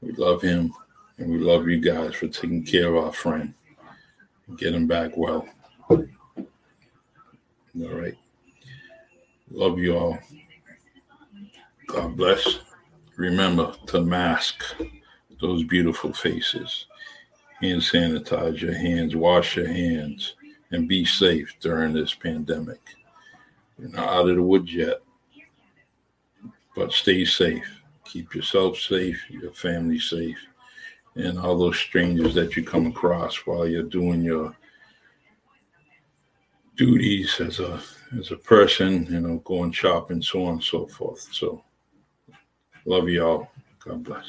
We 0.00 0.12
love 0.12 0.42
him. 0.42 0.72
And 1.18 1.30
we 1.30 1.38
love 1.38 1.68
you 1.68 1.78
guys 1.78 2.14
for 2.14 2.28
taking 2.28 2.64
care 2.64 2.88
of 2.88 3.04
our 3.04 3.12
friend. 3.12 3.52
Get 4.56 4.74
him 4.74 4.86
back 4.86 5.14
well. 5.18 5.46
All 5.90 6.06
right. 7.74 8.16
Love 9.50 9.78
you 9.78 9.98
all. 9.98 10.18
God 11.88 12.16
bless. 12.16 12.60
Remember 13.16 13.74
to 13.88 14.00
mask 14.00 14.64
those 15.40 15.64
beautiful 15.64 16.12
faces. 16.12 16.86
hand 17.60 17.80
sanitize 17.80 18.60
your 18.60 18.74
hands, 18.74 19.16
wash 19.16 19.56
your 19.56 19.68
hands, 19.68 20.34
and 20.70 20.88
be 20.88 21.04
safe 21.04 21.54
during 21.60 21.92
this 21.92 22.14
pandemic. 22.14 22.80
We're 23.78 23.88
not 23.88 24.08
out 24.08 24.28
of 24.28 24.36
the 24.36 24.42
woods 24.42 24.72
yet, 24.72 25.00
but 26.74 26.92
stay 26.92 27.24
safe. 27.24 27.66
Keep 28.04 28.34
yourself 28.34 28.78
safe, 28.78 29.18
your 29.30 29.52
family 29.52 29.98
safe, 29.98 30.38
and 31.14 31.38
all 31.38 31.58
those 31.58 31.78
strangers 31.78 32.34
that 32.34 32.56
you 32.56 32.64
come 32.64 32.86
across 32.86 33.36
while 33.46 33.66
you're 33.66 33.82
doing 33.82 34.22
your 34.22 34.56
duties 36.76 37.40
as 37.40 37.60
a 37.60 37.80
as 38.18 38.30
a 38.32 38.36
person, 38.36 39.06
you 39.10 39.20
know, 39.20 39.38
going 39.44 39.70
shopping, 39.70 40.22
so 40.22 40.44
on 40.46 40.54
and 40.54 40.62
so 40.62 40.86
forth. 40.86 41.28
So 41.32 41.62
love 42.84 43.08
y'all. 43.08 43.48
God 43.84 44.02
bless. 44.02 44.26